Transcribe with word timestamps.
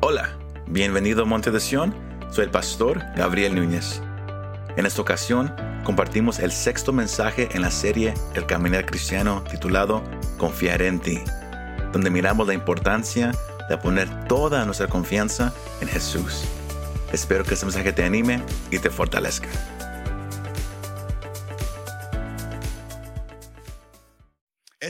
Hola, 0.00 0.36
bienvenido 0.66 1.22
a 1.22 1.24
Monte 1.24 1.50
de 1.50 1.58
Sion. 1.58 1.94
Soy 2.30 2.44
el 2.44 2.50
pastor 2.50 3.02
Gabriel 3.16 3.54
Núñez. 3.54 4.02
En 4.76 4.84
esta 4.84 5.00
ocasión 5.00 5.54
compartimos 5.84 6.38
el 6.38 6.52
sexto 6.52 6.92
mensaje 6.92 7.48
en 7.52 7.62
la 7.62 7.70
serie 7.70 8.12
El 8.34 8.44
Caminar 8.44 8.84
Cristiano 8.84 9.42
titulado 9.50 10.04
Confiar 10.36 10.82
en 10.82 11.00
ti, 11.00 11.18
donde 11.92 12.10
miramos 12.10 12.46
la 12.46 12.52
importancia 12.52 13.32
de 13.70 13.78
poner 13.78 14.26
toda 14.26 14.66
nuestra 14.66 14.86
confianza 14.86 15.54
en 15.80 15.88
Jesús. 15.88 16.44
Espero 17.10 17.42
que 17.44 17.54
este 17.54 17.64
mensaje 17.64 17.94
te 17.94 18.04
anime 18.04 18.42
y 18.70 18.78
te 18.78 18.90
fortalezca. 18.90 19.48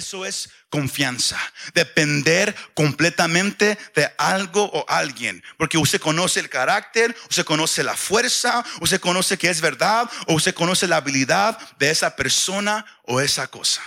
Eso 0.06 0.24
es 0.24 0.50
confianza, 0.70 1.36
depender 1.74 2.54
completamente 2.74 3.76
de 3.96 4.08
algo 4.18 4.62
o 4.62 4.84
alguien, 4.88 5.42
porque 5.58 5.78
usted 5.78 6.00
conoce 6.00 6.38
el 6.38 6.48
carácter, 6.48 7.16
usted 7.28 7.44
conoce 7.44 7.82
la 7.82 7.96
fuerza, 7.96 8.64
usted 8.78 9.00
conoce 9.00 9.36
que 9.36 9.50
es 9.50 9.60
verdad 9.60 10.08
o 10.28 10.34
usted 10.34 10.54
conoce 10.54 10.86
la 10.86 10.98
habilidad 10.98 11.58
de 11.80 11.90
esa 11.90 12.14
persona 12.14 12.86
o 13.02 13.20
esa 13.20 13.48
cosa. 13.48 13.82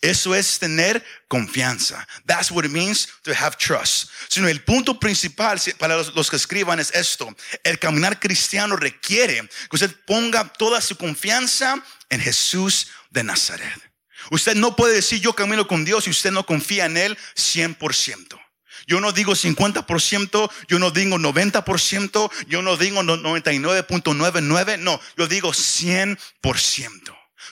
Eso 0.00 0.34
es 0.34 0.58
tener 0.58 1.04
confianza. 1.28 2.08
That's 2.24 2.50
what 2.50 2.64
it 2.64 2.70
means 2.70 3.06
to 3.24 3.32
have 3.34 3.58
trust. 3.58 4.08
Sino 4.30 4.48
el 4.48 4.64
punto 4.64 4.98
principal 4.98 5.60
para 5.78 5.98
los, 5.98 6.30
que 6.30 6.36
escriban 6.36 6.80
es 6.80 6.90
esto. 6.94 7.28
El 7.64 7.78
caminar 7.78 8.18
cristiano 8.18 8.76
requiere 8.76 9.46
que 9.68 9.76
usted 9.76 9.94
ponga 10.06 10.50
toda 10.54 10.80
su 10.80 10.96
confianza 10.96 11.84
en 12.08 12.18
Jesús 12.18 12.86
de 13.10 13.24
Nazaret. 13.24 13.89
Usted 14.30 14.54
no 14.56 14.76
puede 14.76 14.94
decir 14.94 15.20
yo 15.20 15.34
camino 15.34 15.66
con 15.66 15.84
Dios 15.84 16.04
si 16.04 16.10
usted 16.10 16.30
no 16.30 16.46
confía 16.46 16.86
en 16.86 16.96
Él 16.96 17.18
100%. 17.36 18.40
Yo 18.86 19.00
no 19.00 19.12
digo 19.12 19.34
50%, 19.34 20.50
yo 20.68 20.78
no 20.78 20.90
digo 20.90 21.16
90%, 21.18 22.30
yo 22.46 22.62
no 22.62 22.76
digo 22.76 23.02
99.99, 23.02 24.78
no, 24.78 25.00
yo 25.16 25.26
digo 25.26 25.52
100%. 25.52 26.18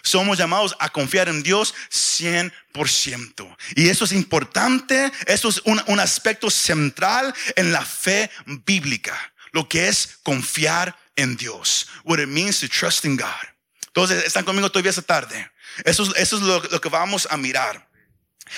Somos 0.02 0.38
llamados 0.38 0.76
a 0.78 0.90
confiar 0.90 1.28
en 1.28 1.42
Dios 1.42 1.74
100%. 1.90 3.56
Y 3.74 3.88
eso 3.88 4.04
es 4.04 4.12
importante, 4.12 5.12
eso 5.26 5.48
es 5.48 5.60
un, 5.64 5.82
un 5.86 6.00
aspecto 6.00 6.50
central 6.50 7.34
en 7.56 7.72
la 7.72 7.84
fe 7.84 8.30
bíblica, 8.66 9.16
lo 9.52 9.68
que 9.68 9.88
es 9.88 10.18
confiar 10.22 10.96
en 11.16 11.36
Dios. 11.36 11.88
What 12.04 12.20
it 12.20 12.28
means 12.28 12.60
to 12.60 12.68
trust 12.68 13.04
in 13.04 13.16
God. 13.16 13.57
Entonces, 13.88 14.24
¿están 14.24 14.44
conmigo 14.44 14.70
todavía 14.70 14.90
esta 14.90 15.02
tarde? 15.02 15.50
Eso, 15.84 16.14
es 16.14 16.32
lo, 16.32 16.80
que 16.80 16.88
vamos 16.88 17.26
a 17.30 17.36
mirar. 17.36 17.88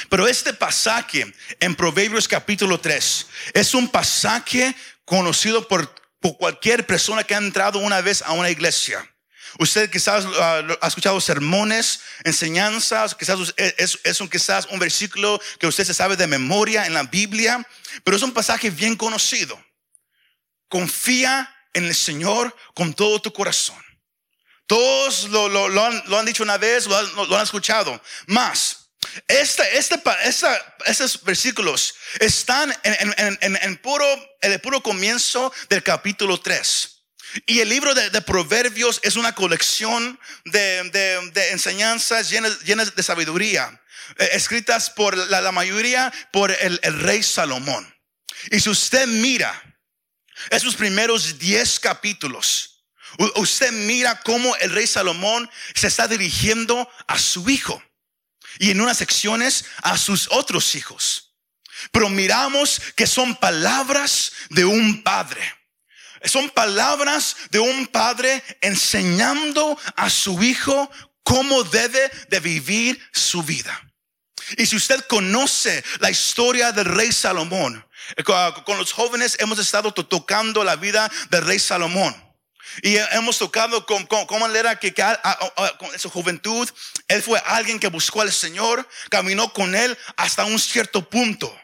Pero 0.09 0.29
este 0.29 0.53
pasaje 0.53 1.33
en 1.59 1.75
Proverbios 1.75 2.29
capítulo 2.29 2.79
3 2.79 3.27
es 3.55 3.75
un 3.75 3.89
pasaje 3.89 4.75
conocido 5.05 5.67
por, 5.67 5.95
cualquier 6.39 6.87
persona 6.87 7.25
que 7.25 7.35
ha 7.35 7.39
entrado 7.39 7.79
una 7.79 8.01
vez 8.01 8.23
a 8.23 8.33
una 8.33 8.51
iglesia. 8.51 9.07
Usted 9.59 9.91
quizás 9.91 10.25
uh, 10.25 10.79
ha 10.81 10.87
escuchado 10.87 11.21
sermones, 11.21 12.01
enseñanzas, 12.25 13.15
quizás 13.15 13.53
es, 13.57 13.99
es 14.05 14.21
un, 14.21 14.29
quizás 14.29 14.67
un 14.67 14.79
versículo 14.79 15.41
que 15.59 15.67
usted 15.67 15.85
se 15.85 15.95
sabe 15.95 16.17
de 16.17 16.29
memoria 16.29 16.87
en 16.87 16.95
la 16.95 17.03
Biblia, 17.05 17.67
pero 18.05 18.17
es 18.17 18.23
un 18.23 18.33
pasaje 18.33 18.71
bien 18.71 18.97
conocido. 18.97 19.61
Confía 20.69 21.53
en 21.73 21.87
el 21.87 21.95
Señor 21.95 22.55
con 22.75 22.95
todo 22.95 23.21
tu 23.21 23.33
corazón. 23.33 23.83
Todos 24.71 25.25
lo, 25.31 25.47
han, 25.85 26.01
lo 26.07 26.17
han, 26.17 26.25
dicho 26.25 26.45
una 26.45 26.57
vez, 26.57 26.87
lo 26.87 26.97
han, 26.97 27.43
escuchado. 27.43 28.01
Más, 28.29 28.91
este, 29.27 29.65
este, 29.77 30.01
esta, 30.23 30.77
estos 30.87 31.25
versículos 31.25 31.97
están 32.21 32.73
en, 32.85 33.13
en, 33.19 33.39
en, 33.41 33.59
en, 33.61 33.77
puro, 33.79 34.07
en 34.41 34.53
el 34.53 34.61
puro 34.61 34.81
comienzo 34.81 35.53
del 35.69 35.83
capítulo 35.83 36.39
3. 36.39 37.03
Y 37.47 37.59
el 37.59 37.69
libro 37.69 37.95
de, 37.95 38.11
de 38.11 38.23
Proverbios 38.23 39.01
es 39.03 39.17
una 39.17 39.35
colección 39.35 40.21
de, 40.45 40.89
de, 40.91 41.31
de 41.33 41.51
enseñanzas 41.51 42.31
llenas, 42.31 42.61
llenas, 42.61 42.95
de 42.95 43.03
sabiduría, 43.03 43.83
eh, 44.19 44.29
escritas 44.35 44.89
por 44.89 45.17
la, 45.17 45.41
la 45.41 45.51
mayoría 45.51 46.13
por 46.31 46.53
el, 46.53 46.79
el, 46.85 47.01
rey 47.01 47.25
Salomón. 47.25 47.93
Y 48.53 48.61
si 48.61 48.71
usted 48.71 49.09
mira 49.09 49.53
esos 50.51 50.77
primeros 50.77 51.41
10 51.41 51.81
capítulos, 51.81 52.70
Usted 53.37 53.73
mira 53.73 54.21
cómo 54.21 54.55
el 54.57 54.73
rey 54.73 54.87
Salomón 54.87 55.51
se 55.75 55.89
está 55.89 56.07
dirigiendo 56.09 56.89
a 57.07 57.19
su 57.19 57.49
hijo 57.51 57.83
y 58.59 58.71
en 58.71 58.81
unas 58.81 58.99
secciones 58.99 59.65
a 59.83 59.97
sus 59.99 60.29
otros 60.31 60.75
hijos. 60.75 61.35
Pero 61.93 62.09
miramos 62.09 62.81
que 62.95 63.07
son 63.07 63.35
palabras 63.37 64.33
de 64.51 64.65
un 64.65 65.03
padre. 65.03 65.43
Son 66.25 66.51
palabras 66.51 67.37
de 67.51 67.59
un 67.59 67.87
padre 67.87 68.43
enseñando 68.61 69.79
a 69.97 70.11
su 70.11 70.43
hijo 70.43 70.91
cómo 71.23 71.63
debe 71.65 72.11
de 72.29 72.41
vivir 72.41 73.01
su 73.13 73.43
vida. 73.43 73.81
Y 74.57 74.67
si 74.67 74.77
usted 74.77 75.07
conoce 75.07 75.83
la 76.01 76.11
historia 76.11 76.73
del 76.73 76.87
rey 76.87 77.13
Salomón, 77.13 77.87
eh, 78.17 78.25
con 78.25 78.79
los 78.79 78.93
jóvenes 78.93 79.37
hemos 79.41 79.59
estado 79.59 79.93
tocando 79.93 80.65
la 80.65 80.77
vida 80.77 81.11
del 81.31 81.47
rey 81.47 81.59
Salomón. 81.59 82.30
Y 82.83 82.97
hemos 83.13 83.39
tocado 83.39 83.87
con, 83.87 84.07
con, 84.07 84.27
cómo 84.27 84.47
él 84.47 84.57
era 84.57 84.79
que, 84.79 84.93
que 84.95 85.03
a, 85.03 85.19
a, 85.23 85.65
a, 85.65 85.79
con 85.79 85.99
su 85.99 86.11
juventud, 86.11 86.69
él 87.09 87.23
fue 87.23 87.43
alguien 87.45 87.79
que 87.79 87.89
buscó 87.89 88.23
al 88.23 88.33
Señor, 88.33 88.89
caminó 89.09 89.53
con 89.53 89.75
él 89.75 89.97
hasta 90.17 90.45
un 90.45 90.59
cierto 90.59 91.09
punto. 91.09 91.55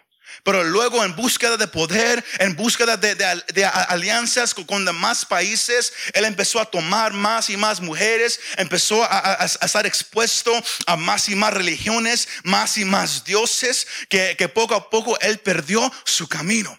Pero 0.47 0.63
luego 0.63 1.05
en 1.05 1.17
búsqueda 1.17 1.57
de 1.57 1.67
poder, 1.67 2.25
en 2.39 2.55
búsqueda 2.55 2.97
de, 2.97 3.17
de, 3.17 3.43
de 3.53 3.65
alianzas 3.65 4.55
con, 4.55 4.63
con, 4.65 4.85
demás 4.85 5.25
países, 5.25 5.93
él 6.13 6.25
empezó 6.25 6.61
a 6.61 6.67
tomar 6.67 7.13
más 7.13 7.51
y 7.51 7.57
más 7.57 7.81
mujeres, 7.81 8.39
empezó 8.57 9.03
a, 9.03 9.45
estar 9.45 9.87
expuesto 9.87 10.53
a 10.87 10.97
más 10.97 11.29
y 11.29 11.35
más 11.35 11.53
religiones, 11.53 12.29
más 12.45 12.79
y 12.79 12.85
más 12.85 13.25
dioses, 13.25 13.89
que, 14.09 14.37
que 14.39 14.49
poco 14.49 14.77
a 14.77 14.89
poco 14.89 15.19
él 15.19 15.39
perdió 15.39 15.93
su 16.05 16.29
camino. 16.29 16.79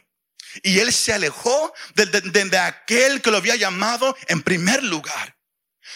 Y 0.63 0.79
él 0.79 0.93
se 0.93 1.13
alejó 1.13 1.73
de, 1.95 2.05
de, 2.05 2.21
de, 2.21 2.57
aquel 2.57 3.21
que 3.21 3.31
lo 3.31 3.37
había 3.37 3.55
llamado 3.55 4.15
en 4.27 4.41
primer 4.41 4.83
lugar. 4.83 5.37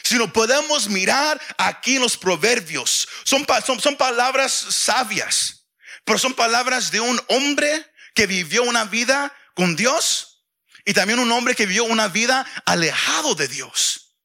Si 0.03 0.16
no 0.16 0.31
podemos 0.31 0.89
mirar 0.89 1.39
aquí 1.57 1.99
los 1.99 2.17
proverbios, 2.17 3.07
son, 3.23 3.45
son, 3.66 3.79
son 3.79 3.97
palabras 3.97 4.51
sabias, 4.51 5.67
pero 6.05 6.17
son 6.17 6.33
palabras 6.33 6.91
de 6.91 6.99
un 6.99 7.22
hombre 7.27 7.85
que 8.16 8.27
vivió 8.27 8.63
una 8.63 8.85
vida 8.85 9.33
con 9.53 9.75
Dios 9.75 10.45
y 10.85 10.93
también 10.93 11.19
un 11.19 11.31
hombre 11.31 11.55
que 11.55 11.66
vivió 11.66 11.83
una 11.83 12.07
vida 12.07 12.45
alejado 12.66 13.35
de 13.35 13.47
Dios. 13.47 14.16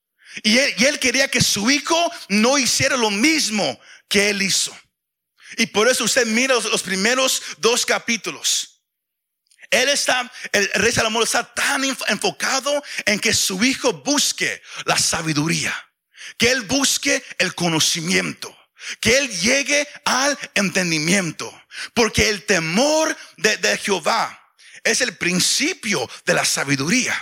Y 0.43 0.59
él, 0.59 0.75
y 0.79 0.85
él 0.85 0.99
quería 0.99 1.29
que 1.29 1.41
su 1.41 1.71
hijo 1.71 2.13
no 2.29 2.59
hiciera 2.59 2.97
lo 2.97 3.11
mismo 3.11 3.79
que 4.09 4.31
él 4.31 4.43
hizo. 4.43 4.77
Y 5.57 5.67
por 5.67 5.89
eso 5.89 6.05
usted 6.05 6.27
mira 6.27 6.55
los 6.55 6.83
primeros 6.83 7.43
dos 7.59 7.87
capítulos. 7.87 8.76
Él 9.77 9.91
está, 9.91 10.33
el 10.53 10.71
rey 10.75 10.91
Salomón 10.91 11.23
está 11.23 11.45
tan 11.53 11.85
enfocado 11.85 12.83
en 13.05 13.21
que 13.21 13.35
su 13.35 13.63
hijo 13.63 13.93
busque 13.93 14.63
la 14.87 14.97
sabiduría, 14.97 15.75
que 16.39 16.51
él 16.51 16.63
busque 16.63 17.23
el 17.37 17.55
conocimiento, 17.55 18.57
que 19.01 19.19
él 19.19 19.29
llegue 19.29 19.87
al 20.07 20.39
entendimiento, 20.55 21.53
porque 21.93 22.31
el 22.31 22.47
temor 22.47 23.15
de, 23.37 23.77
Jehová 23.77 24.51
es 24.83 25.03
el 25.03 25.15
principio 25.19 26.09
de 26.25 26.33
la 26.33 26.47
sabiduría. 26.47 27.15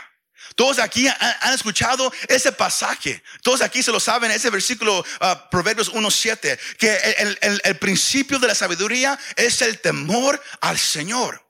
Todos 0.55 0.79
aquí 0.79 1.09
han, 1.09 1.53
escuchado 1.53 2.13
ese 2.29 2.53
pasaje. 2.53 3.21
Todos 3.43 3.63
aquí 3.63 3.83
se 3.83 3.91
lo 3.91 3.99
saben, 3.99 4.31
ese 4.31 4.51
versículo, 4.51 5.01
uh, 5.01 5.51
Proverbios 5.51 5.93
1.7, 5.93 6.57
que 6.79 7.61
el 7.65 7.77
principio 7.79 8.39
de 8.39 8.47
la 8.47 8.55
sabiduría 8.55 9.19
es 9.35 9.61
el 9.63 9.81
temor 9.81 10.41
al 10.61 10.79
Señor. 10.79 11.44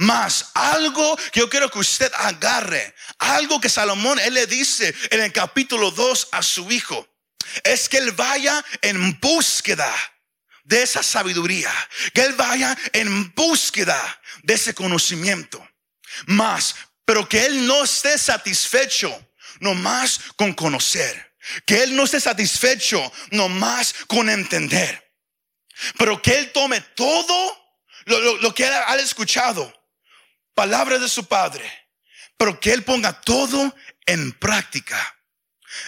Más 0.00 0.52
algo 0.54 1.14
que 1.30 1.40
yo 1.40 1.50
quiero 1.50 1.70
que 1.70 1.78
usted 1.78 2.10
agarre, 2.16 2.94
algo 3.18 3.60
que 3.60 3.68
Salomón, 3.68 4.18
él 4.18 4.32
le 4.32 4.46
dice 4.46 4.94
en 5.10 5.20
el 5.20 5.30
capítulo 5.30 5.90
2 5.90 6.28
a 6.32 6.42
su 6.42 6.72
hijo, 6.72 7.06
es 7.64 7.86
que 7.86 7.98
él 7.98 8.12
vaya 8.12 8.64
en 8.80 9.20
búsqueda 9.20 9.94
de 10.64 10.84
esa 10.84 11.02
sabiduría, 11.02 11.70
que 12.14 12.22
él 12.22 12.32
vaya 12.32 12.78
en 12.94 13.30
búsqueda 13.34 14.22
de 14.42 14.54
ese 14.54 14.72
conocimiento. 14.72 15.62
Más, 16.28 16.76
pero 17.04 17.28
que 17.28 17.44
él 17.44 17.66
no 17.66 17.84
esté 17.84 18.16
satisfecho 18.16 19.14
nomás 19.58 20.18
con 20.36 20.54
conocer, 20.54 21.34
que 21.66 21.82
él 21.82 21.94
no 21.94 22.04
esté 22.04 22.20
satisfecho 22.20 23.12
nomás 23.32 23.94
con 24.06 24.30
entender, 24.30 25.12
pero 25.98 26.22
que 26.22 26.38
él 26.38 26.52
tome 26.52 26.80
todo 26.80 27.76
lo, 28.06 28.18
lo, 28.18 28.36
lo 28.38 28.54
que 28.54 28.64
él 28.66 28.72
ha 28.72 28.96
escuchado 28.96 29.78
palabra 30.60 30.98
de 30.98 31.08
su 31.08 31.24
padre, 31.24 31.64
pero 32.36 32.60
que 32.60 32.70
él 32.74 32.82
ponga 32.84 33.18
todo 33.22 33.74
en 34.04 34.30
práctica. 34.32 34.98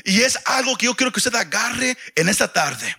Y 0.04 0.22
es 0.22 0.38
algo 0.46 0.78
que 0.78 0.86
yo 0.86 0.94
quiero 0.96 1.12
que 1.12 1.20
usted 1.20 1.34
agarre 1.34 1.98
en 2.14 2.30
esta 2.30 2.50
tarde. 2.50 2.96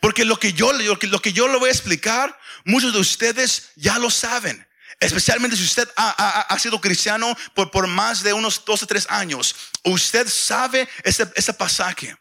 Porque 0.00 0.24
lo 0.24 0.36
que 0.36 0.52
yo, 0.52 0.72
lo 0.72 0.98
que, 0.98 1.06
lo 1.06 1.20
que 1.22 1.32
yo 1.32 1.46
le 1.46 1.58
voy 1.58 1.68
a 1.68 1.72
explicar, 1.72 2.36
muchos 2.64 2.92
de 2.92 2.98
ustedes 2.98 3.70
ya 3.76 3.98
lo 4.00 4.10
saben. 4.10 4.66
especialmente 4.98 5.56
si 5.56 5.62
usted 5.62 5.88
ha, 5.96 6.10
ha- 6.48 6.58
sido 6.58 6.80
cristiano 6.80 7.36
por, 7.54 7.70
por 7.70 7.86
más 7.86 8.22
de 8.24 8.32
unos 8.32 8.64
dos 8.64 8.82
o 8.82 8.86
tres 8.86 9.06
años, 9.08 9.54
usted 9.84 10.26
sabe 10.28 10.88
ese, 11.04 11.30
ese 11.36 11.52
pasaje. 11.54 12.16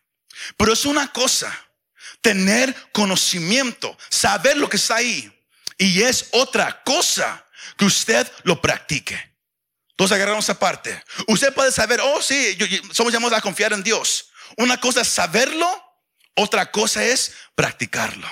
Pero 0.57 0.73
es 0.73 0.85
una 0.85 1.11
cosa 1.11 1.49
tener 2.21 2.75
conocimiento, 2.91 3.97
saber 4.09 4.57
lo 4.57 4.69
que 4.69 4.77
está 4.77 4.97
ahí. 4.97 5.19
Y 5.79 6.03
es 6.03 6.27
otra 6.33 6.83
cosa 6.83 7.43
que 7.77 7.85
usted 7.85 8.29
lo 8.43 8.61
practique. 8.61 9.31
Todos 9.95 10.11
agarraron 10.11 10.39
esa 10.39 10.57
parte. 10.57 11.03
Usted 11.27 11.53
puede 11.53 11.71
saber, 11.71 11.99
oh 12.01 12.21
sí, 12.21 12.55
yo- 12.57 12.65
somos 12.93 13.13
llamados 13.13 13.37
a 13.37 13.41
confiar 13.41 13.73
en 13.73 13.83
Dios. 13.83 14.31
Una 14.57 14.79
cosa 14.79 15.01
es 15.01 15.07
saberlo, 15.07 15.67
otra 16.35 16.71
cosa 16.71 17.03
es 17.03 17.33
practicarlo. 17.55 18.27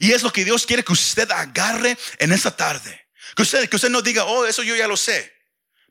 Y 0.00 0.12
es 0.12 0.22
lo 0.22 0.32
que 0.32 0.44
Dios 0.44 0.64
quiere 0.66 0.82
que 0.84 0.92
usted 0.92 1.30
agarre 1.30 1.96
en 2.18 2.32
esta 2.32 2.56
tarde. 2.56 3.08
Que 3.36 3.42
usted, 3.42 3.68
que 3.68 3.76
usted 3.76 3.90
no 3.90 4.02
diga, 4.02 4.24
oh, 4.24 4.44
eso 4.46 4.62
yo 4.62 4.74
ya 4.74 4.88
lo 4.88 4.96
sé. 4.96 5.32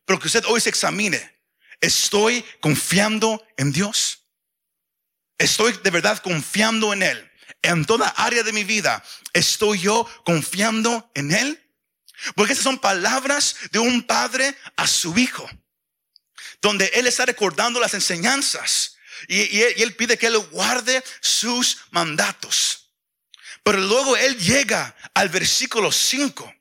Pero 0.05 0.19
que 0.19 0.27
usted 0.27 0.43
hoy 0.47 0.59
se 0.61 0.69
examine. 0.69 1.31
¿Estoy 1.79 2.43
confiando 2.59 3.45
en 3.57 3.71
Dios? 3.71 4.25
¿Estoy 5.37 5.73
de 5.83 5.89
verdad 5.91 6.17
confiando 6.19 6.93
en 6.93 7.03
Él? 7.03 7.31
En 7.61 7.85
toda 7.85 8.07
área 8.09 8.43
de 8.43 8.51
mi 8.53 8.63
vida, 8.63 9.03
¿estoy 9.33 9.79
yo 9.79 10.05
confiando 10.25 11.11
en 11.15 11.31
Él? 11.31 11.62
Porque 12.35 12.53
esas 12.53 12.63
son 12.63 12.79
palabras 12.79 13.55
de 13.71 13.79
un 13.79 14.03
padre 14.03 14.55
a 14.75 14.87
su 14.87 15.17
hijo, 15.17 15.49
donde 16.61 16.85
Él 16.93 17.07
está 17.07 17.25
recordando 17.25 17.79
las 17.79 17.93
enseñanzas 17.93 18.97
y, 19.27 19.61
él, 19.61 19.73
y 19.77 19.81
él 19.83 19.95
pide 19.95 20.17
que 20.17 20.27
Él 20.27 20.37
guarde 20.37 21.03
sus 21.21 21.77
mandatos. 21.91 22.89
Pero 23.63 23.79
luego 23.79 24.17
Él 24.17 24.37
llega 24.37 24.95
al 25.13 25.29
versículo 25.29 25.91
5 25.91 26.53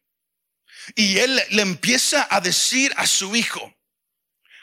y 0.95 1.19
Él 1.19 1.43
le 1.51 1.63
empieza 1.63 2.27
a 2.31 2.41
decir 2.41 2.93
a 2.97 3.07
su 3.07 3.35
hijo, 3.35 3.75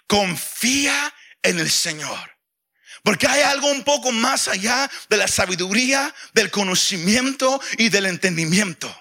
confía 0.08 1.14
en 1.44 1.60
el 1.60 1.70
Señor. 1.70 2.38
Porque 3.04 3.28
hay 3.28 3.42
algo 3.42 3.68
un 3.68 3.84
poco 3.84 4.12
más 4.12 4.48
allá 4.48 4.90
de 5.10 5.18
la 5.18 5.28
sabiduría, 5.28 6.14
del 6.34 6.52
conocimiento 6.52 7.62
y 7.78 7.90
del 7.90 8.06
entendimiento. 8.06 8.94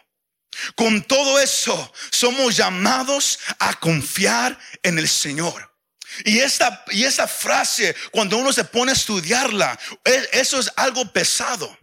Con 0.75 1.03
todo 1.03 1.39
eso, 1.41 1.93
somos 2.11 2.57
llamados 2.57 3.39
a 3.59 3.75
confiar 3.79 4.59
en 4.83 4.99
el 4.99 5.09
Señor. 5.09 5.69
Y 6.25 6.39
esta, 6.41 6.85
y 6.91 7.05
esa 7.05 7.29
frase, 7.29 7.95
cuando 8.11 8.37
uno 8.39 8.53
se 8.53 8.65
pone 8.65 8.91
a 8.93 8.95
estudiarla, 8.95 9.79
e- 10.05 10.29
eso 10.33 10.59
es 10.59 10.71
algo 10.77 11.13
pesado. 11.13 11.77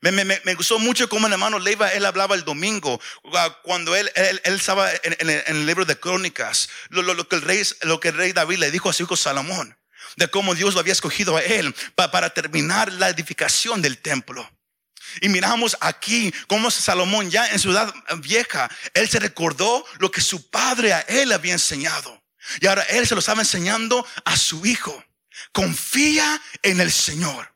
Me, 0.00 0.12
me- 0.12 0.24
me- 0.24 0.54
gustó 0.54 0.78
mucho 0.78 1.08
como 1.08 1.26
el 1.26 1.32
hermano 1.32 1.58
Leiva, 1.58 1.88
él 1.92 2.04
hablaba 2.06 2.34
el 2.36 2.44
domingo, 2.44 3.00
ah, 3.34 3.58
cuando 3.64 3.96
él, 3.96 4.10
él, 4.14 4.40
él 4.44 4.54
estaba 4.54 4.90
en, 4.92 5.16
en 5.18 5.30
el- 5.46 5.66
libro 5.66 5.84
de 5.84 5.98
Crónicas, 5.98 6.68
lo, 6.90 7.02
lo- 7.02 7.14
lo 7.14 7.28
que 7.28 7.36
el 7.36 7.42
rey, 7.42 7.62
lo 7.82 7.98
que 7.98 8.08
el 8.08 8.16
rey 8.16 8.32
David 8.32 8.58
le 8.58 8.70
dijo 8.70 8.88
a 8.88 8.92
su 8.92 9.02
hijo 9.02 9.16
Salomón, 9.16 9.76
de 10.16 10.28
cómo 10.28 10.54
Dios 10.54 10.74
lo 10.74 10.80
había 10.80 10.92
escogido 10.92 11.36
a 11.36 11.42
él 11.42 11.74
pa- 11.96 12.10
para 12.10 12.30
terminar 12.30 12.92
la 12.92 13.08
edificación 13.08 13.82
del 13.82 13.98
templo. 13.98 14.48
Y 15.20 15.28
miramos 15.28 15.76
aquí 15.80 16.32
cómo 16.46 16.70
Salomón 16.70 17.30
ya 17.30 17.46
en 17.48 17.58
su 17.58 17.70
edad 17.70 17.94
vieja, 18.18 18.70
él 18.94 19.08
se 19.08 19.18
recordó 19.18 19.84
lo 19.98 20.10
que 20.10 20.20
su 20.20 20.50
padre 20.50 20.92
a 20.92 21.00
él 21.00 21.32
había 21.32 21.52
enseñado. 21.52 22.22
Y 22.60 22.66
ahora 22.66 22.82
él 22.82 23.06
se 23.06 23.14
lo 23.14 23.20
estaba 23.20 23.40
enseñando 23.40 24.06
a 24.24 24.36
su 24.36 24.64
hijo. 24.66 25.04
Confía 25.52 26.40
en 26.62 26.80
el 26.80 26.92
Señor. 26.92 27.54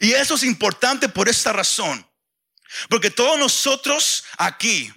Y 0.00 0.12
eso 0.12 0.34
es 0.34 0.42
importante 0.42 1.08
por 1.08 1.28
esta 1.28 1.52
razón. 1.52 2.06
Porque 2.88 3.10
todos 3.10 3.38
nosotros 3.38 4.24
aquí 4.38 4.92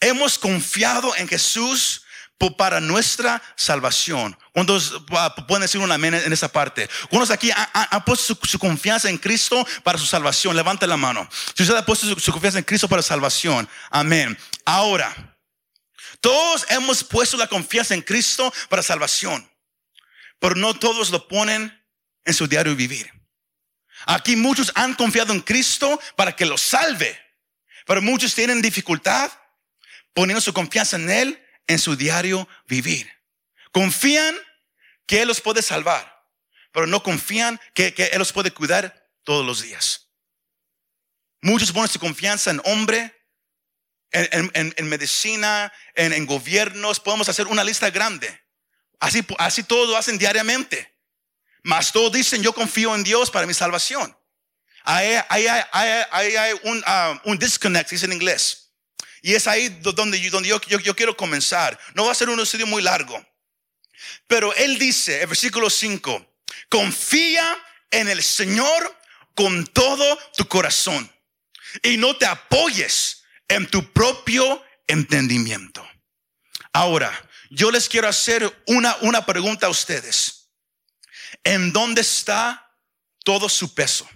hemos 0.00 0.38
confiado 0.38 1.14
en 1.16 1.28
Jesús 1.28 2.03
para 2.56 2.80
nuestra 2.80 3.42
salvación. 3.56 4.36
¿Cuántos 4.52 5.02
pueden 5.48 5.62
decir 5.62 5.80
un 5.80 5.90
amén 5.90 6.14
en 6.14 6.32
esa 6.32 6.48
parte? 6.48 6.88
¿Cuántos 7.08 7.30
aquí 7.30 7.50
han, 7.50 8.04
puesto 8.04 8.38
su, 8.42 8.58
confianza 8.58 9.08
en 9.08 9.18
Cristo 9.18 9.66
para 9.82 9.98
su 9.98 10.06
salvación? 10.06 10.54
Levante 10.54 10.86
la 10.86 10.96
mano. 10.96 11.28
Si 11.54 11.62
usted 11.62 11.76
ha 11.76 11.86
puesto 11.86 12.18
su, 12.18 12.32
confianza 12.32 12.58
en 12.58 12.64
Cristo 12.64 12.88
para 12.88 13.02
salvación, 13.02 13.68
amén. 13.90 14.36
Ahora, 14.64 15.36
todos 16.20 16.66
hemos 16.68 17.02
puesto 17.02 17.36
la 17.36 17.46
confianza 17.46 17.94
en 17.94 18.02
Cristo 18.02 18.52
para 18.68 18.82
salvación, 18.82 19.48
pero 20.38 20.54
no 20.54 20.74
todos 20.74 21.10
lo 21.10 21.26
ponen 21.28 21.82
en 22.24 22.34
su 22.34 22.46
diario 22.46 22.76
vivir. 22.76 23.10
Aquí 24.06 24.36
muchos 24.36 24.70
han 24.74 24.94
confiado 24.94 25.32
en 25.32 25.40
Cristo 25.40 25.98
para 26.16 26.36
que 26.36 26.44
los 26.44 26.60
salve, 26.60 27.18
pero 27.86 28.02
muchos 28.02 28.34
tienen 28.34 28.60
dificultad 28.60 29.30
poniendo 30.12 30.40
su 30.40 30.52
confianza 30.52 30.96
en 30.96 31.10
Él 31.10 31.43
en 31.66 31.78
su 31.78 31.96
diario 31.96 32.48
vivir. 32.66 33.10
Confían 33.72 34.34
que 35.06 35.22
Él 35.22 35.28
los 35.28 35.40
puede 35.40 35.62
salvar, 35.62 36.22
pero 36.72 36.86
no 36.86 37.02
confían 37.02 37.60
que, 37.74 37.94
Él 38.12 38.18
los 38.18 38.32
puede 38.32 38.50
cuidar 38.52 39.08
todos 39.24 39.44
los 39.44 39.62
días. 39.62 40.08
Muchos 41.42 41.72
ponen 41.72 41.88
su 41.90 41.98
confianza 41.98 42.50
en 42.50 42.60
hombre, 42.64 43.14
en, 44.10 44.50
en- 44.54 44.74
en- 44.76 44.88
medicina, 44.88 45.72
en, 45.94 46.12
en 46.12 46.24
gobiernos. 46.26 47.00
Podemos 47.00 47.28
hacer 47.28 47.46
una 47.48 47.64
lista 47.64 47.90
grande. 47.90 48.40
Así, 49.00 49.22
así 49.38 49.62
todos 49.62 49.88
lo 49.90 49.96
hacen 49.96 50.16
diariamente. 50.18 50.90
Mas 51.62 51.92
todos 51.92 52.12
dicen, 52.12 52.42
yo 52.42 52.52
confío 52.54 52.94
en 52.94 53.04
Dios 53.04 53.30
para 53.30 53.46
mi 53.46 53.54
salvación. 53.54 54.16
Ahí, 54.84 55.14
ahí- 55.28 55.46
ahí- 55.72 56.04
ahí 56.10 56.36
hay 56.36 56.60
un, 56.62 56.82
ah, 56.86 57.20
un 57.24 57.38
disconnect, 57.38 57.90
dice 57.90 58.06
en 58.06 58.12
inglés. 58.12 58.63
Y 59.24 59.34
es 59.34 59.46
ahí 59.46 59.70
do- 59.80 59.92
donde, 59.94 60.20
yo, 60.20 60.30
donde 60.30 60.50
yo 60.50 60.94
quiero 60.94 61.16
comenzar. 61.16 61.78
No 61.94 62.04
va 62.04 62.12
a 62.12 62.14
ser 62.14 62.28
un 62.28 62.38
estudio 62.40 62.66
muy 62.66 62.82
largo. 62.82 63.24
Pero 64.26 64.52
él 64.54 64.78
dice, 64.78 65.22
el 65.22 65.28
versículo 65.28 65.70
5, 65.70 66.36
confía 66.68 67.56
en 67.90 68.08
el 68.10 68.22
Señor 68.22 68.94
con 69.34 69.66
todo 69.68 70.18
tu 70.36 70.46
corazón 70.46 71.10
y 71.82 71.96
no 71.96 72.14
te 72.18 72.26
apoyes 72.26 73.24
en 73.48 73.66
tu 73.66 73.90
propio 73.94 74.62
entendimiento. 74.88 75.88
Ahora, 76.74 77.10
yo 77.48 77.70
les 77.70 77.88
quiero 77.88 78.08
hacer 78.08 78.62
una, 78.66 78.94
una 79.00 79.24
pregunta 79.24 79.68
a 79.68 79.70
ustedes. 79.70 80.50
¿En 81.44 81.72
dónde 81.72 82.02
está 82.02 82.76
todo 83.24 83.48
su 83.48 83.74
peso? 83.74 84.06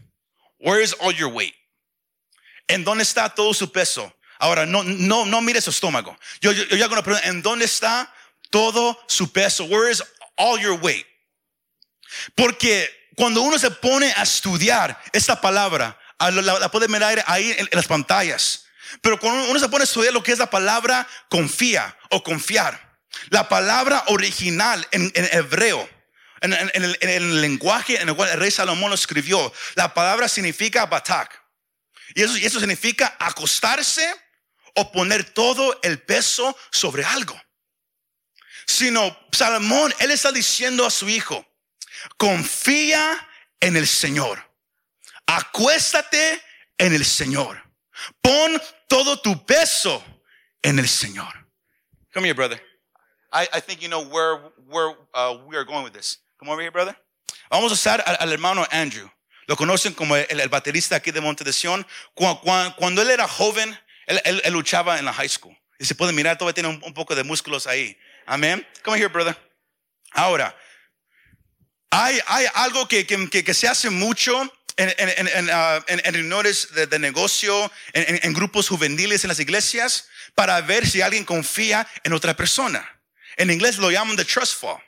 Where 0.59 0.85
is 0.85 0.95
all 1.01 1.15
your 1.17 1.33
weight? 1.33 1.55
¿En 2.67 2.85
dónde 2.85 3.05
está 3.05 3.35
todo 3.35 3.55
su 3.55 3.73
peso? 3.73 4.15
Ahora, 4.39 4.67
no, 4.67 4.83
no, 4.85 5.27
no 5.27 5.41
mire 5.41 5.61
su 5.61 5.71
estómago. 5.71 6.19
Yo, 6.41 6.53
yo, 6.53 6.65
yo 6.65 6.85
hago 6.85 6.95
una 6.95 7.03
pregunta. 7.03 7.29
¿En 7.29 7.43
dónde 7.43 7.65
está 7.65 8.13
todo 8.51 8.99
su 9.09 9.33
peso? 9.33 9.65
Where 9.65 9.91
is 9.91 10.03
all 10.37 10.61
your 10.61 10.79
weight? 10.81 11.07
Porque 12.35 13.09
cuando 13.17 13.43
uno 13.43 13.59
se 13.59 13.71
pone 13.71 14.13
a 14.17 14.23
estudiar 14.23 15.01
esta 15.13 15.41
palabra, 15.41 15.99
la, 16.21 16.31
la- 16.31 16.71
puede 16.71 16.89
mirar 16.89 17.23
ahí 17.27 17.55
en, 17.57 17.69
las 17.73 17.87
pantallas. 17.87 18.65
Pero 19.03 19.19
cuando 19.19 19.51
uno 19.51 19.59
se 19.61 19.69
pone 19.69 19.83
a 19.83 19.85
estudiar 19.85 20.13
lo 20.15 20.23
que 20.23 20.33
es 20.33 20.39
la 20.39 20.49
palabra 20.51 21.07
confía 21.29 21.97
o 22.11 22.23
confiar, 22.23 22.99
la 23.31 23.49
palabra 23.49 24.05
original 24.09 24.87
en, 24.93 25.11
en 25.15 25.29
hebreo, 25.37 25.89
en, 26.41 26.53
en- 26.53 26.71
en 26.75 26.85
el, 26.85 26.99
en 27.01 27.09
el 27.11 27.41
lenguaje 27.41 28.01
en 28.01 28.09
el 28.09 28.15
cual 28.15 28.31
el 28.31 28.39
rey 28.39 28.51
Salomón 28.51 28.91
lo 28.91 28.95
escribió, 28.95 29.53
la 29.75 29.93
palabra 29.93 30.29
significa 30.29 30.87
batak. 30.87 31.43
Y 32.15 32.23
eso, 32.23 32.39
y 32.39 32.47
eso 32.47 32.59
significa 32.59 33.17
acostarse 33.19 34.15
o 34.79 34.93
poner 34.93 35.25
todo 35.25 35.79
el 35.83 36.01
peso 36.01 36.57
sobre 36.71 37.05
algo. 37.05 37.41
Sino 38.67 39.17
Salomón, 39.33 39.93
él 39.99 40.11
está 40.11 40.31
diciendo 40.31 40.87
a 40.87 40.91
su 40.91 41.09
hijo, 41.09 41.45
confía 42.17 43.29
en 43.61 43.77
el 43.77 43.87
Señor. 43.87 44.39
Acuéstate 45.27 46.43
en 46.79 46.95
el 46.95 47.05
Señor. 47.05 47.63
Pon 48.21 48.61
todo 48.89 49.21
tu 49.21 49.45
peso 49.45 50.05
en 50.63 50.79
el 50.79 50.89
Señor. 50.89 51.47
Come 52.15 52.29
here, 52.29 52.35
brother. 52.35 52.63
I, 53.33 53.61
think 53.61 53.81
you 53.83 53.89
know 53.89 54.01
where, 54.01 54.53
where 54.69 54.97
uh, 55.13 55.37
we 55.47 55.57
are 55.57 55.65
going 55.65 55.85
with 55.85 55.93
this. 55.93 56.19
Come 56.39 56.49
over 56.51 56.63
here, 56.63 56.71
brother. 56.71 56.97
Vamos 57.51 57.73
a 57.73 57.75
usar 57.75 58.03
al, 58.07 58.33
hermano 58.33 58.67
Andrew. 58.71 59.11
Lo 59.47 59.57
conocen 59.57 59.95
como 59.95 60.15
el, 60.17 60.49
baterista 60.49 60.97
aquí 60.97 61.11
de 61.11 61.21
Monte 61.21 61.43
de 61.45 61.53
Sion. 61.53 61.87
Cu- 62.15 62.41
cu- 62.41 62.75
Cuando, 62.77 63.03
él 63.03 63.11
era 63.11 63.27
joven, 63.27 63.79
él, 64.09 64.43
luchaba 64.53 64.99
en 64.99 65.05
la 65.05 65.13
high 65.13 65.29
school. 65.29 65.57
Y 65.79 65.85
se 65.85 65.95
puede 65.95 66.13
mirar, 66.13 66.37
todavía 66.37 66.55
tiene 66.55 66.69
un, 66.71 66.83
un 66.83 66.95
poco 66.95 67.15
de 67.15 67.23
músculos 67.23 67.67
ahí. 67.67 67.97
Amén. 68.27 68.67
Come 68.83 68.99
here, 68.99 69.09
brother. 69.09 69.37
Ahora, 70.13 70.57
hay, 71.91 72.21
algo 72.55 72.89
que, 72.89 73.05
se 73.55 73.69
hace 73.69 73.91
mucho 73.91 74.43
en, 74.77 74.95
en, 74.99 75.29
en, 75.29 75.51
ah, 75.51 75.85
en- 75.87 76.15
reuniones 76.15 76.69
de, 76.75 76.99
negocio, 76.99 77.71
en, 77.93 78.33
grupos 78.33 78.69
juveniles 78.69 79.25
en 79.25 79.29
las 79.29 79.41
iglesias, 79.41 80.09
para 80.35 80.61
ver 80.61 80.87
si 80.87 81.01
alguien 81.01 81.25
confía 81.25 81.87
en 82.05 82.13
otra 82.13 82.35
persona. 82.35 82.89
En 83.37 83.51
inglés 83.51 83.79
lo 83.79 83.91
llaman 83.91 84.17
the 84.17 84.25
trust 84.25 84.61
fall. 84.61 84.81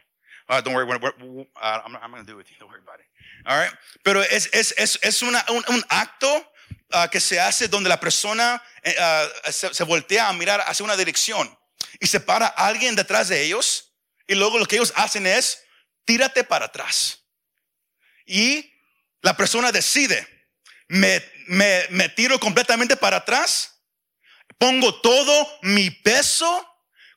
Ah, 0.48 0.60
don't 0.60 0.74
worry, 0.74 0.86
we're- 0.86 0.98
we're- 1.00 1.46
uh, 1.56 1.80
I'm, 1.86 1.96
I'm 1.96 2.10
going 2.10 2.24
to 2.24 2.32
do 2.32 2.40
it. 2.40 2.46
Don't 2.58 2.68
worry 2.68 2.82
about 2.82 2.98
it. 3.00 3.06
All. 3.46 3.68
Pero 4.02 4.22
es, 4.22 5.22
un 5.22 5.84
acto 5.88 6.52
ah, 6.92 7.08
que 7.10 7.20
se 7.20 7.40
hace 7.40 7.68
donde 7.68 7.88
la 7.88 8.00
persona 8.00 8.62
eh, 8.82 8.94
ah, 8.98 9.28
se, 9.50 9.84
voltea 9.84 10.28
a 10.28 10.32
mirar 10.32 10.62
hacia 10.66 10.84
una 10.84 10.96
dirección. 10.96 11.56
y 11.98 12.06
se 12.06 12.20
para 12.20 12.46
alguien 12.46 12.94
detrás 12.94 13.28
de 13.28 13.42
ellos 13.42 13.92
y 14.26 14.34
luego 14.34 14.58
lo 14.58 14.66
que 14.66 14.76
ellos 14.76 14.92
hacen 14.96 15.26
es 15.26 15.62
tírate 16.04 16.44
para 16.44 16.66
atrás. 16.66 17.24
Y 18.26 18.72
la 19.22 19.36
persona 19.36 19.72
decide, 19.72 20.26
me, 20.88 21.22
me, 21.46 21.86
me 21.90 22.08
tiro 22.08 22.38
completamente 22.38 22.96
para 22.96 23.18
atrás, 23.18 23.82
pongo 24.58 25.00
todo 25.00 25.58
mi 25.62 25.90
peso 25.90 26.66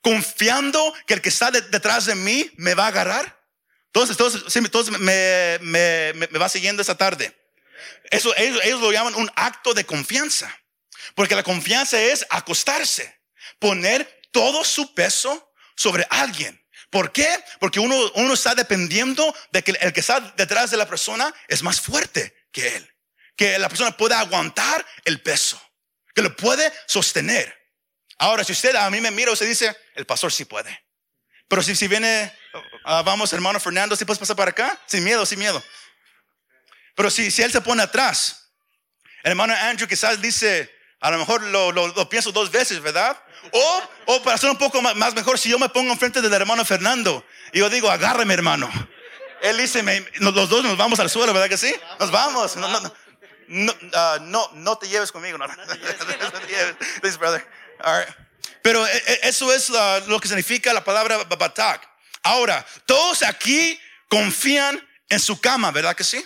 confiando 0.02 0.94
que 1.08 1.14
el 1.14 1.22
que 1.22 1.30
está 1.30 1.50
detrás 1.50 2.06
de 2.06 2.16
mí 2.16 2.52
me 2.58 2.74
va 2.74 2.86
a 2.86 2.88
agarrar. 2.88 3.44
Entonces, 3.88 4.18
todos, 4.18 4.46
todos 4.72 4.92
me, 4.92 5.60
me, 5.62 6.14
me, 6.14 6.40
va 6.40 6.50
siguiendo 6.50 6.82
esa 6.82 6.98
tarde. 6.98 7.34
Eso 8.12 8.36
ellos, 8.36 8.60
ellos 8.64 8.82
lo 8.82 8.92
llaman 8.92 9.16
un 9.16 9.32
acto 9.36 9.74
de 9.74 9.86
confianza. 9.86 10.56
Porque 11.16 11.36
la 11.36 11.44
confianza 11.44 12.02
es 12.02 12.26
acostarse, 12.30 13.22
poner 13.60 14.22
todo 14.32 14.64
su 14.64 14.94
peso 14.94 15.54
sobre 15.76 16.08
alguien. 16.10 16.60
¿Por 16.90 17.12
qué? 17.12 17.28
Porque 17.60 17.80
uno, 17.80 17.96
uno 18.16 18.34
está 18.34 18.56
dependiendo 18.56 19.36
de 19.52 19.64
que 19.64 19.72
el 19.72 19.94
que 19.94 20.00
está 20.00 20.20
detrás 20.38 20.72
de 20.72 20.78
la 20.78 20.88
persona 20.88 21.34
es 21.48 21.64
más 21.64 21.82
fuerte 21.82 22.36
que 22.52 22.76
él. 22.76 22.90
Que 23.36 23.58
la 23.58 23.68
persona 23.68 23.98
pueda 23.98 24.20
aguantar 24.20 24.86
el 25.06 25.22
peso, 25.22 25.60
que 26.14 26.22
lo 26.22 26.36
puede 26.36 26.72
sostener. 26.88 27.52
Ahora, 28.20 28.44
si 28.44 28.52
usted 28.52 28.76
a 28.76 28.90
mí 28.90 29.02
me 29.02 29.12
mira, 29.12 29.32
usted 29.32 29.48
dice, 29.48 29.76
el 29.96 30.06
pastor 30.06 30.32
sí 30.32 30.46
puede. 30.46 30.84
Pero 31.48 31.64
si, 31.64 31.76
si 31.76 31.88
viene, 31.88 32.32
ah, 32.86 33.02
vamos, 33.02 33.34
hermano 33.34 33.60
Fernando, 33.60 33.96
si 33.96 34.06
puedes 34.06 34.20
pasar 34.20 34.36
para 34.36 34.52
acá, 34.52 34.80
sin 34.86 35.04
miedo, 35.04 35.26
sin 35.26 35.40
miedo. 35.40 35.64
Pero 36.96 37.10
si, 37.10 37.32
si 37.32 37.42
él 37.42 37.52
se 37.52 37.62
pone 37.62 37.84
atrás, 37.84 38.52
el 39.24 39.32
hermano 39.32 39.54
Andrew 39.54 39.88
quizás 39.88 40.22
dice, 40.22 40.74
a 41.00 41.12
lo 41.12 41.18
mejor 41.18 41.42
lo, 41.44 41.72
lo, 41.72 42.10
pienso 42.10 42.32
dos 42.32 42.52
veces, 42.52 42.82
¿verdad? 42.82 43.18
O, 43.52 43.84
o 44.06 44.24
para 44.24 44.38
ser 44.38 44.50
un 44.50 44.58
poco 44.58 44.82
más, 44.82 45.14
mejor, 45.14 45.40
si 45.40 45.50
yo 45.50 45.60
me 45.60 45.70
pongo 45.70 45.92
enfrente 45.92 46.22
del 46.22 46.34
hermano 46.34 46.64
Fernando 46.66 47.26
y 47.52 47.60
yo 47.60 47.70
digo, 47.70 47.90
agárrame, 47.90 48.34
hermano. 48.34 48.70
Él 49.42 49.58
dice, 49.58 49.84
los 50.20 50.34
dos 50.34 50.64
nos 50.64 50.78
vamos 50.78 51.00
al 51.00 51.10
suelo, 51.10 51.34
¿verdad 51.34 51.50
que 51.50 51.58
sí? 51.58 51.76
Nos 52.00 52.12
vamos. 52.12 52.56
No, 52.56 52.68
no, 52.70 52.80
no, 53.48 53.72
uh, 53.72 54.20
no, 54.22 54.50
no 54.54 54.78
te 54.78 54.88
lleves 54.88 55.12
conmigo. 55.12 55.38
No, 55.38 55.46
Please, 57.02 57.18
brother. 57.18 57.46
All 57.84 58.00
right. 58.00 58.16
Pero 58.62 58.88
e, 58.88 58.98
e, 58.98 59.20
eso 59.24 59.54
es 59.54 59.70
lo 60.08 60.20
que 60.20 60.30
significa 60.30 60.72
la 60.74 60.84
palabra 60.84 61.24
batak. 61.26 61.82
Ahora, 62.24 62.66
todos 62.86 63.22
aquí 63.24 63.78
confían 64.08 64.82
en 65.10 65.20
su 65.20 65.40
cama, 65.42 65.72
¿verdad 65.72 65.96
que 65.96 66.06
sí? 66.06 66.26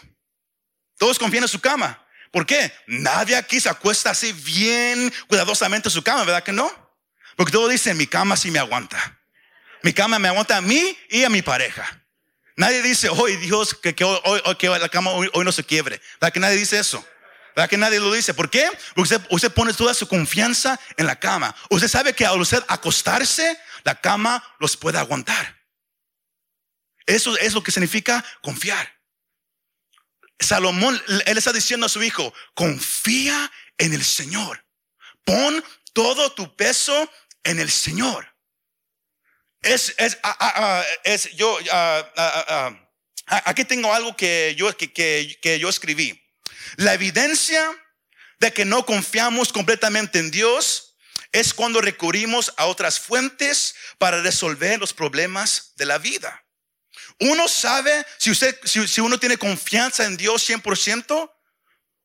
Todos 0.98 1.20
confían 1.20 1.44
en 1.44 1.50
su 1.50 1.60
cama. 1.60 2.04
¿Por 2.32 2.46
qué? 2.46 2.74
Nadie 2.88 3.36
aquí 3.36 3.60
se 3.60 3.70
acuesta 3.70 4.12
así 4.12 4.34
bien 4.34 5.14
cuidadosamente 5.28 5.88
en 5.88 5.94
su 5.94 6.04
cama, 6.04 6.24
¿verdad 6.24 6.44
que 6.44 6.52
no? 6.52 6.72
Porque 7.36 7.52
todo 7.52 7.68
dice, 7.68 7.94
mi 7.94 8.08
cama 8.08 8.36
sí 8.36 8.52
me 8.52 8.60
aguanta. 8.60 9.20
Mi 9.84 9.94
cama 9.94 10.20
me 10.20 10.28
aguanta 10.28 10.58
a 10.58 10.62
mí 10.62 10.98
y 11.10 11.24
a 11.24 11.30
mi 11.30 11.42
pareja. 11.42 12.04
Nadie 12.56 12.82
dice, 12.82 13.10
hoy 13.10 13.36
Dios, 13.38 13.76
que, 13.76 13.96
hoy, 14.04 14.42
que 14.58 14.68
la 14.68 14.90
cama 14.90 15.12
hoy, 15.12 15.30
no 15.44 15.52
se 15.52 15.64
quiebre. 15.64 16.02
¿Verdad 16.20 16.34
que 16.34 16.40
nadie 16.40 16.58
dice 16.58 16.80
eso? 16.80 17.06
¿Verdad 17.56 17.70
que 17.70 17.78
nadie 17.78 18.00
lo 18.00 18.12
dice? 18.12 18.34
¿Por 18.34 18.50
qué? 18.50 18.68
Porque 18.96 19.16
usted, 19.16 19.22
usted 19.30 19.52
pone 19.52 19.74
toda 19.74 19.94
su 19.94 20.08
confianza 20.08 20.80
en 20.98 21.06
la 21.06 21.20
cama. 21.20 21.56
Usted 21.70 21.88
sabe 21.88 22.14
que 22.14 22.26
al 22.26 22.42
usted 22.42 22.64
acostarse, 22.68 23.58
la 23.84 23.96
cama 23.96 24.44
los 24.60 24.76
puede 24.76 24.98
aguantar. 24.98 25.58
Eso 27.06 27.38
es 27.38 27.54
lo 27.54 27.64
que 27.64 27.72
significa 27.72 28.26
confiar. 28.42 28.97
Salomón, 30.40 31.02
él 31.26 31.38
está 31.38 31.52
diciendo 31.52 31.86
a 31.86 31.90
su 31.90 32.04
hijo, 32.04 32.34
confía 32.54 33.52
en 33.78 33.94
el 33.94 34.04
Señor. 34.04 34.64
Pon 35.24 35.64
todo 35.94 36.32
tu 36.34 36.56
peso 36.56 37.12
en 37.44 37.60
el 37.60 37.72
Señor. 37.72 38.34
Es, 39.62 39.96
es, 39.98 40.18
ah, 40.24 40.38
ah, 40.40 40.54
ah, 40.56 40.86
es 41.04 41.32
yo, 41.36 41.58
aquí 43.26 43.66
tengo 43.66 43.94
algo 43.94 44.16
que 44.16 44.56
yo, 44.58 44.76
que, 44.78 44.94
que, 44.94 45.38
que 45.42 45.60
yo 45.60 45.70
escribí. 45.70 46.22
La 46.76 46.94
evidencia 46.94 47.70
de 48.40 48.54
que 48.54 48.66
no 48.66 48.86
confiamos 48.86 49.52
completamente 49.52 50.20
en 50.20 50.32
Dios 50.32 50.96
es 51.32 51.54
cuando 51.54 51.82
recurrimos 51.82 52.54
a 52.58 52.68
otras 52.68 53.00
fuentes 53.00 53.76
para 53.98 54.22
resolver 54.22 54.80
los 54.80 54.94
problemas 54.94 55.74
de 55.76 55.86
la 55.86 55.98
vida. 55.98 56.47
Uno 57.20 57.48
sabe, 57.48 58.06
si, 58.18 58.30
usted, 58.30 58.58
si, 58.64 59.02
uno 59.02 59.20
tiene 59.20 59.38
confianza 59.38 60.06
en 60.06 60.18
Dios 60.18 60.48
100%, 60.48 61.32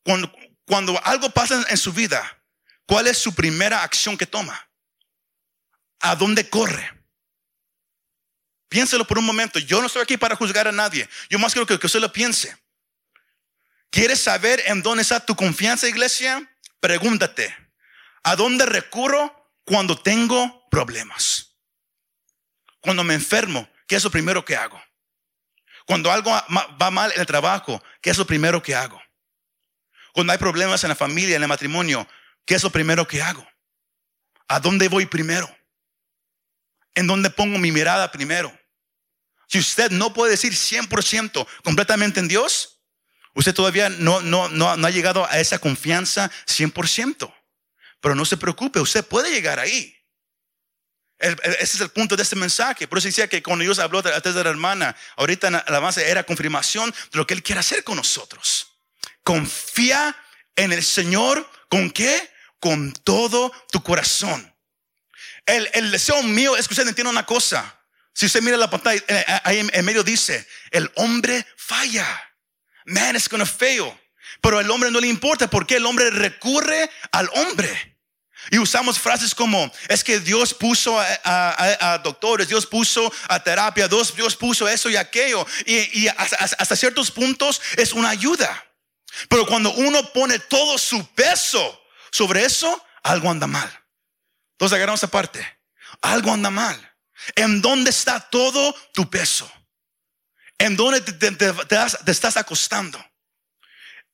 cuando, 0.04 0.35
cuando 0.64 1.04
algo 1.04 1.31
pasa 1.31 1.64
en 1.69 1.76
su 1.76 1.92
vida, 1.92 2.42
¿cuál 2.87 3.07
es 3.07 3.19
su 3.19 3.35
primera 3.35 3.83
acción 3.83 4.16
que 4.16 4.26
toma? 4.26 4.69
¿A 6.00 6.16
dónde 6.16 6.49
corre? 6.49 6.90
Piénselo 8.69 9.07
por 9.07 9.19
un 9.19 9.26
momento. 9.26 9.59
Yo 9.59 9.81
no 9.81 9.87
estoy 9.87 10.02
aquí 10.02 10.16
para 10.16 10.35
juzgar 10.35 10.66
a 10.66 10.73
nadie. 10.73 11.07
Yo 11.28 11.38
más 11.38 11.52
quiero 11.52 11.66
que, 11.66 11.78
que 11.78 11.87
usted 11.87 12.00
lo 12.00 12.11
piense. 12.11 12.57
¿Quieres 13.90 14.23
saber 14.23 14.62
en 14.64 14.83
dónde 14.83 15.02
está 15.02 15.21
tu 15.21 15.37
confianza, 15.37 15.87
iglesia? 15.87 16.50
Pregúntate, 16.81 17.54
¿a 18.23 18.35
dónde 18.35 18.64
recurro 18.64 19.52
cuando 19.64 20.00
tengo 20.00 20.66
problemas? 20.71 21.59
Cuando 22.81 23.04
me 23.04 23.12
enfermo, 23.12 23.69
¿qué 23.87 23.97
es 23.97 24.04
lo 24.04 24.11
primero 24.11 24.42
que 24.45 24.57
hago? 24.57 24.83
Cuando 25.86 26.10
algo 26.10 26.30
va 26.30 26.90
mal 26.90 27.12
en 27.12 27.20
el 27.20 27.26
trabajo, 27.26 27.82
¿qué 28.00 28.10
es 28.10 28.18
lo 28.18 28.26
primero 28.26 28.62
que 28.62 28.74
hago? 28.74 29.00
Cuando 30.12 30.32
hay 30.32 30.38
problemas 30.38 30.84
en 30.84 30.88
la 30.88 30.94
familia, 30.94 31.36
en 31.36 31.42
el 31.42 31.48
matrimonio, 31.48 32.06
¿qué 32.44 32.54
es 32.54 32.62
lo 32.62 32.70
primero 32.70 33.06
que 33.06 33.22
hago? 33.22 33.46
¿A 34.48 34.60
dónde 34.60 34.88
voy 34.88 35.06
primero? 35.06 35.48
¿En 36.94 37.06
dónde 37.06 37.30
pongo 37.30 37.58
mi 37.58 37.72
mirada 37.72 38.12
primero? 38.12 38.52
Si 39.48 39.58
usted 39.58 39.90
no 39.90 40.12
puede 40.12 40.32
decir 40.32 40.52
100% 40.52 41.46
completamente 41.64 42.20
en 42.20 42.28
Dios, 42.28 42.82
usted 43.34 43.54
todavía 43.54 43.88
no, 43.88 44.20
no, 44.20 44.48
no, 44.48 44.76
no 44.76 44.86
ha 44.86 44.90
llegado 44.90 45.26
a 45.26 45.40
esa 45.40 45.58
confianza 45.58 46.30
100%. 46.46 47.34
Pero 48.00 48.14
no 48.14 48.24
se 48.24 48.36
preocupe, 48.36 48.80
usted 48.80 49.04
puede 49.04 49.30
llegar 49.30 49.58
ahí 49.58 50.01
ese 51.23 51.76
es 51.76 51.81
el 51.81 51.91
punto 51.91 52.17
de 52.17 52.23
este 52.23 52.37
mensaje. 52.37 52.88
Por 52.88 52.99
eso 52.99 53.09
decía 53.09 53.29
que 53.29 53.43
cuando 53.43 53.62
Dios 53.62 53.79
habló 53.79 54.00
antes 54.00 54.35
de 54.35 54.45
la 54.45 54.50
hermana, 54.50 54.97
ahorita 55.17 55.50
la 55.50 55.79
base 55.79 56.11
era 56.11 56.25
confirmación 56.25 56.91
de 56.91 57.19
lo 57.19 57.26
que 57.26 57.35
Él 57.35 57.43
quiere 57.43 57.61
hacer 57.61 57.85
con 57.85 57.97
nosotros. 57.97 58.73
Confía 59.23 60.17
en 60.57 60.73
el 60.73 60.83
Señor. 60.83 61.49
¿Con 61.69 61.91
qué? 61.91 62.31
Con 62.59 62.93
todo 62.93 63.52
tu 63.71 63.83
corazón. 63.83 64.55
El, 65.47 65.71
el 65.75 65.91
deseo 65.91 66.23
mío 66.23 66.57
es 66.57 66.69
que 66.69 66.75
usted 66.75 66.87
entienda 66.87 67.11
una 67.11 67.26
cosa. 67.26 67.81
Si 68.14 68.26
usted 68.26 68.43
mira 68.43 68.57
la 68.57 68.69
pantalla, 68.69 69.02
eh, 69.09 69.25
eh, 69.26 69.41
ahí 69.45 69.69
en 69.73 69.85
medio 69.85 70.02
dice, 70.02 70.47
el 70.71 70.91
hombre 70.97 71.47
falla. 71.57 72.07
Man 72.85 73.17
is 73.17 73.29
gonna 73.29 73.47
fail. 73.47 73.93
Pero 74.41 74.59
al 74.59 74.71
hombre 74.71 74.91
no 74.91 75.00
le 75.00 75.07
importa 75.07 75.49
porque 75.49 75.76
el 75.76 75.87
hombre 75.87 76.11
recurre 76.11 76.91
al 77.12 77.31
hombre. 77.35 77.91
Y 78.50 78.58
usamos 78.58 78.99
frases 78.99 79.34
como, 79.34 79.70
es 79.88 80.02
que 80.02 80.18
Dios 80.18 80.52
puso 80.52 80.99
a, 80.99 82.00
doctores, 82.02 82.49
Dios 82.49 82.66
puso 82.66 83.12
a 83.28 83.42
terapia, 83.42 83.88
Dios, 83.88 84.37
puso 84.37 84.68
eso 84.68 84.90
y 84.90 84.96
aquello. 84.96 85.46
Y, 85.64 86.08
hasta, 86.08 86.76
ciertos 86.76 87.11
puntos 87.11 87.61
es 87.76 87.92
una 87.92 88.11
ayuda. 88.11 88.64
Pero 89.28 89.46
cuando 89.46 89.72
uno 89.72 90.12
pone 90.12 90.38
todo 90.38 90.76
su 90.78 91.06
peso 91.14 91.80
sobre 92.11 92.44
eso, 92.44 92.84
algo 93.02 93.30
anda 93.30 93.46
mal. 93.46 93.70
Entonces 94.52 94.76
agarramos 94.76 95.00
esa 95.00 95.11
parte. 95.11 95.61
Algo 96.00 96.32
anda 96.32 96.50
mal. 96.50 96.94
¿En 97.37 97.62
dónde 97.62 97.90
está 97.90 98.18
todo 98.18 98.75
tu 98.92 99.08
peso? 99.08 99.50
¿En 100.58 100.76
dónde 100.76 101.00
te 101.00 102.11
estás 102.11 102.37
acostando? 102.37 103.04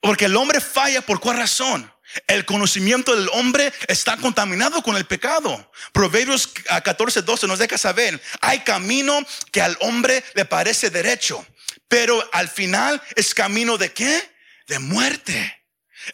Porque 0.01 0.27
el 0.27 0.37
hombre 0.37 0.61
falla 0.61 1.01
por 1.01 1.21
cuál 1.21 1.39
razón? 1.39 1.93
El 2.27 2.45
conocimiento 2.45 3.15
del 3.15 3.29
hombre 3.33 3.73
está 3.87 4.17
contaminado 4.17 4.83
con 4.83 4.97
el 4.97 5.05
pecado. 5.05 5.71
Proverbios 5.93 6.49
14, 6.49 7.23
12 7.23 7.47
nos 7.47 7.59
deja 7.59 7.77
saber, 7.77 8.21
hay 8.41 8.61
camino 8.61 9.19
que 9.53 9.61
al 9.61 9.77
hombre 9.81 10.25
le 10.35 10.45
parece 10.45 10.91
derecho, 10.91 11.47
pero 11.89 12.27
al 12.33 12.49
final 12.49 13.01
es 13.15 13.35
camino 13.35 13.77
de 13.77 13.93
qué? 13.93 14.31
De 14.67 14.79
muerte. 14.79 15.55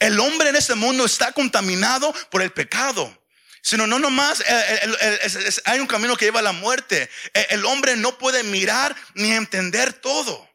El 0.01 0.19
hombre 0.19 0.49
en 0.49 0.57
este 0.57 0.75
mundo 0.75 1.05
está 1.05 1.33
contaminado 1.33 2.13
por 2.31 2.43
el 2.43 2.53
pecado. 2.53 3.21
Sino 3.63 3.87
no 3.87 3.99
nomás 3.99 4.43
eh, 4.47 5.19
hay 5.65 5.81
un 5.81 5.87
camino 5.87 6.17
que 6.17 6.27
lleva 6.27 6.41
a 6.41 6.43
la 6.43 6.53
muerte. 6.53 7.09
El 7.49 7.65
hombre 7.65 7.97
no 7.97 8.19
puede 8.19 8.43
mirar 8.43 8.95
ni 9.15 9.33
entender 9.33 9.93
todo. 9.95 10.54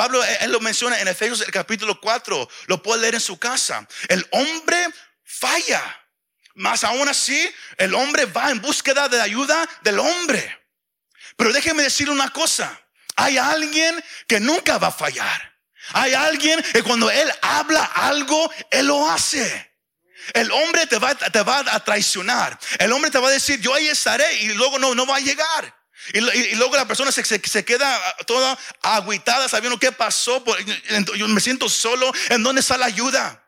Pablo, 0.00 0.24
eh, 0.24 0.38
él 0.40 0.50
lo 0.52 0.60
menciona 0.60 0.98
en 0.98 1.08
Efesios 1.08 1.42
el 1.42 1.50
capítulo 1.50 2.00
4, 2.00 2.48
lo 2.68 2.82
puede 2.82 3.02
leer 3.02 3.16
en 3.16 3.20
su 3.20 3.38
casa. 3.38 3.86
El 4.08 4.26
hombre 4.30 4.88
falla, 5.22 5.82
más 6.54 6.84
aún 6.84 7.06
así, 7.06 7.54
el 7.76 7.92
hombre 7.92 8.24
va 8.24 8.50
en 8.50 8.62
búsqueda 8.62 9.10
de 9.10 9.20
ayuda 9.20 9.68
del 9.82 9.98
hombre. 9.98 10.58
Pero 11.36 11.52
déjeme 11.52 11.82
decir 11.82 12.08
una 12.08 12.30
cosa, 12.30 12.80
hay 13.14 13.36
alguien 13.36 14.02
que 14.26 14.40
nunca 14.40 14.78
va 14.78 14.86
a 14.86 14.90
fallar. 14.90 15.54
Hay 15.92 16.14
alguien 16.14 16.62
que 16.72 16.82
cuando 16.82 17.10
él 17.10 17.30
habla 17.42 17.84
algo, 17.84 18.50
él 18.70 18.86
lo 18.86 19.06
hace. 19.06 19.70
El 20.32 20.50
hombre 20.50 20.86
te 20.86 20.98
va, 20.98 21.14
te 21.14 21.42
va 21.42 21.58
a 21.58 21.84
traicionar. 21.84 22.58
El 22.78 22.90
hombre 22.92 23.10
te 23.10 23.18
va 23.18 23.28
a 23.28 23.32
decir, 23.32 23.60
yo 23.60 23.74
ahí 23.74 23.88
estaré 23.88 24.32
y 24.44 24.54
luego 24.54 24.78
no, 24.78 24.94
no 24.94 25.04
va 25.04 25.16
a 25.16 25.20
llegar. 25.20 25.79
Y, 26.12 26.54
luego 26.56 26.76
la 26.76 26.86
persona 26.86 27.12
se, 27.12 27.24
se, 27.24 27.64
queda 27.64 27.98
toda 28.26 28.58
aguitada 28.82 29.48
sabiendo 29.48 29.78
qué 29.78 29.92
pasó. 29.92 30.42
Yo 31.16 31.28
me 31.28 31.40
siento 31.40 31.68
solo. 31.68 32.12
¿En 32.28 32.42
dónde 32.42 32.60
está 32.60 32.76
la 32.76 32.86
ayuda? 32.86 33.40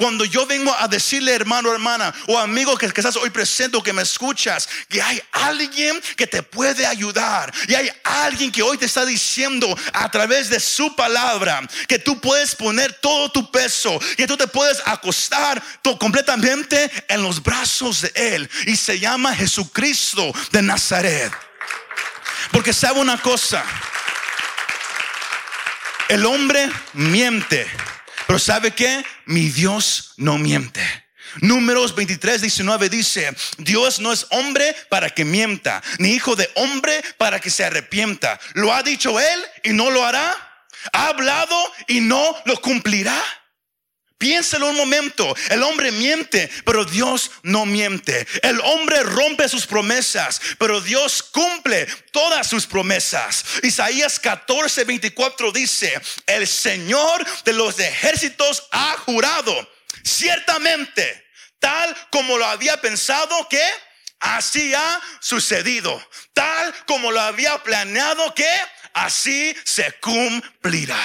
Cuando 0.00 0.24
yo 0.24 0.46
vengo 0.46 0.74
a 0.78 0.88
decirle, 0.88 1.34
hermano, 1.34 1.70
hermana, 1.70 2.14
o 2.26 2.38
amigo 2.38 2.74
que, 2.78 2.90
que, 2.90 3.02
estás 3.02 3.16
hoy 3.16 3.28
presente 3.28 3.76
o 3.76 3.82
que 3.82 3.92
me 3.92 4.00
escuchas, 4.00 4.66
que 4.88 5.02
hay 5.02 5.20
alguien 5.30 6.00
que 6.16 6.26
te 6.26 6.42
puede 6.42 6.86
ayudar. 6.86 7.52
Y 7.68 7.74
hay 7.74 7.92
alguien 8.02 8.50
que 8.50 8.62
hoy 8.62 8.78
te 8.78 8.86
está 8.86 9.04
diciendo 9.04 9.76
a 9.92 10.10
través 10.10 10.48
de 10.48 10.58
su 10.58 10.96
palabra 10.96 11.60
que 11.86 11.98
tú 11.98 12.18
puedes 12.18 12.56
poner 12.56 12.94
todo 12.94 13.30
tu 13.30 13.50
peso, 13.50 14.00
que 14.16 14.26
tú 14.26 14.38
te 14.38 14.46
puedes 14.46 14.80
acostar 14.86 15.62
completamente 15.98 16.90
en 17.06 17.22
los 17.22 17.42
brazos 17.42 18.00
de 18.00 18.12
Él. 18.14 18.50
Y 18.68 18.76
se 18.76 18.98
llama 18.98 19.36
Jesucristo 19.36 20.32
de 20.50 20.62
Nazaret. 20.62 21.49
Porque 22.52 22.72
sabe 22.72 23.00
una 23.00 23.20
cosa, 23.20 23.64
el 26.08 26.26
hombre 26.26 26.68
miente, 26.94 27.66
pero 28.26 28.38
¿sabe 28.38 28.72
qué? 28.72 29.04
Mi 29.26 29.48
Dios 29.48 30.14
no 30.16 30.36
miente. 30.38 30.80
Números 31.40 31.94
23, 31.94 32.40
19 32.40 32.88
dice, 32.88 33.34
Dios 33.58 34.00
no 34.00 34.12
es 34.12 34.26
hombre 34.30 34.74
para 34.88 35.10
que 35.10 35.24
mienta, 35.24 35.80
ni 35.98 36.10
hijo 36.10 36.34
de 36.34 36.50
hombre 36.56 37.00
para 37.18 37.38
que 37.38 37.50
se 37.50 37.64
arrepienta. 37.64 38.40
¿Lo 38.54 38.74
ha 38.74 38.82
dicho 38.82 39.20
él 39.20 39.44
y 39.62 39.70
no 39.70 39.90
lo 39.90 40.04
hará? 40.04 40.36
¿Ha 40.92 41.08
hablado 41.08 41.72
y 41.86 42.00
no 42.00 42.36
lo 42.46 42.60
cumplirá? 42.60 43.16
Piénselo 44.20 44.68
un 44.68 44.76
momento. 44.76 45.34
El 45.48 45.62
hombre 45.62 45.90
miente, 45.90 46.50
pero 46.66 46.84
Dios 46.84 47.30
no 47.42 47.64
miente. 47.64 48.26
El 48.42 48.60
hombre 48.60 49.02
rompe 49.02 49.48
sus 49.48 49.66
promesas, 49.66 50.42
pero 50.58 50.82
Dios 50.82 51.22
cumple 51.22 51.86
todas 52.12 52.46
sus 52.46 52.66
promesas. 52.66 53.42
Isaías 53.62 54.20
14, 54.20 54.84
24 54.84 55.52
dice, 55.52 55.98
el 56.26 56.46
Señor 56.46 57.24
de 57.46 57.54
los 57.54 57.78
ejércitos 57.78 58.68
ha 58.72 58.92
jurado, 59.06 59.56
ciertamente, 60.04 61.26
tal 61.58 61.96
como 62.10 62.36
lo 62.36 62.44
había 62.44 62.78
pensado 62.78 63.48
que 63.48 63.64
así 64.18 64.74
ha 64.74 65.00
sucedido, 65.20 65.98
tal 66.34 66.74
como 66.84 67.10
lo 67.10 67.22
había 67.22 67.62
planeado 67.62 68.34
que 68.34 68.52
así 68.92 69.56
se 69.64 69.90
cumplirá. 69.92 71.00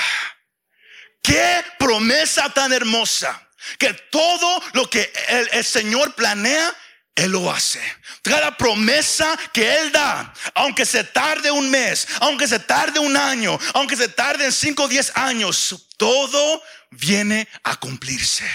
Qué 1.26 1.64
promesa 1.80 2.50
tan 2.50 2.72
hermosa. 2.72 3.42
Que 3.80 3.94
todo 4.12 4.62
lo 4.74 4.88
que 4.88 5.12
el, 5.52 5.66
Señor 5.66 6.14
planea, 6.14 6.72
Él 7.16 7.32
lo 7.32 7.52
hace. 7.52 7.82
Cada 8.22 8.56
promesa 8.56 9.36
que 9.52 9.76
Él 9.80 9.92
da, 9.92 10.32
aunque 10.54 10.86
se 10.86 11.04
tarde 11.04 11.50
un 11.50 11.72
mes, 11.72 12.08
aunque 12.20 12.48
se 12.48 12.60
tarde 12.60 13.00
un 13.00 13.18
año, 13.18 13.58
aunque 13.74 13.96
se 13.96 14.08
tarde 14.08 14.46
en 14.46 14.52
cinco 14.52 14.84
o 14.84 14.88
diez 14.88 15.12
años, 15.16 15.88
todo 15.98 16.62
viene 16.92 17.48
a 17.64 17.76
cumplirse. 17.78 18.46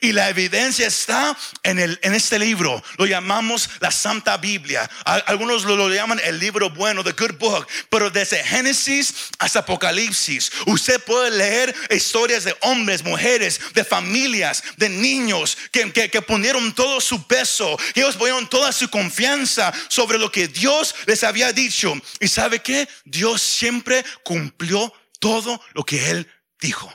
Y 0.00 0.12
la 0.12 0.28
evidencia 0.28 0.86
está 0.86 1.36
en, 1.62 1.78
el, 1.78 1.98
en 2.02 2.14
este 2.14 2.38
libro. 2.38 2.82
Lo 2.96 3.06
llamamos 3.06 3.70
la 3.80 3.90
Santa 3.90 4.36
Biblia. 4.36 4.88
Algunos 5.04 5.64
lo, 5.64 5.88
llaman 5.88 6.20
el 6.24 6.38
libro 6.38 6.70
bueno, 6.70 7.02
the 7.02 7.12
good 7.12 7.38
book. 7.38 7.66
Pero 7.90 8.10
desde 8.10 8.42
Génesis 8.44 9.30
hasta 9.38 9.60
Apocalipsis, 9.60 10.50
usted 10.66 11.02
puede 11.04 11.30
leer 11.30 11.74
historias 11.90 12.44
de 12.44 12.56
hombres, 12.62 13.02
mujeres, 13.02 13.60
de 13.74 13.84
familias, 13.84 14.62
de 14.76 14.88
niños 14.88 15.56
que, 15.72 15.92
que, 15.92 16.10
que 16.10 16.22
ponieron 16.22 16.74
todo 16.74 17.00
su 17.00 17.26
peso, 17.26 17.78
ellos 17.94 18.16
pusieron 18.16 18.48
toda 18.48 18.72
su 18.72 18.88
confianza 18.90 19.72
sobre 19.88 20.18
lo 20.18 20.30
que 20.30 20.48
Dios 20.48 20.94
les 21.06 21.24
había 21.24 21.52
dicho. 21.52 21.94
Y 22.20 22.28
sabe 22.28 22.60
que 22.60 22.88
Dios 23.04 23.42
siempre 23.42 24.04
cumplió 24.22 24.92
todo 25.18 25.60
lo 25.74 25.84
que 25.84 26.10
Él 26.10 26.30
dijo. 26.60 26.92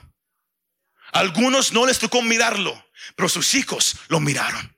Algunos 1.12 1.74
no 1.74 1.86
les 1.86 2.00
tocó 2.00 2.22
mirarlo, 2.24 2.74
pero 3.16 3.30
sus 3.30 3.54
hijos 3.54 3.96
lo 4.08 4.20
miraron. 4.20 4.74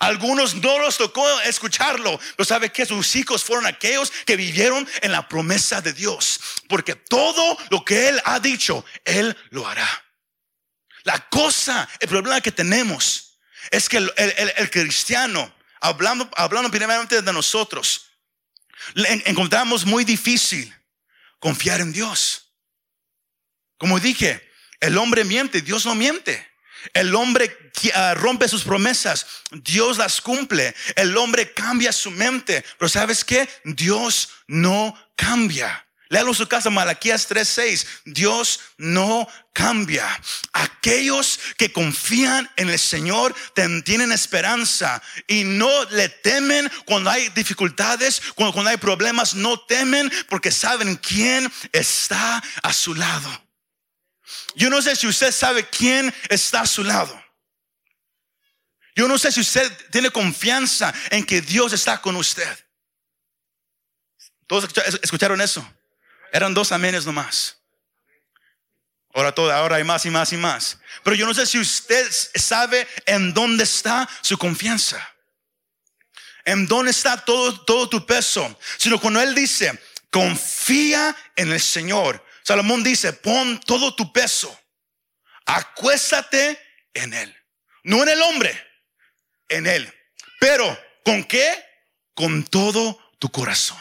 Algunos 0.00 0.54
no 0.56 0.80
les 0.80 0.96
tocó 0.96 1.40
escucharlo, 1.42 2.18
pero 2.36 2.44
sabe 2.44 2.72
que 2.72 2.84
sus 2.84 3.14
hijos 3.14 3.44
fueron 3.44 3.66
aquellos 3.66 4.10
que 4.24 4.36
vivieron 4.36 4.86
en 5.00 5.12
la 5.12 5.28
promesa 5.28 5.80
de 5.80 5.92
Dios, 5.92 6.40
porque 6.68 6.96
todo 6.96 7.56
lo 7.70 7.84
que 7.84 8.08
Él 8.08 8.20
ha 8.24 8.40
dicho, 8.40 8.84
Él 9.04 9.36
lo 9.50 9.66
hará. 9.66 9.88
La 11.04 11.28
cosa, 11.28 11.88
el 12.00 12.08
problema 12.08 12.40
que 12.40 12.50
tenemos 12.50 13.38
es 13.70 13.88
que 13.88 13.98
el, 13.98 14.70
cristiano, 14.70 15.54
hablando, 15.80 16.28
hablando 16.36 16.68
primeramente 16.70 17.22
de 17.22 17.32
nosotros, 17.32 18.10
encontramos 19.24 19.86
muy 19.86 20.04
difícil 20.04 20.74
confiar 21.38 21.80
en 21.80 21.92
Dios. 21.92 22.52
Como 23.78 24.00
dije, 24.00 24.50
el 24.80 24.98
hombre 24.98 25.24
miente, 25.24 25.60
Dios 25.62 25.86
no 25.86 25.94
miente. 25.94 26.55
El 26.92 27.14
hombre 27.14 27.72
ah, 27.94 28.14
rompe 28.14 28.48
sus 28.48 28.64
promesas, 28.64 29.26
Dios 29.50 29.98
las 29.98 30.20
cumple. 30.20 30.74
El 30.94 31.16
hombre 31.16 31.52
cambia 31.52 31.92
su 31.92 32.10
mente, 32.10 32.64
pero 32.78 32.88
¿sabes 32.88 33.24
qué? 33.24 33.48
Dios 33.64 34.30
no 34.46 34.96
cambia. 35.14 35.86
Léalo 36.08 36.32
su 36.34 36.46
casa, 36.46 36.70
Malaquías 36.70 37.28
3:6. 37.28 37.86
Dios 38.04 38.60
no 38.78 39.26
cambia. 39.52 40.06
Aquellos 40.52 41.40
que 41.56 41.72
confían 41.72 42.48
en 42.56 42.70
el 42.70 42.78
Señor 42.78 43.34
tienen 43.84 44.12
esperanza 44.12 45.02
y 45.26 45.42
no 45.42 45.84
le 45.86 46.08
temen 46.08 46.70
cuando 46.84 47.10
hay 47.10 47.28
dificultades, 47.30 48.22
cuando 48.36 48.70
hay 48.70 48.76
problemas, 48.76 49.34
no 49.34 49.58
temen 49.60 50.12
porque 50.28 50.52
saben 50.52 50.94
quién 50.96 51.52
está 51.72 52.42
a 52.62 52.72
su 52.72 52.94
lado. 52.94 53.45
Yo 54.54 54.70
no 54.70 54.82
sé 54.82 54.96
si 54.96 55.06
usted 55.06 55.32
sabe 55.32 55.68
quién 55.68 56.12
está 56.28 56.62
a 56.62 56.66
su 56.66 56.82
lado. 56.82 57.22
Yo 58.94 59.06
no 59.06 59.18
sé 59.18 59.30
si 59.30 59.40
usted 59.40 59.90
tiene 59.90 60.10
confianza 60.10 60.92
en 61.10 61.24
que 61.24 61.42
Dios 61.42 61.72
está 61.72 62.00
con 62.00 62.16
usted. 62.16 62.58
¿Todos 64.46 64.68
escucharon 65.02 65.40
eso? 65.40 65.66
Eran 66.32 66.54
dos 66.54 66.72
amenes 66.72 67.04
nomás. 67.04 67.58
Ahora 69.12 69.32
todo, 69.32 69.52
ahora 69.52 69.76
hay 69.76 69.84
más 69.84 70.04
y 70.06 70.10
más 70.10 70.32
y 70.32 70.36
más. 70.36 70.78
Pero 71.02 71.16
yo 71.16 71.26
no 71.26 71.34
sé 71.34 71.46
si 71.46 71.58
usted 71.58 72.10
sabe 72.34 72.86
en 73.06 73.32
dónde 73.32 73.64
está 73.64 74.08
su 74.22 74.36
confianza. 74.38 75.06
En 76.44 76.66
dónde 76.66 76.90
está 76.90 77.24
todo, 77.24 77.64
todo 77.64 77.88
tu 77.88 78.06
peso. 78.06 78.58
Sino 78.78 79.00
cuando 79.00 79.20
Él 79.20 79.34
dice, 79.34 79.78
confía 80.10 81.16
en 81.34 81.52
el 81.52 81.60
Señor 81.60 82.25
Salomón 82.46 82.84
dice, 82.84 83.12
pon 83.12 83.58
todo 83.58 83.96
tu 83.96 84.12
peso, 84.12 84.56
acuéstate 85.46 86.56
en 86.94 87.12
él. 87.12 87.36
No 87.82 88.04
en 88.04 88.08
el 88.08 88.22
hombre, 88.22 88.56
en 89.48 89.66
él. 89.66 89.92
Pero, 90.38 90.78
¿con 91.04 91.24
qué? 91.24 91.60
Con 92.14 92.44
todo 92.44 93.00
tu 93.18 93.32
corazón. 93.32 93.80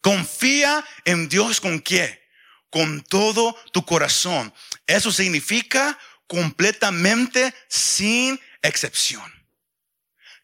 Confía 0.00 0.82
en 1.04 1.28
Dios 1.28 1.60
con 1.60 1.80
qué? 1.80 2.26
Con 2.70 3.02
todo 3.02 3.52
tu 3.72 3.84
corazón. 3.84 4.54
Eso 4.86 5.12
significa 5.12 5.98
completamente 6.26 7.54
sin 7.68 8.40
excepción. 8.62 9.30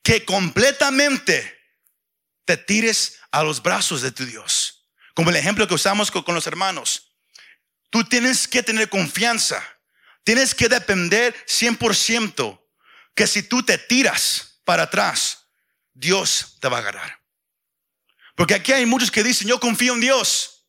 Que 0.03 0.27
completamente 0.27 1.59
te 2.45 2.59
tires 2.59 3.21
a 3.31 3.43
los 3.43 3.63
brazos 3.63 4.03
de 4.03 4.13
tu 4.13 4.27
Dios. 4.27 4.80
Como 5.15 5.31
el 5.31 5.37
ejemplo 5.37 5.67
que 5.67 5.75
usamos 5.75 6.11
con, 6.11 6.35
los 6.35 6.47
hermanos. 6.47 7.15
Tú 7.91 8.05
tienes 8.05 8.47
que 8.47 8.63
tener 8.63 8.89
confianza. 8.89 9.63
Tienes 10.25 10.55
que 10.55 10.69
depender 10.69 11.35
100% 11.47 12.61
que 13.15 13.27
si 13.27 13.43
tú 13.43 13.63
te 13.63 13.79
tiras 13.79 14.61
para 14.65 14.85
atrás, 14.85 15.49
Dios 15.93 16.57
te 16.61 16.69
va 16.69 16.79
a 16.79 16.81
agarrar. 16.81 17.21
Porque 18.37 18.55
aquí 18.55 18.73
hay 18.73 18.87
muchos 18.87 19.11
que 19.11 19.23
dicen, 19.23 19.49
yo 19.49 19.59
confío 19.59 19.95
en 19.95 20.01
Dios. 20.01 20.67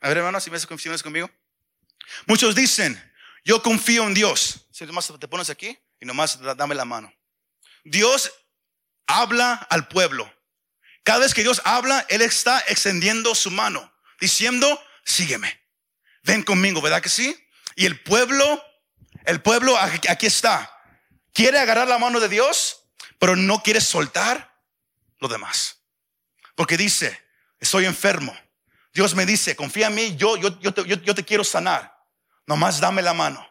A 0.00 0.08
ver, 0.08 0.18
hermano, 0.18 0.40
si 0.40 0.50
me 0.50 0.56
haces 0.56 1.02
conmigo. 1.02 1.30
Muchos 2.26 2.54
dicen, 2.54 3.00
yo 3.44 3.62
confío 3.62 4.04
en 4.04 4.14
Dios. 4.14 4.66
Si 4.72 4.84
nomás 4.84 5.12
te 5.20 5.28
pones 5.28 5.50
aquí 5.50 5.78
y 6.00 6.06
nomás 6.06 6.40
dame 6.56 6.74
la 6.74 6.84
mano. 6.84 7.12
Dios 7.84 8.32
habla 9.06 9.54
al 9.70 9.88
pueblo. 9.88 10.32
Cada 11.06 11.20
vez 11.20 11.34
que 11.34 11.44
Dios 11.44 11.62
habla, 11.64 12.04
Él 12.08 12.20
está 12.20 12.58
extendiendo 12.66 13.36
su 13.36 13.52
mano, 13.52 13.94
diciendo, 14.18 14.82
sígueme, 15.04 15.62
ven 16.24 16.42
conmigo, 16.42 16.82
¿verdad 16.82 17.00
que 17.00 17.08
sí? 17.08 17.48
Y 17.76 17.86
el 17.86 18.02
pueblo, 18.02 18.60
el 19.24 19.40
pueblo 19.40 19.78
aquí 19.78 20.26
está, 20.26 20.68
quiere 21.32 21.60
agarrar 21.60 21.86
la 21.86 21.98
mano 21.98 22.18
de 22.18 22.28
Dios, 22.28 22.88
pero 23.20 23.36
no 23.36 23.62
quiere 23.62 23.80
soltar 23.80 24.60
lo 25.20 25.28
demás. 25.28 25.80
Porque 26.56 26.76
dice, 26.76 27.24
estoy 27.60 27.84
enfermo. 27.84 28.36
Dios 28.92 29.14
me 29.14 29.24
dice, 29.24 29.54
confía 29.54 29.86
en 29.86 29.94
mí, 29.94 30.16
yo, 30.16 30.36
yo, 30.36 30.58
yo, 30.58 30.74
te, 30.74 30.84
yo, 30.84 31.14
te 31.14 31.24
quiero 31.24 31.44
sanar. 31.44 31.96
Nomás 32.46 32.80
dame 32.80 33.00
la 33.00 33.14
mano. 33.14 33.48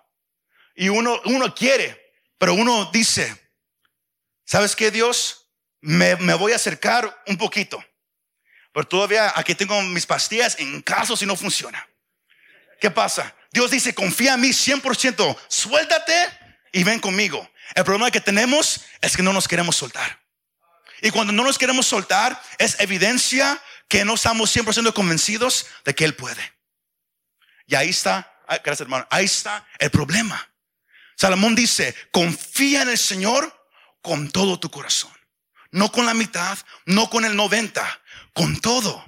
Y 0.75 0.89
uno, 0.89 1.21
uno 1.23 1.55
quiere, 1.55 2.11
Pero 2.37 2.53
uno 2.53 2.89
dice, 2.91 3.49
¿sabes 4.43 4.75
qué, 4.75 4.91
Dios? 4.91 5.44
Me, 5.85 6.15
me 6.15 6.33
voy 6.33 6.51
a 6.51 6.55
acercar 6.55 7.23
un 7.27 7.37
poquito. 7.37 7.83
Pero 8.73 8.87
todavía 8.87 9.31
aquí 9.35 9.55
tengo 9.55 9.79
mis 9.83 10.05
pastillas 10.05 10.59
en 10.59 10.81
caso 10.81 11.15
si 11.15 11.25
no 11.25 11.35
funciona. 11.35 11.87
¿Qué 12.81 12.91
pasa? 12.91 13.35
Dios 13.51 13.71
dice, 13.71 13.93
confía 13.93 14.33
en 14.33 14.41
mí 14.41 14.49
100%, 14.49 15.37
suéltate 15.47 16.13
y 16.73 16.83
ven 16.83 16.99
conmigo. 16.99 17.49
El 17.73 17.83
problema 17.83 18.11
que 18.11 18.19
tenemos 18.19 18.81
es 18.99 19.15
que 19.15 19.23
no 19.23 19.31
nos 19.31 19.47
queremos 19.47 19.75
soltar. 19.75 20.19
Y 21.01 21.11
cuando 21.11 21.31
no 21.31 21.43
nos 21.43 21.57
queremos 21.57 21.85
soltar, 21.85 22.41
es 22.57 22.79
evidencia 22.79 23.61
que 23.87 24.03
no 24.03 24.15
estamos 24.15 24.55
100% 24.55 24.91
convencidos 24.93 25.67
de 25.85 25.93
que 25.93 26.03
Él 26.03 26.15
puede. 26.15 26.41
Y 27.67 27.75
ahí 27.75 27.89
está, 27.89 28.41
gracias 28.47 28.81
hermano, 28.81 29.07
ahí 29.09 29.25
está 29.25 29.67
el 29.79 29.91
problema. 29.91 30.51
Salomón 31.15 31.55
dice, 31.55 31.95
confía 32.11 32.81
en 32.81 32.89
el 32.89 32.97
Señor 32.97 33.69
con 34.01 34.31
todo 34.31 34.59
tu 34.59 34.69
corazón. 34.69 35.13
No 35.75 35.91
con 35.91 36.05
la 36.05 36.13
mitad, 36.13 36.57
no 36.85 37.09
con 37.09 37.25
el 37.25 37.35
90, 37.35 38.01
con 38.31 38.61
todo. 38.61 39.05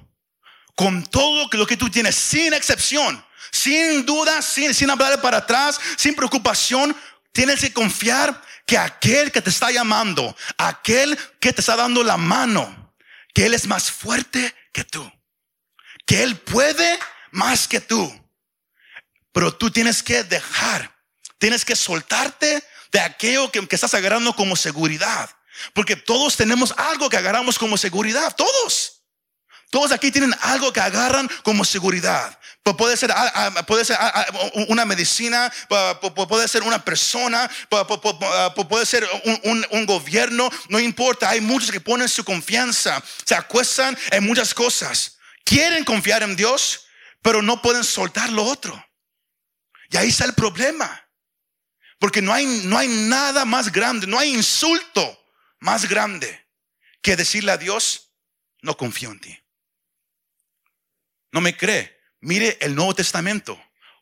Con 0.76 1.02
todo 1.06 1.48
lo 1.50 1.66
que 1.66 1.78
tú 1.78 1.88
tienes, 1.88 2.14
sin 2.14 2.52
excepción, 2.52 3.24
sin 3.50 4.04
duda, 4.04 4.42
sin, 4.42 4.74
sin 4.74 4.90
hablar 4.90 5.18
para 5.22 5.38
atrás, 5.38 5.80
sin 5.96 6.14
preocupación. 6.14 6.94
Tienes 7.32 7.60
que 7.60 7.72
confiar 7.72 8.42
que 8.66 8.76
aquel 8.76 9.32
que 9.32 9.40
te 9.40 9.48
está 9.48 9.70
llamando, 9.70 10.36
aquel 10.58 11.18
que 11.40 11.54
te 11.54 11.62
está 11.62 11.74
dando 11.74 12.04
la 12.04 12.18
mano, 12.18 12.94
que 13.32 13.46
Él 13.46 13.54
es 13.54 13.66
más 13.66 13.90
fuerte 13.90 14.54
que 14.70 14.84
tú. 14.84 15.10
Que 16.04 16.22
Él 16.22 16.36
puede 16.36 16.98
más 17.30 17.66
que 17.66 17.80
tú. 17.80 18.12
Pero 19.32 19.56
tú 19.56 19.70
tienes 19.70 20.02
que 20.02 20.22
dejar, 20.22 20.94
tienes 21.38 21.64
que 21.64 21.74
soltarte 21.74 22.62
de 22.92 23.00
aquello 23.00 23.50
que, 23.50 23.66
que 23.66 23.74
estás 23.74 23.94
agarrando 23.94 24.36
como 24.36 24.54
seguridad. 24.54 25.30
Porque 25.72 25.96
todos 25.96 26.36
tenemos 26.36 26.74
algo 26.76 27.08
que 27.08 27.16
agarramos 27.16 27.58
como 27.58 27.76
seguridad, 27.76 28.34
todos. 28.36 28.98
Todos 29.70 29.92
aquí 29.92 30.10
tienen 30.10 30.34
algo 30.40 30.72
que 30.72 30.80
agarran 30.80 31.28
como 31.42 31.64
seguridad. 31.64 32.38
Puede 32.76 32.96
ser, 32.96 33.10
ah, 33.12 33.32
ah, 33.34 33.62
puede 33.66 33.84
ser 33.84 33.96
ah, 33.98 34.26
una 34.68 34.84
medicina, 34.84 35.52
puede 35.68 36.48
ser 36.48 36.62
una 36.62 36.82
persona, 36.82 37.50
puede 38.68 38.86
ser 38.86 39.08
un, 39.44 39.86
gobierno, 39.86 40.50
no 40.68 40.80
importa. 40.80 41.30
Hay 41.30 41.40
muchos 41.40 41.70
que 41.70 41.80
ponen 41.80 42.08
su 42.08 42.24
confianza, 42.24 43.02
se 43.24 43.34
acuestan 43.34 43.96
en 44.10 44.26
muchas 44.26 44.54
cosas. 44.54 45.18
Quieren 45.44 45.84
confiar 45.84 46.22
en 46.22 46.36
Dios, 46.36 46.86
pero 47.22 47.42
no 47.42 47.60
pueden 47.60 47.84
soltar 47.84 48.30
lo 48.30 48.44
otro. 48.44 48.82
Y 49.90 49.96
ahí 49.96 50.08
está 50.08 50.24
el 50.24 50.34
problema. 50.34 51.04
Porque 51.98 52.22
no 52.22 52.32
hay, 52.32 52.46
no 52.64 52.78
hay 52.78 52.88
nada 52.88 53.44
más 53.44 53.72
grande, 53.72 54.06
no 54.06 54.18
hay 54.18 54.32
insulto 54.32 55.18
más 55.60 55.88
grande 55.88 56.46
que 57.02 57.16
decirle 57.16 57.52
a 57.52 57.56
Dios, 57.56 58.12
no 58.62 58.76
confío 58.76 59.10
en 59.10 59.20
ti. 59.20 59.38
No 61.32 61.40
me 61.40 61.56
cree. 61.56 61.96
Mire 62.20 62.58
el 62.60 62.74
Nuevo 62.74 62.94
Testamento. 62.94 63.60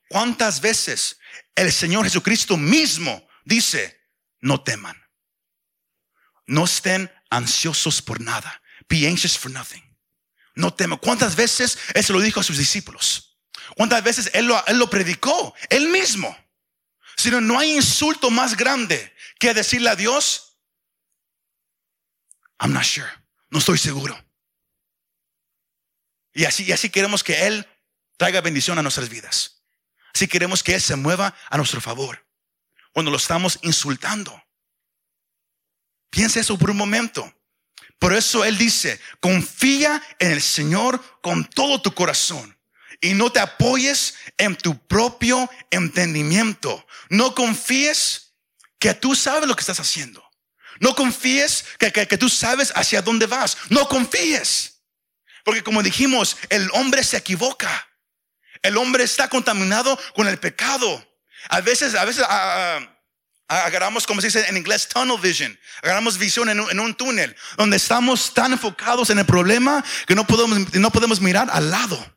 ¿Cuántas 0.08 0.60
veces 0.60 1.18
el 1.54 1.72
Señor 1.72 2.04
Jesucristo 2.04 2.56
mismo 2.56 3.26
dice, 3.44 4.00
no 4.40 4.62
teman? 4.62 4.96
No 6.46 6.64
estén 6.64 7.12
ansiosos 7.28 8.00
por 8.00 8.20
nada. 8.20 8.62
Be 8.88 9.06
anxious 9.08 9.36
for 9.36 9.50
nothing. 9.50 9.82
No 10.54 10.72
teman. 10.72 10.98
¿Cuántas 10.98 11.34
veces 11.34 11.78
Él 11.94 12.04
se 12.04 12.12
lo 12.12 12.20
dijo 12.20 12.40
a 12.40 12.44
sus 12.44 12.56
discípulos? 12.56 13.38
¿Cuántas 13.74 14.02
veces 14.02 14.30
Él 14.32 14.46
lo, 14.46 14.64
él 14.66 14.78
lo 14.78 14.88
predicó? 14.88 15.54
Él 15.68 15.88
mismo. 15.88 16.36
Sino 17.16 17.40
no 17.40 17.58
hay 17.58 17.74
insulto 17.74 18.30
más 18.30 18.56
grande 18.56 19.14
que 19.38 19.54
decirle 19.54 19.90
a 19.90 19.96
Dios, 19.96 20.45
I'm 22.58 22.72
not 22.72 22.84
sure. 22.84 23.08
No 23.50 23.58
estoy 23.58 23.78
seguro. 23.78 24.18
Y 26.32 26.44
así, 26.44 26.64
y 26.64 26.72
así 26.72 26.90
queremos 26.90 27.24
que 27.24 27.46
Él 27.46 27.66
traiga 28.16 28.40
bendición 28.40 28.78
a 28.78 28.82
nuestras 28.82 29.08
vidas. 29.08 29.62
Así 30.14 30.28
queremos 30.28 30.62
que 30.62 30.74
Él 30.74 30.80
se 30.80 30.96
mueva 30.96 31.34
a 31.48 31.56
nuestro 31.56 31.80
favor. 31.80 32.26
Cuando 32.92 33.10
lo 33.10 33.16
estamos 33.16 33.58
insultando. 33.62 34.42
Piensa 36.10 36.40
eso 36.40 36.58
por 36.58 36.70
un 36.70 36.76
momento. 36.76 37.32
Por 37.98 38.12
eso 38.12 38.44
Él 38.44 38.58
dice, 38.58 39.00
confía 39.20 40.02
en 40.18 40.32
el 40.32 40.42
Señor 40.42 41.02
con 41.20 41.44
todo 41.44 41.80
tu 41.80 41.94
corazón 41.94 42.56
y 43.00 43.14
no 43.14 43.30
te 43.30 43.40
apoyes 43.40 44.14
en 44.38 44.56
tu 44.56 44.78
propio 44.86 45.50
entendimiento. 45.70 46.86
No 47.08 47.34
confíes 47.34 48.34
que 48.78 48.94
tú 48.94 49.14
sabes 49.14 49.48
lo 49.48 49.54
que 49.54 49.60
estás 49.60 49.80
haciendo. 49.80 50.25
No 50.80 50.94
confíes 50.94 51.64
que, 51.78 51.92
que 51.92 52.18
tú 52.18 52.28
sabes 52.28 52.72
hacia 52.74 53.02
dónde 53.02 53.26
vas. 53.26 53.56
No 53.70 53.88
confíes. 53.88 54.76
Porque 55.44 55.62
como 55.62 55.82
dijimos, 55.82 56.36
el 56.48 56.68
hombre 56.72 57.04
se 57.04 57.16
equivoca. 57.16 57.88
El 58.62 58.76
hombre 58.76 59.04
está 59.04 59.28
contaminado 59.28 59.96
con 60.14 60.26
el 60.26 60.38
pecado. 60.38 61.06
A 61.48 61.60
veces, 61.60 61.94
a 61.94 62.04
veces 62.04 62.24
ah, 62.28 62.80
ah, 63.48 63.64
agarramos, 63.64 64.06
como 64.06 64.20
se 64.20 64.26
dice 64.26 64.44
en 64.48 64.56
inglés, 64.56 64.88
tunnel 64.88 65.20
vision. 65.20 65.56
Agarramos 65.82 66.18
visión 66.18 66.48
en 66.48 66.80
un, 66.80 66.94
túnel 66.94 67.36
donde 67.56 67.76
estamos 67.76 68.34
tan 68.34 68.54
enfocados 68.54 69.10
en 69.10 69.20
el 69.20 69.24
problema 69.24 69.84
que 70.06 70.16
no 70.16 70.26
podemos, 70.26 70.74
no 70.74 70.90
podemos 70.90 71.20
mirar 71.20 71.48
al 71.52 71.70
lado. 71.70 72.16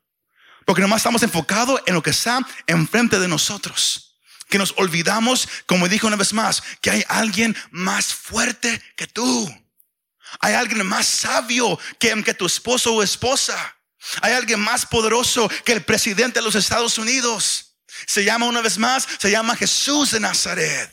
Porque 0.65 0.82
nomás 0.82 1.02
estamos 1.02 1.22
enfocados 1.24 1.82
en 1.86 1.93
lo 1.93 2.02
que 2.02 2.10
está 2.10 2.39
enfrente 2.65 3.19
de 3.19 3.28
nosotros. 3.28 4.09
Que 4.50 4.58
nos 4.58 4.74
olvidamos, 4.78 5.48
como 5.66 5.88
dijo 5.88 6.08
una 6.08 6.18
vez 6.18 6.34
más, 6.34 6.62
que 6.82 6.92
hay 6.92 7.06
alguien 7.08 7.56
más 7.72 8.14
fuerte 8.14 8.82
que 8.98 9.08
tú. 9.08 9.50
Hay 10.42 10.54
alguien 10.54 10.86
más 10.86 11.06
sabio 11.06 11.80
que, 11.98 12.24
que 12.24 12.34
tu 12.34 12.46
esposo 12.46 12.94
o 12.94 13.04
esposa. 13.04 13.78
Hay 14.22 14.34
alguien 14.34 14.60
más 14.60 14.86
poderoso 14.86 15.50
que 15.64 15.74
el 15.74 15.84
presidente 15.84 16.40
de 16.40 16.46
los 16.46 16.56
Estados 16.56 16.98
Unidos. 16.98 17.76
Se 18.06 18.24
llama 18.24 18.46
una 18.46 18.62
vez 18.62 18.78
más, 18.78 19.08
se 19.18 19.32
llama 19.32 19.56
Jesús 19.56 20.12
de 20.12 20.20
Nazaret. 20.20 20.92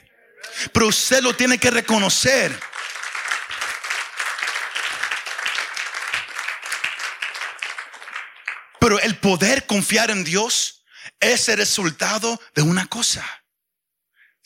Pero 0.73 0.89
usted 0.89 1.23
lo 1.23 1.35
tiene 1.35 1.59
que 1.59 1.71
reconocer. 1.71 2.59
Pero 8.81 9.01
el 9.01 9.19
poder 9.19 9.67
confiar 9.67 10.11
en 10.11 10.25
Dios 10.25 10.85
es 11.21 11.49
el 11.49 11.59
resultado 11.59 12.41
de 12.55 12.63
una 12.63 12.87
cosa. 12.87 13.25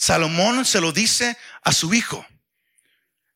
Salomón 0.00 0.64
se 0.64 0.80
lo 0.80 0.92
dice 0.92 1.36
a 1.62 1.72
su 1.72 1.92
hijo. 1.92 2.26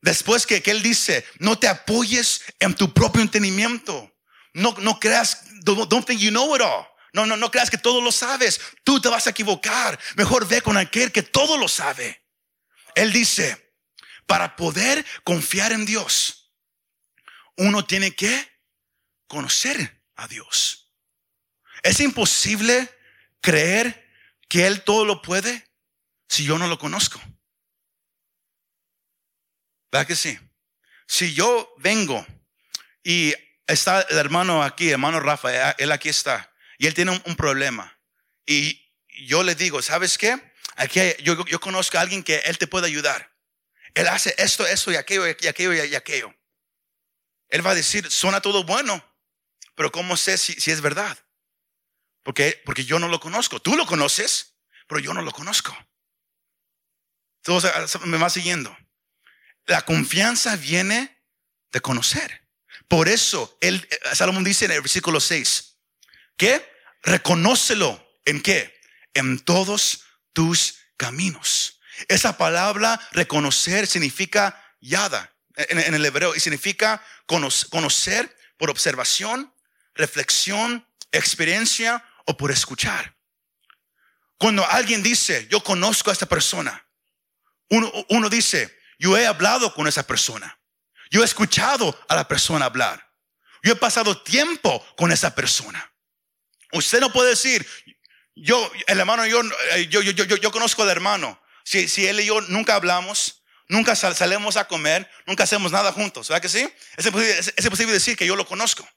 Después 0.01 0.47
que, 0.47 0.63
él 0.65 0.83
dice, 0.83 1.27
no 1.39 1.59
te 1.59 1.69
apoyes 1.69 2.41
en 2.59 2.75
tu 2.75 2.95
propio 2.95 3.21
entendimiento. 3.21 4.11
No, 4.55 4.75
no 4.79 4.99
creas, 4.99 5.45
don't, 5.61 6.07
think 6.07 6.21
you 6.21 6.31
know 6.31 6.57
it 6.57 6.63
all. 6.63 6.87
No, 7.13 7.27
no, 7.27 7.37
no 7.37 7.51
creas 7.51 7.69
que 7.69 7.77
todo 7.77 8.01
lo 8.01 8.11
sabes. 8.11 8.59
Tú 8.83 8.99
te 8.99 9.11
vas 9.11 9.27
a 9.27 9.31
equivocar. 9.31 10.01
Mejor 10.17 10.49
ve 10.49 10.63
con 10.63 10.79
aquel 10.79 11.13
que 11.13 11.23
todo 11.23 11.59
lo 11.59 11.69
sabe. 11.69 12.25
Él 12.95 13.13
dice, 13.13 13.75
para 14.27 14.57
poder 14.57 15.05
confiar 15.23 15.71
en 15.71 15.85
Dios, 15.85 16.51
uno 17.59 17.85
tiene 17.85 18.17
que 18.17 18.49
conocer 19.27 20.03
a 20.17 20.27
Dios. 20.29 20.91
Es 21.83 22.01
imposible 22.01 22.89
creer 23.43 24.11
que 24.49 24.67
Él 24.67 24.83
todo 24.83 25.05
lo 25.05 25.21
puede 25.21 25.74
si 26.35 26.45
yo 26.45 26.59
no 26.59 26.67
lo 26.67 26.79
conozco. 26.79 27.21
¿Verdad 29.93 30.09
que 30.09 30.17
sí? 30.17 30.37
Si 31.07 31.33
yo 31.33 31.73
vengo 31.79 32.27
y 33.05 33.33
está 33.69 34.01
el 34.01 34.19
hermano 34.19 34.65
aquí, 34.65 34.91
hermano 34.91 35.21
Rafa, 35.21 35.71
él 35.73 35.93
aquí 35.93 36.09
está, 36.09 36.53
y 36.77 36.89
él 36.89 36.95
tiene 36.95 37.23
un, 37.25 37.37
problema, 37.37 37.97
y 38.47 38.85
yo 39.27 39.45
le 39.45 39.55
digo, 39.55 39.81
¿sabes 39.81 40.19
qué? 40.19 40.53
Aquí 40.75 41.01
yo, 41.23 41.45
yo 41.47 41.61
conozco 41.61 41.99
a 41.99 42.01
alguien 42.01 42.25
que 42.25 42.39
él 42.39 42.59
te 42.59 42.67
puede 42.67 42.89
ayudar. 42.89 43.33
Él 43.95 44.09
hace 44.09 44.35
esto, 44.37 44.67
esto 44.67 44.91
y 44.91 44.97
aquello, 44.97 45.29
y 45.29 45.47
aquello 45.47 45.73
y 45.73 45.95
aquello. 45.95 46.35
Él 47.49 47.65
va 47.65 47.71
a 47.71 47.77
decir, 47.77 48.11
suena 48.11 48.41
todo 48.41 48.65
bueno, 48.65 49.05
pero 49.77 49.93
¿cómo 49.93 50.17
sé 50.17 50.37
si, 50.37 50.55
si 50.55 50.73
es 50.73 50.81
verdad? 50.81 51.17
Porque, 52.25 52.61
porque 52.65 52.85
yo 52.85 52.99
no 52.99 53.07
lo 53.07 53.21
conozco. 53.21 53.61
Tú 53.61 53.77
lo 53.77 53.87
conoces, 53.87 54.57
pero 54.89 54.99
yo 54.99 55.15
no 55.15 55.23
lo 55.23 55.31
conozco. 55.31 55.77
Entonces, 57.47 58.01
me 58.07 58.17
va 58.17 58.31
siguiendo. 58.31 58.75
La 59.67 59.83
confianza 59.83 60.57
viene 60.57 61.23
de 61.73 61.81
conocer. 61.81 62.43
Por 62.89 63.09
eso, 63.09 63.59
el, 63.61 63.87
eh, 63.91 63.99
Salomón 64.15 64.45
dice 64.45 64.65
en 64.65 64.71
el 64.71 64.81
versículo 64.81 65.21
6, 65.21 65.77
que 66.39 66.67
reconócelo 67.03 68.03
en 68.25 68.41
qué? 68.41 68.75
En 69.13 69.41
todos 69.41 70.05
tus 70.33 70.77
caminos. 70.97 71.81
Esa 72.09 72.39
palabra 72.39 72.99
reconocer 73.13 73.87
significa 73.87 74.63
yada 74.81 75.35
en, 75.57 75.95
el 75.95 76.05
hebreo 76.07 76.35
y 76.35 76.41
significa 76.41 77.05
conocer 77.27 78.37
por 78.57 78.71
observación, 78.71 79.55
reflexión, 79.95 80.89
experiencia 81.13 82.05
o 82.25 82.37
por 82.37 82.51
escuchar. 82.51 83.17
Cuando 84.39 84.69
alguien 84.69 85.03
dice, 85.03 85.47
yo 85.51 85.63
conozco 85.63 86.11
a 86.11 86.13
esta 86.13 86.27
persona, 86.27 86.85
Uno, 87.71 87.93
uno 88.09 88.29
dice, 88.29 88.77
yo 88.99 89.17
he 89.17 89.27
hablado 89.27 89.73
con 89.75 89.87
esa 89.87 90.07
persona. 90.07 90.59
Yo 91.11 91.23
he 91.23 91.25
escuchado 91.25 91.99
a 92.09 92.15
la 92.15 92.27
persona 92.27 92.67
hablar. 92.67 93.11
Yo 93.63 93.73
he 93.73 93.77
pasado 93.77 94.23
tiempo 94.23 94.85
con 94.97 95.13
esa 95.13 95.35
persona. 95.35 95.93
Usted 96.73 97.01
no 97.01 97.13
puede 97.13 97.31
decir, 97.31 97.67
yo, 98.35 98.71
el 98.87 98.99
hermano, 98.99 99.27
yo, 99.27 99.43
eh, 99.73 99.87
yo, 99.89 100.03
yo, 100.03 100.13
yo, 100.13 100.37
yo 100.37 100.51
conozco 100.51 100.83
al 100.83 100.91
hermano. 100.91 101.41
Si, 101.65 101.89
si 101.89 102.07
él 102.07 102.21
y 102.21 102.27
yo 102.27 102.41
nunca 102.43 102.75
hablamos, 102.75 103.45
nunca 103.69 103.97
salimos 103.97 104.57
a 104.57 104.67
comer, 104.67 105.09
nunca 105.27 105.45
hacemos 105.45 105.73
nada 105.73 105.93
juntos, 105.93 106.29
¿verdad 106.29 106.43
que 106.43 106.49
sí? 106.49 106.69
Es 106.97 107.07
imposible, 107.07 107.39
es, 107.39 107.65
imposible 107.65 107.93
decir 107.93 108.17
que 108.17 108.27
yo 108.27 108.37
lo 108.37 108.47
conozco. 108.47 108.89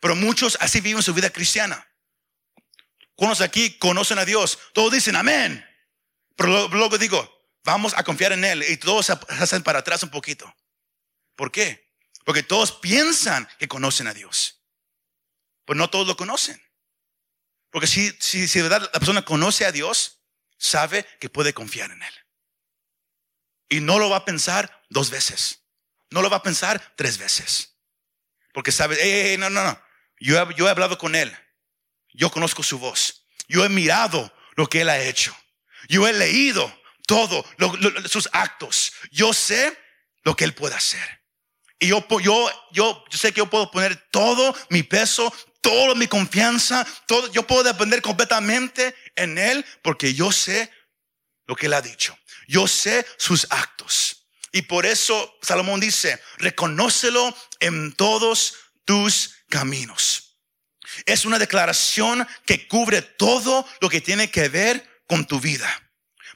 Pero 0.00 0.14
muchos 0.14 0.56
así 0.60 0.80
viven 0.80 1.02
su 1.02 1.14
vida 1.14 1.30
cristiana. 1.30 1.86
Cuando 3.14 3.42
aquí 3.42 3.78
conocen 3.78 4.18
a 4.18 4.24
Dios, 4.24 4.58
todos 4.72 4.92
dicen 4.92 5.16
amén. 5.16 5.64
Pero 6.38 6.68
luego 6.68 6.96
digo, 6.98 7.28
vamos 7.64 7.94
a 7.96 8.04
confiar 8.04 8.32
en 8.32 8.44
Él 8.44 8.64
y 8.68 8.76
todos 8.76 9.06
se 9.06 9.12
hacen 9.40 9.64
para 9.64 9.80
atrás 9.80 10.04
un 10.04 10.08
poquito. 10.08 10.54
¿Por 11.34 11.50
qué? 11.50 11.92
Porque 12.24 12.44
todos 12.44 12.70
piensan 12.70 13.48
que 13.58 13.66
conocen 13.66 14.06
a 14.06 14.14
Dios. 14.14 14.62
Pues 15.64 15.76
no 15.76 15.90
todos 15.90 16.06
lo 16.06 16.16
conocen. 16.16 16.62
Porque 17.70 17.88
si, 17.88 18.12
si, 18.20 18.46
si 18.46 18.60
de 18.60 18.68
verdad 18.68 18.88
la 18.94 19.00
persona 19.00 19.24
conoce 19.24 19.66
a 19.66 19.72
Dios, 19.72 20.20
sabe 20.56 21.04
que 21.18 21.28
puede 21.28 21.52
confiar 21.52 21.90
en 21.90 22.04
Él. 22.04 22.14
Y 23.68 23.80
no 23.80 23.98
lo 23.98 24.08
va 24.08 24.18
a 24.18 24.24
pensar 24.24 24.84
dos 24.88 25.10
veces. 25.10 25.64
No 26.10 26.22
lo 26.22 26.30
va 26.30 26.36
a 26.36 26.42
pensar 26.44 26.94
tres 26.96 27.18
veces. 27.18 27.74
Porque 28.54 28.70
sabe, 28.70 29.36
no, 29.38 29.50
no, 29.50 29.64
no. 29.64 29.82
Yo 30.20 30.40
he, 30.40 30.54
yo 30.54 30.68
he 30.68 30.70
hablado 30.70 30.98
con 30.98 31.16
Él. 31.16 31.36
Yo 32.12 32.30
conozco 32.30 32.62
su 32.62 32.78
voz. 32.78 33.26
Yo 33.48 33.64
he 33.64 33.68
mirado 33.68 34.32
lo 34.54 34.68
que 34.68 34.82
Él 34.82 34.88
ha 34.88 35.00
hecho. 35.00 35.36
Yo 35.88 36.06
he 36.08 36.12
leído 36.12 36.82
todo 37.06 37.44
sus 38.08 38.28
actos. 38.32 38.92
Yo 39.10 39.32
sé 39.32 39.76
lo 40.24 40.36
que 40.36 40.44
Él 40.44 40.54
puede 40.54 40.74
hacer. 40.74 41.18
Y 41.78 41.88
yo, 41.88 42.06
yo, 42.20 42.50
yo, 42.72 43.04
yo 43.08 43.18
sé 43.18 43.32
que 43.32 43.38
yo 43.38 43.48
puedo 43.48 43.70
poner 43.70 43.96
todo 44.10 44.54
mi 44.68 44.82
peso, 44.82 45.32
toda 45.60 45.94
mi 45.94 46.08
confianza, 46.08 46.86
todo, 47.06 47.30
yo 47.32 47.46
puedo 47.46 47.62
depender 47.62 48.02
completamente 48.02 48.94
en 49.14 49.38
Él 49.38 49.64
porque 49.82 50.12
yo 50.12 50.32
sé 50.32 50.70
lo 51.46 51.54
que 51.54 51.66
Él 51.66 51.74
ha 51.74 51.80
dicho. 51.80 52.18
Yo 52.48 52.66
sé 52.66 53.06
sus 53.16 53.46
actos. 53.50 54.26
Y 54.52 54.62
por 54.62 54.86
eso 54.86 55.38
Salomón 55.42 55.78
dice, 55.78 56.20
reconócelo 56.38 57.36
en 57.60 57.92
todos 57.92 58.54
tus 58.84 59.36
caminos. 59.48 60.36
Es 61.06 61.24
una 61.24 61.38
declaración 61.38 62.26
que 62.46 62.66
cubre 62.66 63.02
todo 63.02 63.66
lo 63.80 63.88
que 63.88 64.00
tiene 64.00 64.30
que 64.30 64.48
ver 64.48 64.97
con 65.08 65.26
tu 65.26 65.40
vida. 65.40 65.68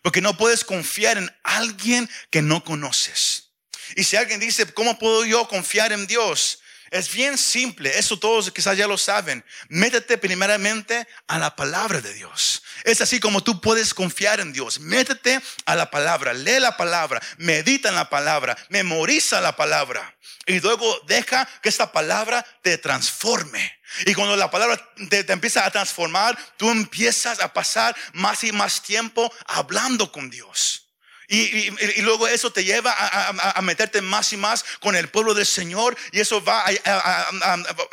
Porque 0.03 0.21
no 0.21 0.37
puedes 0.37 0.65
confiar 0.65 1.17
en 1.19 1.31
alguien 1.45 2.11
que 2.31 2.43
no 2.43 2.65
conoces. 2.65 3.53
Y 3.95 4.03
si 4.03 4.17
alguien 4.17 4.41
dice, 4.41 4.67
¿cómo 4.73 4.99
puedo 4.99 5.25
yo 5.25 5.47
confiar 5.47 5.93
en 5.93 6.09
Dios? 6.09 6.62
Es 6.93 7.11
bien 7.11 7.39
simple, 7.39 7.99
eso 7.99 8.19
todos 8.19 8.51
quizás 8.51 8.77
ya 8.77 8.87
lo 8.87 8.99
saben. 8.99 9.43
Métete 9.71 10.19
primeramente 10.19 11.09
a 11.27 11.39
la 11.39 11.57
palabra 11.57 12.03
de 12.03 12.13
Dios. 12.13 12.63
Es 12.85 13.01
así 13.01 13.19
como 13.19 13.43
tú 13.43 13.63
puedes 13.63 13.95
confiar 13.95 14.41
en 14.41 14.53
Dios. 14.53 14.79
Métete 14.79 15.41
a 15.65 15.75
la 15.75 15.91
palabra, 15.91 16.35
lee 16.35 16.61
la 16.61 16.77
palabra, 16.77 17.23
medita 17.39 17.89
en 17.89 17.95
la 17.95 18.11
palabra, 18.11 18.59
memoriza 18.69 19.41
la 19.41 19.57
palabra. 19.57 20.19
Y 20.45 20.61
luego 20.61 21.01
deja 21.07 21.49
que 21.63 21.71
esta 21.71 21.93
palabra 21.93 22.45
te 22.61 22.77
transforme. 22.77 23.81
Y 24.05 24.13
cuando 24.13 24.37
la 24.37 24.51
palabra 24.51 24.77
te, 25.09 25.25
empieza 25.33 25.65
a 25.65 25.71
transformar, 25.71 26.37
tú 26.59 26.71
empiezas 26.71 27.41
a 27.41 27.55
pasar 27.55 27.97
más 28.13 28.45
y 28.45 28.53
más 28.53 28.83
tiempo 28.83 29.33
hablando 29.47 30.13
con 30.13 30.29
Dios. 30.29 30.92
Y, 31.33 31.71
luego 32.03 32.29
eso 32.29 32.53
te 32.53 32.63
lleva 32.63 32.95
a, 32.95 33.63
meterte 33.63 34.03
más 34.03 34.35
y 34.35 34.37
más 34.37 34.67
con 34.81 34.95
el 34.95 35.09
pueblo 35.09 35.33
del 35.33 35.47
Señor 35.47 35.97
y 36.13 36.21
eso 36.21 36.45
va 36.45 36.63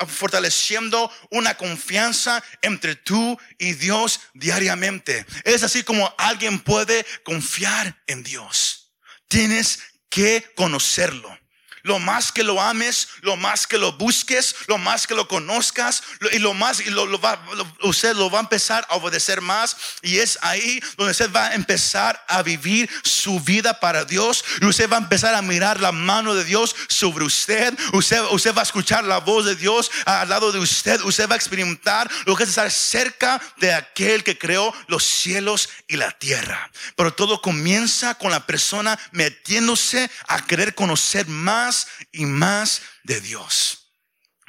fortaleciendo 0.09 1.09
una 1.29 1.55
confianza 1.55 2.43
entre 2.61 2.95
tú 2.95 3.39
y 3.57 3.75
Dios 3.75 4.19
diariamente. 4.33 5.25
Es 5.45 5.63
así 5.63 5.83
como 5.83 6.13
alguien 6.17 6.59
puede 6.59 7.05
confiar 7.23 8.03
en 8.07 8.23
Dios. 8.23 8.91
Tienes 9.29 9.83
que 10.09 10.51
conocerlo. 10.57 11.38
Lo 11.83 11.99
más 11.99 12.31
que 12.31 12.43
lo 12.43 12.61
ames, 12.61 13.07
lo 13.21 13.35
más 13.37 13.67
que 13.67 13.77
lo 13.77 13.93
busques, 13.93 14.55
lo 14.67 14.77
más 14.77 15.07
que 15.07 15.15
lo 15.15 15.27
conozcas, 15.27 16.03
y 16.31 16.39
lo 16.39 16.53
más, 16.53 16.79
y 16.79 16.89
lo, 16.89 17.19
va, 17.19 17.41
usted 17.83 18.15
lo 18.15 18.29
va 18.29 18.39
a 18.39 18.41
empezar 18.41 18.85
a 18.89 18.95
obedecer 18.95 19.41
más. 19.41 19.75
Y 20.01 20.17
es 20.19 20.37
ahí 20.41 20.81
donde 20.97 21.11
usted 21.11 21.31
va 21.31 21.47
a 21.47 21.55
empezar 21.55 22.23
a 22.27 22.41
vivir 22.43 22.89
su 23.03 23.39
vida 23.39 23.79
para 23.79 24.05
Dios. 24.05 24.43
Y 24.61 24.65
usted 24.65 24.89
va 24.89 24.97
a 24.97 25.01
empezar 25.01 25.35
a 25.35 25.41
mirar 25.41 25.79
la 25.79 25.91
mano 25.91 26.35
de 26.35 26.43
Dios 26.43 26.75
sobre 26.87 27.25
usted. 27.25 27.77
Usted, 27.93 28.21
usted 28.31 28.53
va 28.53 28.61
a 28.61 28.63
escuchar 28.63 29.03
la 29.03 29.19
voz 29.19 29.45
de 29.45 29.55
Dios 29.55 29.91
al 30.05 30.29
lado 30.29 30.51
de 30.51 30.59
usted. 30.59 31.01
Usted 31.01 31.29
va 31.29 31.33
a 31.33 31.37
experimentar 31.37 32.09
lo 32.25 32.35
que 32.35 32.43
es 32.43 32.49
estar 32.49 32.69
cerca 32.71 33.41
de 33.57 33.73
aquel 33.73 34.23
que 34.23 34.37
creó 34.37 34.73
los 34.87 35.03
cielos 35.03 35.69
y 35.87 35.95
la 35.95 36.11
tierra. 36.11 36.69
Pero 36.95 37.13
todo 37.13 37.41
comienza 37.41 38.15
con 38.15 38.31
la 38.31 38.45
persona 38.45 38.99
metiéndose 39.11 40.09
a 40.27 40.45
querer 40.45 40.75
conocer 40.75 41.27
más 41.27 41.68
y 42.11 42.25
más 42.25 42.81
de 43.03 43.21
Dios. 43.21 43.91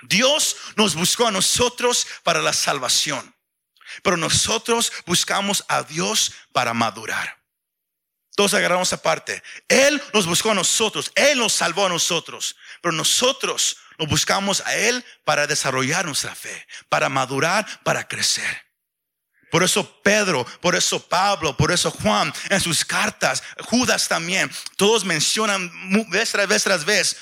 Dios 0.03 0.57
nos 0.77 0.95
buscó 0.95 1.27
a 1.27 1.31
nosotros 1.31 2.07
para 2.23 2.41
la 2.41 2.53
salvación, 2.53 3.35
pero 4.03 4.17
nosotros 4.17 4.93
buscamos 5.07 5.65
a 5.69 5.83
Dios 5.83 6.33
para 6.53 6.73
madurar. 6.75 7.41
Todos 8.37 8.55
agarramos 8.55 8.93
aparte. 8.93 9.43
Él 9.69 10.03
nos 10.15 10.27
buscó 10.27 10.53
a 10.53 10.55
nosotros, 10.55 11.13
Él 11.15 11.39
nos 11.39 11.53
salvó 11.53 11.87
a 11.87 11.91
nosotros, 11.91 12.57
pero 12.81 12.93
nosotros 12.93 13.77
nos 13.99 14.09
buscamos 14.09 14.63
a 14.65 14.75
Él 14.77 15.05
para 15.25 15.47
desarrollar 15.47 16.07
nuestra 16.07 16.35
fe, 16.35 16.67
para 16.89 17.09
madurar, 17.09 17.67
para 17.83 18.09
crecer. 18.09 18.70
Por 19.51 19.63
eso 19.63 20.01
Pedro, 20.03 20.47
por 20.61 20.77
eso 20.77 21.01
Pablo, 21.09 21.57
por 21.57 21.73
eso 21.73 21.91
Juan, 21.91 22.33
en 22.49 22.61
sus 22.61 22.85
cartas, 22.85 23.43
Judas 23.65 24.09
también, 24.09 24.51
todos 24.77 25.05
mencionan 25.05 25.71
vez 26.09 26.31
tras 26.31 26.47
vez 26.47 26.63
tras 26.63 26.85
vez, 26.85 27.17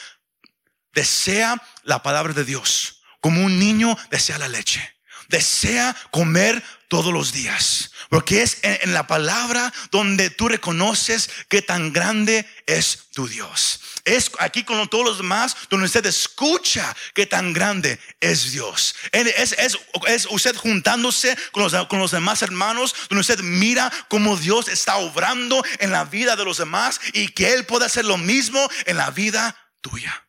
desea 0.92 1.60
la 1.84 2.02
palabra 2.02 2.32
de 2.34 2.44
Dios, 2.44 3.02
como 3.20 3.44
un 3.44 3.58
niño 3.58 3.96
desea 4.10 4.38
la 4.38 4.48
leche. 4.48 4.96
Desea 5.28 5.94
comer 6.10 6.62
todos 6.88 7.12
los 7.12 7.32
días. 7.32 7.92
Porque 8.08 8.42
es 8.42 8.58
en, 8.62 8.92
la 8.92 9.06
palabra 9.06 9.72
donde 9.90 10.30
tú 10.30 10.48
reconoces 10.48 11.30
que 11.48 11.62
tan 11.62 11.92
grande 11.92 12.46
es 12.66 13.08
tu 13.12 13.28
Dios. 13.28 13.80
Es 14.04 14.30
aquí 14.38 14.64
con 14.64 14.88
todos 14.88 15.04
los 15.04 15.18
demás 15.18 15.54
donde 15.68 15.86
usted 15.86 16.06
escucha 16.06 16.96
que 17.14 17.26
tan 17.26 17.52
grande 17.52 18.00
es 18.20 18.52
Dios. 18.52 18.94
Es, 19.12 19.52
es, 19.52 20.26
usted 20.30 20.56
juntándose 20.56 21.36
con 21.52 21.62
los, 21.62 21.86
con 21.86 21.98
los 21.98 22.10
demás 22.10 22.40
hermanos, 22.42 22.94
donde 23.10 23.20
usted 23.20 23.40
mira 23.40 23.92
cómo 24.08 24.36
Dios 24.36 24.68
está 24.68 24.96
obrando 24.96 25.62
en 25.78 25.92
la 25.92 26.06
vida 26.06 26.36
de 26.36 26.44
los 26.44 26.58
demás 26.58 27.00
y 27.12 27.28
que 27.28 27.52
Él 27.52 27.66
puede 27.66 27.86
hacer 27.86 28.06
lo 28.06 28.16
mismo 28.16 28.66
en 28.86 28.96
la 28.96 29.10
vida 29.10 29.54
tuya. 29.82 30.27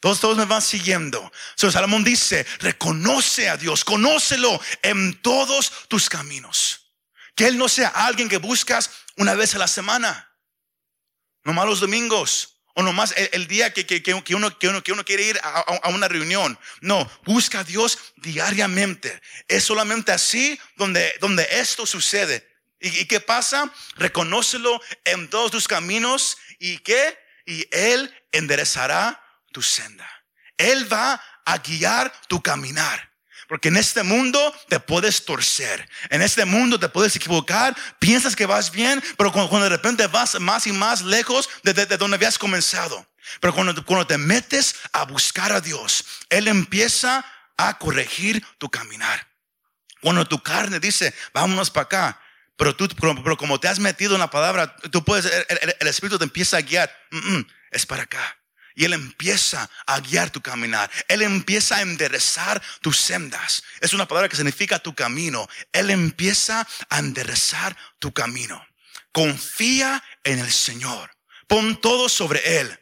Todos, 0.00 0.18
todos 0.18 0.38
me 0.38 0.46
van 0.46 0.62
siguiendo. 0.62 1.30
So, 1.56 1.70
Salomón 1.70 2.02
dice, 2.02 2.46
reconoce 2.58 3.50
a 3.50 3.58
Dios, 3.58 3.84
conócelo 3.84 4.60
en 4.82 5.20
todos 5.20 5.88
tus 5.88 6.08
caminos. 6.08 6.94
Que 7.34 7.46
Él 7.46 7.58
no 7.58 7.68
sea 7.68 7.88
alguien 7.88 8.28
que 8.28 8.38
buscas 8.38 8.90
una 9.16 9.34
vez 9.34 9.54
a 9.54 9.58
la 9.58 9.68
semana, 9.68 10.34
nomás 11.44 11.66
los 11.66 11.80
domingos, 11.80 12.60
o 12.74 12.82
nomás 12.82 13.12
el, 13.16 13.28
el 13.32 13.46
día 13.46 13.74
que, 13.74 13.84
que, 13.84 14.02
que, 14.02 14.14
uno, 14.14 14.58
que, 14.58 14.68
uno, 14.68 14.82
que 14.82 14.92
uno 14.92 15.04
quiere 15.04 15.24
ir 15.24 15.40
a, 15.42 15.60
a, 15.60 15.88
una 15.90 16.08
reunión. 16.08 16.58
No, 16.80 17.10
busca 17.24 17.60
a 17.60 17.64
Dios 17.64 17.98
diariamente. 18.16 19.20
Es 19.48 19.64
solamente 19.64 20.12
así 20.12 20.58
donde, 20.76 21.14
donde 21.20 21.46
esto 21.50 21.84
sucede. 21.84 22.48
¿Y, 22.80 22.88
¿Y 23.00 23.04
qué 23.06 23.20
pasa? 23.20 23.70
Reconócelo 23.96 24.80
en 25.04 25.28
todos 25.28 25.50
tus 25.50 25.68
caminos 25.68 26.38
y 26.58 26.78
qué? 26.78 27.18
Y 27.44 27.66
Él 27.70 28.14
enderezará 28.32 29.19
tu 29.52 29.62
senda. 29.62 30.08
Él 30.56 30.92
va 30.92 31.20
a 31.44 31.58
guiar 31.58 32.12
tu 32.28 32.42
caminar. 32.42 33.10
Porque 33.48 33.68
en 33.68 33.76
este 33.76 34.04
mundo 34.04 34.54
te 34.68 34.78
puedes 34.78 35.24
torcer. 35.24 35.88
En 36.10 36.22
este 36.22 36.44
mundo 36.44 36.78
te 36.78 36.88
puedes 36.88 37.16
equivocar. 37.16 37.76
Piensas 37.98 38.36
que 38.36 38.46
vas 38.46 38.70
bien, 38.70 39.02
pero 39.18 39.32
cuando, 39.32 39.60
de 39.60 39.68
repente 39.68 40.06
vas 40.06 40.38
más 40.38 40.68
y 40.68 40.72
más 40.72 41.02
lejos 41.02 41.48
de, 41.64 41.72
donde 41.96 42.14
habías 42.14 42.38
comenzado. 42.38 43.04
Pero 43.40 43.52
cuando, 43.52 43.84
cuando 43.84 44.06
te 44.06 44.18
metes 44.18 44.76
a 44.92 45.04
buscar 45.04 45.52
a 45.52 45.60
Dios, 45.60 46.04
Él 46.28 46.46
empieza 46.46 47.24
a 47.56 47.76
corregir 47.76 48.44
tu 48.58 48.70
caminar. 48.70 49.26
Cuando 50.00 50.24
tu 50.26 50.40
carne 50.42 50.78
dice, 50.78 51.12
vámonos 51.34 51.70
para 51.70 51.84
acá. 51.84 52.20
Pero 52.56 52.76
tú, 52.76 52.88
pero, 52.88 53.36
como 53.36 53.58
te 53.58 53.68
has 53.68 53.78
metido 53.78 54.14
en 54.14 54.20
la 54.20 54.30
palabra, 54.30 54.76
tú 54.92 55.04
puedes, 55.04 55.24
el, 55.80 55.88
Espíritu 55.88 56.18
te 56.18 56.24
empieza 56.24 56.58
a 56.58 56.60
guiar. 56.60 56.94
es 57.70 57.84
para 57.84 58.04
acá. 58.04 58.39
Y 58.80 58.86
Él 58.86 58.94
empieza 58.94 59.68
a 59.84 60.00
guiar 60.00 60.30
tu 60.30 60.40
caminar. 60.40 60.90
Él 61.06 61.20
empieza 61.20 61.76
a 61.76 61.82
enderezar 61.82 62.62
tus 62.80 62.96
sendas. 62.96 63.62
Es 63.82 63.92
una 63.92 64.08
palabra 64.08 64.30
que 64.30 64.36
significa 64.36 64.78
tu 64.78 64.94
camino. 64.94 65.46
Él 65.70 65.90
empieza 65.90 66.66
a 66.88 66.98
enderezar 66.98 67.76
tu 67.98 68.10
camino. 68.14 68.66
Confía 69.12 70.02
en 70.24 70.38
el 70.38 70.50
Señor. 70.50 71.10
Pon 71.46 71.78
todo 71.78 72.08
sobre 72.08 72.60
Él. 72.60 72.80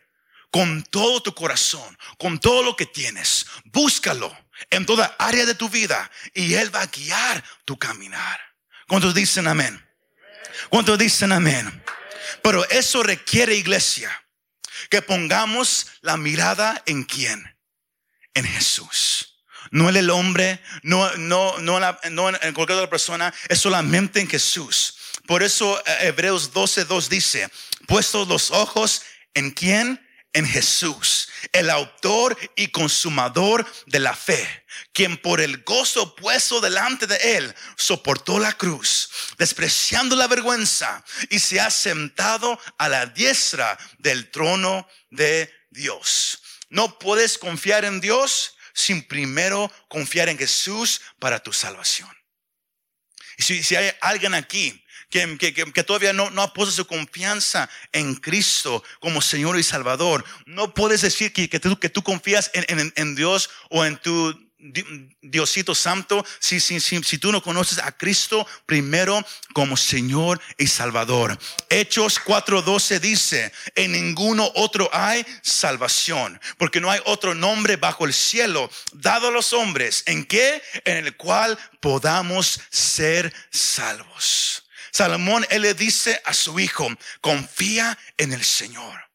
Con 0.53 0.85
todo 0.85 1.21
tu 1.21 1.35
corazón, 1.35 1.99
con 2.17 2.39
todo 2.39 2.63
lo 2.63 2.77
que 2.77 2.87
tienes. 2.87 3.47
Búscalo 3.65 4.39
en 4.71 4.87
toda 4.87 5.17
área 5.19 5.47
de 5.47 5.57
tu 5.57 5.69
vida 5.69 6.09
y 6.33 6.55
Él 6.55 6.73
va 6.73 6.83
a 6.83 6.87
guiar 6.87 7.43
tu 7.65 7.77
caminar. 7.77 8.39
¿Cuántos 8.87 9.17
dicen 9.17 9.49
amén? 9.49 9.85
¿Cuántos 10.69 10.97
dicen 10.97 11.33
amén? 11.33 11.83
Pero 12.41 12.65
eso 12.69 13.03
requiere, 13.03 13.57
iglesia, 13.57 14.13
que 14.91 15.03
pongamos 15.03 15.87
la 16.01 16.17
mirada 16.17 16.83
en 16.87 17.05
quién? 17.05 17.57
En 18.35 18.45
Jesús. 18.45 19.45
No 19.71 19.89
en 19.89 19.97
el 19.97 20.11
hombre, 20.11 20.63
no, 20.83 21.15
no, 21.17 21.59
no, 21.59 21.79
no 22.11 22.29
en 22.29 22.55
cualquier 22.55 22.79
otra 22.79 22.91
persona, 22.91 23.35
es 23.49 23.59
solamente 23.59 24.21
en 24.21 24.29
Jesús. 24.29 24.97
Por 25.27 25.43
eso 25.43 25.79
eh, 25.81 26.09
Hebreos 26.09 26.55
12.2 26.55 27.09
dice, 27.09 27.51
puestos 27.87 28.29
los 28.29 28.51
ojos 28.51 29.03
en 29.35 29.51
quién? 29.51 30.08
En 30.35 30.47
Jesús, 30.47 31.29
el 31.53 31.71
autor 31.71 32.39
y 32.55 32.69
consumador 32.69 33.67
de 33.87 33.99
la 33.99 34.15
fe, 34.15 34.47
quien 34.93 35.17
por 35.17 35.41
el 35.41 35.65
gozo 35.65 36.15
puesto 36.15 36.61
delante 36.61 37.07
de 37.07 37.17
él 37.39 37.55
soportó 37.77 38.39
la 38.39 38.53
cruz, 38.53 39.09
despreciando 39.39 40.15
la 40.17 40.27
vergüenza 40.27 41.03
y 41.31 41.39
se 41.39 41.61
ha 41.61 41.71
sentado 41.71 42.61
a 42.77 42.89
la 42.89 43.07
diestra 43.07 43.79
del 43.99 44.31
trono 44.31 44.87
de 45.11 45.53
Dios. 45.71 46.43
No 46.69 46.99
puedes 46.99 47.39
confiar 47.39 47.85
en 47.85 48.01
Dios 48.01 48.55
sin 48.75 49.03
primero 49.09 49.73
confiar 49.89 50.29
en 50.29 50.39
Jesús 50.39 51.01
para 51.19 51.43
tu 51.43 51.53
salvación. 51.53 52.09
Y 53.39 53.43
si, 53.63 53.77
hay 53.77 53.93
alguien 54.01 54.35
aquí 54.35 54.85
que, 55.11 55.39
que, 55.39 55.85
todavía 55.85 56.13
no, 56.13 56.31
no 56.31 56.43
ha 56.43 56.53
puesto 56.53 56.73
su 56.73 56.87
confianza 56.87 57.69
en 57.93 58.15
Cristo 58.15 58.83
como 59.01 59.23
Señor 59.23 59.59
y 59.59 59.63
Salvador, 59.63 60.25
no 60.47 60.75
puedes 60.75 61.01
decir 61.01 61.33
que, 61.33 61.49
que, 61.49 61.61
tú, 61.61 61.79
que 61.79 61.89
tú 61.89 62.03
confías 62.03 62.51
en, 62.55 62.65
en, 62.69 62.93
en 62.97 63.15
Dios 63.15 63.51
o 63.71 63.85
en 63.85 63.97
tu 63.97 64.49
Diosito 65.23 65.73
Santo, 65.73 66.27
si, 66.41 66.59
si, 66.59 66.81
si, 66.81 67.01
si, 67.05 67.19
tú 67.19 67.31
no 67.31 67.41
conoces 67.41 67.79
a 67.79 67.93
Cristo 67.93 68.45
primero 68.67 69.25
como 69.53 69.77
Señor 69.77 70.41
y 70.57 70.67
Salvador. 70.67 71.39
Hechos 71.71 72.21
4:12 72.21 72.99
dice, 72.99 73.53
en 73.77 73.93
ninguno 73.93 74.51
otro 74.57 74.91
hay 74.93 75.25
salvación, 75.43 76.41
porque 76.57 76.81
no 76.81 76.91
hay 76.91 77.01
otro 77.05 77.37
nombre 77.37 77.77
bajo 77.77 78.05
el 78.05 78.13
cielo 78.13 78.69
dado 78.93 79.29
a 79.29 79.31
los 79.31 79.53
hombres, 79.53 80.03
en 80.07 80.25
que, 80.25 80.61
en 80.85 80.97
el 81.07 81.17
cual 81.17 81.57
podamos 81.81 82.61
ser 82.71 83.33
salvos. 83.53 84.68
Salomón, 84.99 85.47
él 85.51 85.63
le 85.63 85.75
dice 85.75 86.21
a 86.25 86.35
su 86.35 86.59
hijo, 86.59 86.89
confía 87.21 87.97
en 88.17 88.33
el 88.33 88.43
Señor. 88.43 89.09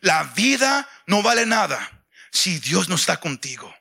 La 0.00 0.22
vida 0.22 0.88
no 1.06 1.22
vale 1.22 1.44
nada 1.44 2.06
si 2.30 2.60
Dios 2.60 2.88
no 2.88 2.94
está 2.94 3.18
contigo. 3.18 3.74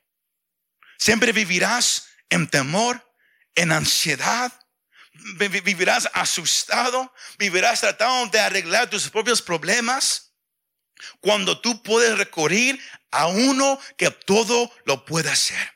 Siempre 0.97 1.31
vivirás 1.31 2.07
en 2.31 2.47
temor, 2.47 3.07
en 3.53 3.71
ansiedad, 3.71 4.51
vivirás 5.37 6.09
asustado, 6.15 7.13
vivirás 7.37 7.81
tratando 7.81 8.31
de 8.31 8.39
arreglar 8.39 8.89
tus 8.89 9.11
propios 9.11 9.39
problemas. 9.39 10.33
Cuando 11.19 11.61
tú 11.61 11.83
puedes 11.83 12.17
recurrir 12.17 12.81
a 13.11 13.27
uno 13.27 13.79
que 13.95 14.09
todo 14.09 14.73
lo 14.85 15.05
puede 15.05 15.29
hacer. 15.29 15.72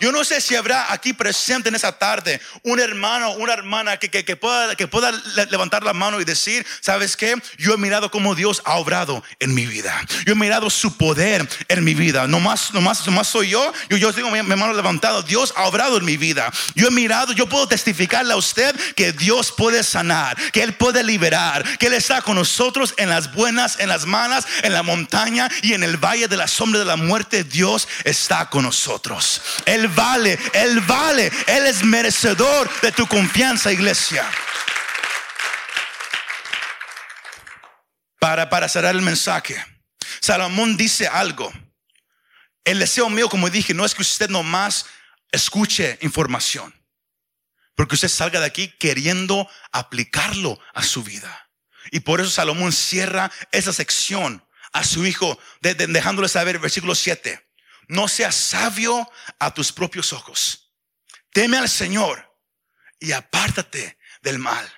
Yo 0.00 0.12
no 0.12 0.24
sé 0.24 0.40
si 0.40 0.54
habrá 0.56 0.92
aquí 0.92 1.12
presente 1.12 1.68
en 1.68 1.74
esa 1.74 1.98
tarde 1.98 2.40
un 2.62 2.80
hermano, 2.80 3.32
una 3.32 3.52
hermana 3.52 3.96
que, 3.96 4.10
que, 4.10 4.36
pueda, 4.36 4.74
que 4.76 4.86
pueda 4.88 5.12
levantar 5.50 5.84
la 5.84 5.92
mano 5.92 6.20
y 6.20 6.24
decir, 6.24 6.66
¿sabes 6.80 7.16
qué? 7.16 7.34
Yo 7.58 7.74
he 7.74 7.76
mirado 7.76 8.10
cómo 8.10 8.34
Dios 8.34 8.62
ha 8.64 8.76
obrado 8.76 9.22
en 9.40 9.54
mi 9.54 9.66
vida. 9.66 10.00
Yo 10.26 10.32
he 10.32 10.36
mirado 10.36 10.70
su 10.70 10.96
poder 10.96 11.48
en 11.68 11.84
mi 11.84 11.94
vida. 11.94 12.26
No 12.26 12.40
más, 12.40 12.72
no 12.72 12.80
más, 12.80 13.06
no 13.06 13.12
más 13.12 13.28
soy 13.28 13.50
yo. 13.50 13.72
Yo, 13.88 13.96
yo 13.96 14.12
tengo 14.12 14.30
mi, 14.30 14.42
mano 14.42 14.72
levantada. 14.72 15.22
Dios 15.22 15.52
ha 15.56 15.64
obrado 15.64 15.96
en 15.96 16.04
mi 16.04 16.16
vida. 16.16 16.52
Yo 16.74 16.88
he 16.88 16.90
mirado, 16.90 17.32
yo 17.32 17.48
puedo 17.48 17.66
testificarle 17.68 18.32
a 18.32 18.36
usted 18.36 18.74
que 18.94 19.12
Dios 19.12 19.52
puede 19.52 19.82
sanar, 19.82 20.36
que 20.52 20.62
Él 20.62 20.74
puede 20.74 21.02
liberar, 21.02 21.64
que 21.78 21.86
Él 21.86 21.94
está 21.94 22.22
con 22.22 22.36
nosotros 22.36 22.94
en 22.96 23.08
las 23.08 23.32
buenas, 23.32 23.78
en 23.80 23.88
las 23.88 24.06
malas, 24.06 24.46
en 24.62 24.72
la 24.72 24.82
montaña 24.82 25.48
y 25.62 25.74
en 25.74 25.82
el 25.82 25.96
valle 25.96 26.28
de 26.28 26.36
la 26.36 26.48
sombra 26.48 26.80
de 26.80 26.86
la 26.86 26.96
muerte. 26.96 27.44
Dios 27.44 27.88
está 28.04 28.50
con 28.50 28.64
nosotros. 28.64 29.40
Vale, 29.88 30.38
Él 30.52 30.80
vale, 30.80 31.30
Él 31.46 31.66
es 31.66 31.82
merecedor 31.84 32.70
de 32.80 32.92
tu 32.92 33.06
confianza, 33.06 33.72
iglesia. 33.72 34.28
Para, 38.18 38.48
para 38.48 38.68
cerrar 38.68 38.94
el 38.94 39.02
mensaje, 39.02 39.62
Salomón 40.20 40.76
dice 40.76 41.06
algo. 41.06 41.52
El 42.64 42.78
deseo 42.78 43.10
mío, 43.10 43.28
como 43.28 43.50
dije, 43.50 43.74
no 43.74 43.84
es 43.84 43.94
que 43.94 44.02
usted 44.02 44.30
nomás 44.30 44.86
escuche 45.30 45.98
información, 46.00 46.74
porque 47.74 47.94
usted 47.94 48.08
salga 48.08 48.40
de 48.40 48.46
aquí 48.46 48.68
queriendo 48.78 49.48
aplicarlo 49.72 50.58
a 50.72 50.82
su 50.82 51.02
vida. 51.02 51.50
Y 51.90 52.00
por 52.00 52.20
eso 52.20 52.30
Salomón 52.30 52.72
cierra 52.72 53.30
esa 53.52 53.72
sección 53.72 54.42
a 54.72 54.82
su 54.84 55.04
hijo, 55.04 55.38
dejándole 55.60 56.28
saber, 56.28 56.58
versículo 56.58 56.94
7 56.94 57.44
no 57.94 58.08
seas 58.08 58.34
sabio 58.34 59.10
a 59.38 59.54
tus 59.54 59.72
propios 59.72 60.12
ojos. 60.12 60.72
Teme 61.32 61.56
al 61.56 61.68
Señor 61.68 62.28
y 62.98 63.12
apártate 63.12 63.98
del 64.22 64.38
mal. 64.38 64.70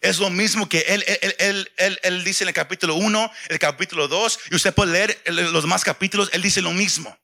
Es 0.00 0.18
lo 0.18 0.30
mismo 0.30 0.68
que 0.68 0.80
él, 0.80 1.04
él, 1.38 1.70
él, 1.76 2.00
él, 2.02 2.24
dice 2.24 2.44
en 2.44 2.48
el 2.48 2.54
capítulo 2.54 2.94
1, 2.96 3.30
el 3.48 3.58
capítulo 3.58 4.08
2, 4.08 4.38
y 4.50 4.56
usted 4.56 4.74
puede 4.74 4.92
leer 4.92 5.22
los 5.26 5.62
demás 5.62 5.84
capítulos, 5.84 6.30
él 6.32 6.42
dice 6.42 6.62
lo 6.62 6.72
mismo. 6.72 7.16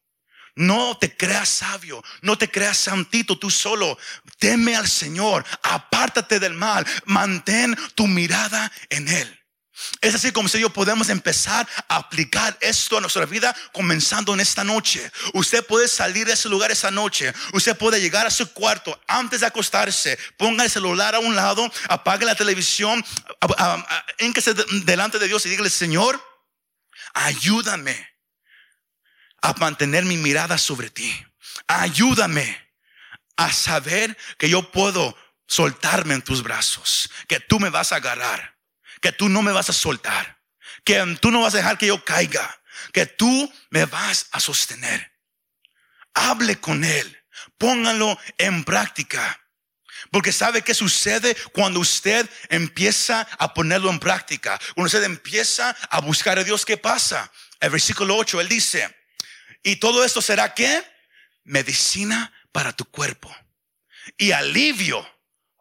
No 0.54 0.96
te 0.98 1.16
creas 1.16 1.48
sabio, 1.48 2.02
no 2.22 2.36
te 2.36 2.50
creas 2.50 2.76
santito 2.76 3.38
tú 3.38 3.50
solo. 3.50 3.98
Teme 4.38 4.76
al 4.76 4.88
Señor, 4.88 5.44
apártate 5.62 6.38
del 6.38 6.54
mal, 6.54 6.86
mantén 7.06 7.76
tu 7.94 8.06
mirada 8.06 8.70
en 8.90 9.08
Él. 9.08 9.39
Es 10.00 10.14
así 10.14 10.32
como 10.32 10.48
si 10.48 10.60
yo 10.60 10.70
podemos 10.70 11.08
empezar 11.08 11.66
a 11.88 11.96
aplicar 11.96 12.56
esto 12.60 12.98
a 12.98 13.00
nuestra 13.00 13.26
vida 13.26 13.54
comenzando 13.72 14.34
en 14.34 14.40
esta 14.40 14.64
noche. 14.64 15.10
Usted 15.34 15.64
puede 15.64 15.88
salir 15.88 16.26
de 16.26 16.32
ese 16.32 16.48
lugar 16.48 16.70
esa 16.70 16.90
noche. 16.90 17.32
Usted 17.52 17.76
puede 17.76 18.00
llegar 18.00 18.26
a 18.26 18.30
su 18.30 18.52
cuarto 18.52 18.98
antes 19.06 19.40
de 19.40 19.46
acostarse. 19.46 20.18
Ponga 20.36 20.64
el 20.64 20.70
celular 20.70 21.14
a 21.14 21.18
un 21.18 21.34
lado, 21.34 21.70
apague 21.88 22.24
la 22.24 22.34
televisión, 22.34 23.04
se 24.40 24.54
delante 24.84 25.18
de 25.18 25.28
Dios 25.28 25.44
y 25.46 25.50
dígale, 25.50 25.70
Señor, 25.70 26.22
ayúdame 27.14 28.08
a 29.42 29.52
mantener 29.54 30.04
mi 30.04 30.16
mirada 30.16 30.58
sobre 30.58 30.90
ti. 30.90 31.26
Ayúdame 31.66 32.70
a 33.36 33.52
saber 33.52 34.16
que 34.38 34.48
yo 34.48 34.70
puedo 34.70 35.16
soltarme 35.46 36.14
en 36.14 36.22
tus 36.22 36.42
brazos, 36.42 37.10
que 37.26 37.40
tú 37.40 37.58
me 37.58 37.70
vas 37.70 37.92
a 37.92 37.96
agarrar 37.96 38.59
que 39.00 39.12
tú 39.12 39.28
no 39.28 39.42
me 39.42 39.52
vas 39.52 39.70
a 39.70 39.72
soltar, 39.72 40.38
que 40.84 41.18
tú 41.20 41.30
no 41.30 41.42
vas 41.42 41.54
a 41.54 41.58
dejar 41.58 41.78
que 41.78 41.86
yo 41.86 42.04
caiga, 42.04 42.60
que 42.92 43.06
tú 43.06 43.52
me 43.70 43.84
vas 43.86 44.26
a 44.32 44.40
sostener. 44.40 45.12
Hable 46.14 46.60
con 46.60 46.84
Él, 46.84 47.24
póngalo 47.58 48.18
en 48.38 48.64
práctica. 48.64 49.36
Porque 50.10 50.32
sabe 50.32 50.62
qué 50.62 50.74
sucede 50.74 51.36
cuando 51.52 51.78
usted 51.78 52.28
empieza 52.48 53.28
a 53.38 53.54
ponerlo 53.54 53.90
en 53.90 54.00
práctica. 54.00 54.58
Cuando 54.74 54.86
usted 54.86 55.04
empieza 55.04 55.76
a 55.90 56.00
buscar 56.00 56.38
a 56.38 56.44
Dios, 56.44 56.64
¿qué 56.64 56.76
pasa? 56.76 57.30
El 57.60 57.70
versículo 57.70 58.16
8, 58.16 58.40
Él 58.40 58.48
dice, 58.48 58.96
y 59.62 59.76
todo 59.76 60.04
esto 60.04 60.22
será 60.22 60.54
qué? 60.54 60.82
Medicina 61.44 62.32
para 62.50 62.72
tu 62.72 62.84
cuerpo 62.86 63.34
y 64.16 64.32
alivio 64.32 65.06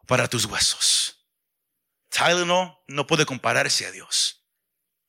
para 0.06 0.28
tus 0.28 0.46
huesos. 0.46 1.19
Tylenol 2.10 2.78
no 2.88 3.06
puede 3.06 3.24
compararse 3.24 3.86
a 3.86 3.90
Dios. 3.90 4.44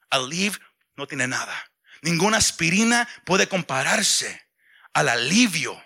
Alivio 0.09 0.59
no 0.95 1.07
tiene 1.07 1.27
nada. 1.27 1.71
Ninguna 2.01 2.37
aspirina 2.37 3.07
puede 3.25 3.47
compararse 3.47 4.47
al 4.93 5.09
alivio 5.09 5.81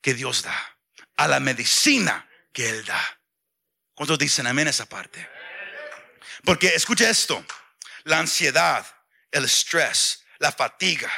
que 0.00 0.14
Dios 0.14 0.42
da, 0.42 0.78
a 1.16 1.28
la 1.28 1.40
medicina 1.40 2.28
que 2.52 2.68
Él 2.68 2.84
da. 2.84 3.20
¿Cuántos 3.94 4.18
dicen 4.18 4.46
amén 4.46 4.68
esa 4.68 4.86
parte? 4.86 5.28
Porque 6.44 6.68
escucha 6.68 7.08
esto, 7.08 7.44
la 8.04 8.18
ansiedad, 8.18 8.86
el 9.30 9.44
estrés, 9.44 10.24
la 10.38 10.52
fatiga 10.52 11.10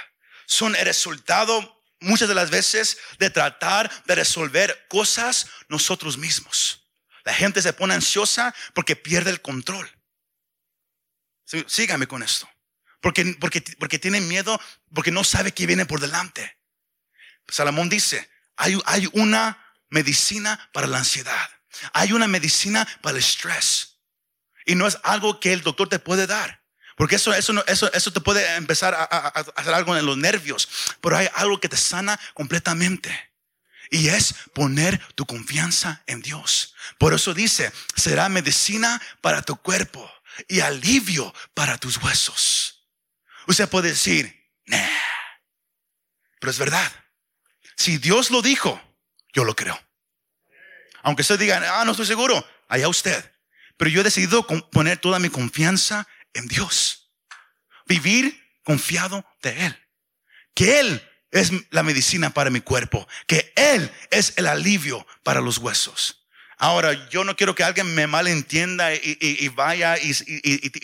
son 0.47 0.75
el 0.77 0.85
resultado 0.85 1.81
muchas 2.01 2.29
de 2.29 2.35
las 2.35 2.51
veces 2.51 2.99
de 3.19 3.31
tratar 3.31 3.91
de 4.05 4.15
resolver 4.15 4.87
cosas 4.89 5.47
nosotros 5.69 6.19
mismos. 6.19 6.82
La 7.25 7.35
gente 7.35 7.63
se 7.63 7.73
pone 7.73 7.95
ansiosa 7.95 8.55
porque 8.75 8.97
pierde 8.97 9.31
el 9.31 9.41
control. 9.41 9.91
sígame 11.67 12.07
con 12.07 12.23
esto. 12.23 12.49
Porque, 13.01 13.37
porque, 13.41 13.63
porque 13.79 13.99
tiene 13.99 14.21
miedo, 14.21 14.61
porque 14.95 15.11
no 15.11 15.25
sabe 15.25 15.53
qué 15.53 15.67
viene 15.67 15.87
por 15.87 16.01
delante. 16.01 16.59
Salomón 17.49 17.89
dice, 17.89 18.31
hay, 18.57 18.79
hay 18.87 19.09
una 19.13 19.63
medicina 19.91 20.71
para 20.73 20.87
la 20.87 20.99
ansiedad. 20.99 21.51
Hay 21.93 22.13
una 22.13 22.29
medicina 22.29 22.87
para 23.03 23.17
el 23.17 23.23
estrés. 23.23 23.99
Y 24.65 24.75
no 24.77 24.87
es 24.87 24.99
algo 25.03 25.41
que 25.41 25.53
el 25.53 25.63
doctor 25.63 25.89
te 25.89 25.99
puede 25.99 26.27
dar. 26.27 26.63
Porque 26.97 27.17
eso, 27.17 27.35
eso, 27.35 27.67
eso, 27.67 27.93
eso 27.93 28.13
te 28.13 28.21
puede 28.21 28.55
empezar 28.55 28.95
a, 28.95 29.03
a 29.03 29.29
hacer 29.29 29.75
algo 29.75 29.97
en 29.97 30.07
los 30.07 30.17
nervios. 30.17 30.69
Pero 31.01 31.17
hay 31.17 31.29
algo 31.35 31.59
que 31.59 31.69
te 31.69 31.77
sana 31.77 32.19
completamente. 32.35 33.32
Y 33.93 34.09
es 34.09 34.35
poner 34.55 34.99
tu 35.15 35.27
confianza 35.27 36.03
en 36.07 36.23
Dios. 36.23 36.75
Por 36.97 37.13
eso 37.13 37.35
dice, 37.35 37.71
será 37.95 38.31
medicina 38.31 39.01
para 39.21 39.43
tu 39.43 39.55
cuerpo 39.57 40.11
y 40.49 40.61
alivio 40.61 41.35
para 41.53 41.77
tus 41.77 41.99
huesos. 41.99 42.89
Usted 43.47 43.69
puede 43.69 43.91
decir, 43.91 44.51
nah. 44.65 44.89
Pero 46.41 46.51
es 46.51 46.59
verdad. 46.59 46.91
Si 47.77 47.99
Dios 47.99 48.31
lo 48.31 48.41
dijo, 48.41 48.81
yo 49.35 49.45
lo 49.45 49.55
creo. 49.55 49.79
Aunque 51.03 51.21
usted 51.21 51.39
diga, 51.39 51.63
ah, 51.79 51.85
no 51.85 51.91
estoy 51.91 52.07
seguro, 52.07 52.49
allá 52.69 52.89
usted. 52.89 53.31
Pero 53.77 53.91
yo 53.91 54.01
he 54.01 54.05
decidido 54.05 54.47
poner 54.71 54.97
toda 54.97 55.19
mi 55.19 55.29
confianza 55.29 56.09
en 56.33 56.49
Dios. 56.49 57.13
Vivir 57.85 58.43
confiado 58.65 59.23
de 59.43 59.67
Él. 59.67 59.89
Que 60.55 60.81
Él 60.81 61.12
es 61.33 61.51
la 61.71 61.83
medicina 61.83 62.31
para 62.31 62.51
mi 62.51 62.61
cuerpo. 62.61 63.09
Que 63.27 63.53
Él 63.57 63.91
es 64.11 64.35
el 64.37 64.47
alivio 64.47 65.07
para 65.25 65.41
los 65.41 65.59
huesos. 65.59 66.23
Ahora, 66.63 67.09
yo 67.09 67.25
no 67.25 67.35
quiero 67.35 67.57
que 67.57 67.65
alguien 67.65 67.93
me 67.93 68.07
malentienda 68.07 68.95
y, 68.95 69.49
vaya 69.49 69.99
y, 69.99 70.13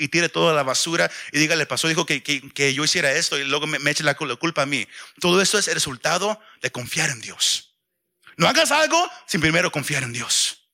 tire 0.09 0.29
toda 0.29 0.53
la 0.53 0.65
basura 0.65 1.09
y 1.31 1.39
diga, 1.39 1.55
el 1.55 1.69
pastor 1.69 1.91
dijo 1.91 2.05
que, 2.05 2.75
yo 2.75 2.83
hiciera 2.83 3.13
esto 3.13 3.39
y 3.39 3.45
luego 3.45 3.69
me, 3.69 3.89
eche 3.89 4.03
la, 4.03 4.15
culpa 4.15 4.63
a 4.63 4.67
mí. 4.67 4.89
Todo 5.21 5.41
eso 5.41 5.57
es 5.57 5.69
el 5.69 5.75
resultado 5.75 6.41
de 6.63 6.73
confiar 6.73 7.11
en 7.11 7.21
Dios. 7.21 7.77
No 8.37 8.49
hagas 8.49 8.73
algo 8.73 9.09
sin 9.29 9.41
primero 9.41 9.71
confiar 9.71 10.03
en 10.03 10.13
Dios. 10.13 10.69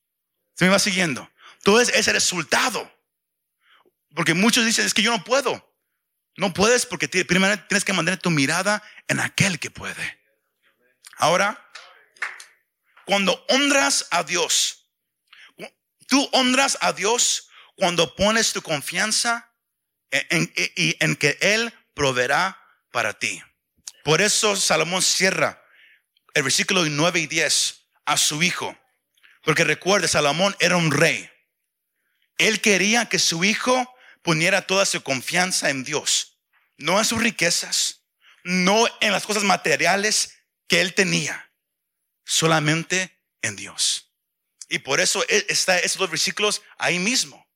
¿Se 0.55 0.65
me 0.65 0.71
va 0.71 0.79
siguiendo? 0.79 1.31
Todo 1.63 1.83
es, 1.83 1.91
el 1.91 2.15
resultado. 2.15 2.91
Porque 4.15 4.33
muchos 4.33 4.65
dicen, 4.65 4.87
es 4.87 4.95
que 4.95 5.03
yo 5.03 5.11
no 5.11 5.23
puedo. 5.23 5.74
No 6.37 6.53
puedes 6.53 6.87
porque 6.87 7.09
primero 7.09 7.59
tienes 7.67 7.85
que 7.85 7.93
mantener 7.93 8.21
tu 8.21 8.31
mirada 8.31 8.83
en 9.09 9.21
aquel 9.21 9.59
que 9.59 9.71
puede. 9.71 10.21
Ahora, 11.17 11.65
cuando 13.05 13.45
honras 13.49 14.09
a 14.11 14.25
Dios, 14.25 14.85
Tú 16.07 16.29
honras 16.33 16.79
a 16.81 16.93
Dios 16.93 17.49
cuando 17.77 18.15
pones 18.15 18.53
tu 18.53 18.63
confianza 18.63 19.53
en, 20.11 20.53
en, 20.55 21.17
que 21.17 21.39
Él 21.41 21.73
proveerá 21.95 22.61
para 22.93 23.19
ti. 23.19 23.43
Por 24.05 24.21
eso 24.21 24.55
Salomón 24.57 25.03
cierra 25.03 25.63
el 26.35 26.43
versículo 26.43 26.85
9 26.85 27.21
y 27.21 27.27
10 27.27 27.81
a 28.05 28.17
su 28.17 28.43
hijo. 28.43 28.77
Porque 29.43 29.65
recuerde, 29.65 30.09
Salomón 30.09 30.55
era 30.61 30.77
un 30.77 30.91
rey. 30.91 31.31
Él 32.39 32.61
quería 32.61 33.09
que 33.09 33.19
su 33.19 33.45
hijo 33.45 33.94
poniera 34.25 34.67
toda 34.67 34.87
su 34.87 35.03
confianza 35.03 35.71
en 35.71 35.85
Dios, 35.85 36.39
no 36.79 36.99
en 36.99 37.05
sus 37.05 37.23
riquezas, 37.23 38.01
no 38.43 38.87
en 39.01 39.13
las 39.13 39.27
cosas 39.27 39.45
materiales 39.45 40.35
que 40.67 40.81
él 40.81 40.95
tenía, 40.95 41.53
solamente 42.25 43.21
en 43.43 43.55
Dios. 43.55 44.11
Y 44.69 44.79
por 44.79 45.01
eso 45.01 45.23
e, 45.29 45.47
está 45.49 45.79
esos 45.79 45.99
dos 45.99 46.11
versículos 46.11 46.63
ahí 46.79 46.99
mismo. 46.99 47.47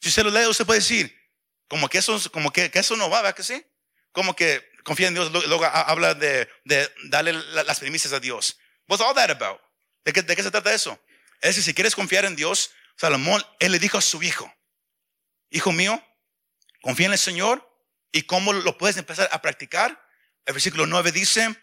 Si 0.00 0.10
usted 0.10 0.22
lo 0.22 0.30
lee, 0.30 0.46
usted 0.46 0.66
puede 0.66 0.80
decir, 0.80 1.18
como 1.66 1.88
que 1.88 1.98
eso, 1.98 2.20
como 2.30 2.52
que, 2.52 2.70
eso 2.72 2.96
no 2.96 3.08
va, 3.08 3.22
¿verdad 3.22 3.34
que 3.34 3.42
sí? 3.42 3.64
Como 4.12 4.36
que 4.36 4.70
confía 4.84 5.08
en 5.08 5.14
Dios, 5.14 5.32
luego 5.32 5.64
habla 5.64 6.14
de, 6.14 6.48
de 6.64 6.92
darle 7.04 7.32
las 7.32 7.80
premisas 7.80 8.12
a 8.12 8.20
Dios. 8.20 8.58
What's 8.86 9.02
all 9.02 9.14
that 9.14 9.30
about? 9.30 9.60
¿De 10.04 10.12
qué, 10.12 10.22
¿De 10.22 10.36
qué 10.36 10.42
se 10.42 10.50
trata 10.50 10.74
eso? 10.74 11.02
Es 11.40 11.56
que 11.56 11.62
si 11.62 11.72
quieres 11.72 11.94
confiar 11.94 12.26
en 12.26 12.36
Dios, 12.36 12.70
Salomón, 12.96 13.42
él 13.60 13.72
le 13.72 13.78
dijo 13.78 13.96
a 13.96 14.02
su 14.02 14.22
hijo, 14.22 14.52
hijo 15.50 15.72
mío, 15.72 16.04
confía 16.80 17.06
en 17.06 17.12
el 17.12 17.18
Señor 17.18 17.68
y 18.12 18.22
cómo 18.22 18.52
lo 18.52 18.78
puedes 18.78 18.96
empezar 18.96 19.28
a 19.32 19.42
practicar. 19.42 20.06
El 20.46 20.54
versículo 20.54 20.86
9 20.86 21.12
dice, 21.12 21.54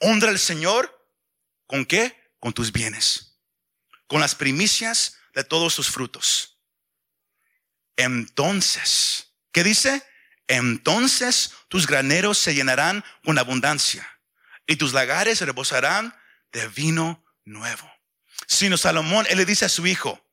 honra 0.00 0.30
al 0.30 0.38
Señor, 0.38 1.08
¿con 1.66 1.86
qué? 1.86 2.16
Con 2.38 2.52
tus 2.52 2.72
bienes 2.72 3.26
con 4.06 4.20
las 4.20 4.34
primicias 4.34 5.18
de 5.34 5.44
todos 5.44 5.74
sus 5.74 5.90
frutos. 5.90 6.58
Entonces, 7.96 9.32
¿qué 9.52 9.64
dice? 9.64 10.02
Entonces 10.48 11.52
tus 11.68 11.86
graneros 11.86 12.38
se 12.38 12.54
llenarán 12.54 13.04
con 13.24 13.38
abundancia 13.38 14.08
y 14.66 14.76
tus 14.76 14.92
lagares 14.92 15.40
rebosarán 15.40 16.14
de 16.52 16.68
vino 16.68 17.24
nuevo. 17.44 17.90
Sino 18.46 18.76
Salomón, 18.76 19.26
él 19.28 19.38
le 19.38 19.44
dice 19.44 19.64
a 19.64 19.70
su 19.70 19.86
hijo, 19.86 20.24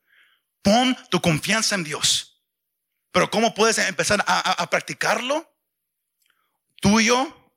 pon 0.62 0.96
tu 1.10 1.20
confianza 1.20 1.74
en 1.74 1.84
Dios. 1.84 2.33
Pero 3.14 3.30
¿cómo 3.30 3.54
puedes 3.54 3.78
empezar 3.78 4.24
a, 4.26 4.68
practicarlo? 4.70 5.48
Tuyo, 6.80 7.52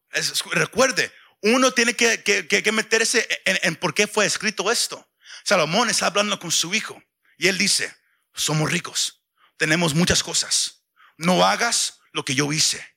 recuerde, 0.51 1.12
uno 1.41 1.72
tiene 1.72 1.95
que, 1.95 2.72
meterse 2.72 3.28
en 3.43 3.76
por 3.76 3.95
qué 3.95 4.05
fue 4.05 4.28
escrito 4.28 4.72
esto. 4.72 5.10
Salomón 5.43 5.89
está 5.89 6.05
hablando 6.05 6.39
con 6.39 6.51
su 6.51 6.76
hijo 6.76 7.01
y 7.39 7.47
él 7.47 7.58
dice, 7.58 7.91
somos 8.36 8.72
ricos, 8.72 9.24
tenemos 9.58 9.95
muchas 9.95 10.22
cosas, 10.22 10.84
no 11.18 11.43
hagas 11.43 12.01
lo 12.12 12.24
que 12.24 12.36
yo 12.36 12.53
hice. 12.53 12.95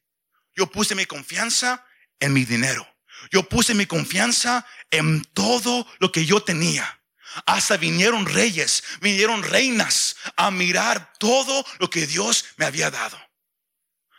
Yo 0.54 0.70
puse 0.70 0.94
mi 0.94 1.06
confianza 1.06 1.86
en 2.18 2.34
mi 2.34 2.44
dinero. 2.44 2.86
Yo 3.32 3.48
puse 3.48 3.72
mi 3.72 3.86
confianza 3.86 4.66
en 4.90 5.24
todo 5.32 5.86
lo 5.98 6.12
que 6.12 6.26
yo 6.26 6.42
tenía. 6.42 6.99
Hasta 7.47 7.76
vinieron 7.76 8.26
reyes, 8.26 8.83
vinieron 9.01 9.43
reinas 9.43 10.16
a 10.37 10.51
mirar 10.51 11.12
todo 11.18 11.64
lo 11.78 11.89
que 11.91 12.07
Dios 12.07 12.47
me 12.57 12.64
había 12.64 12.91
dado. 12.91 13.20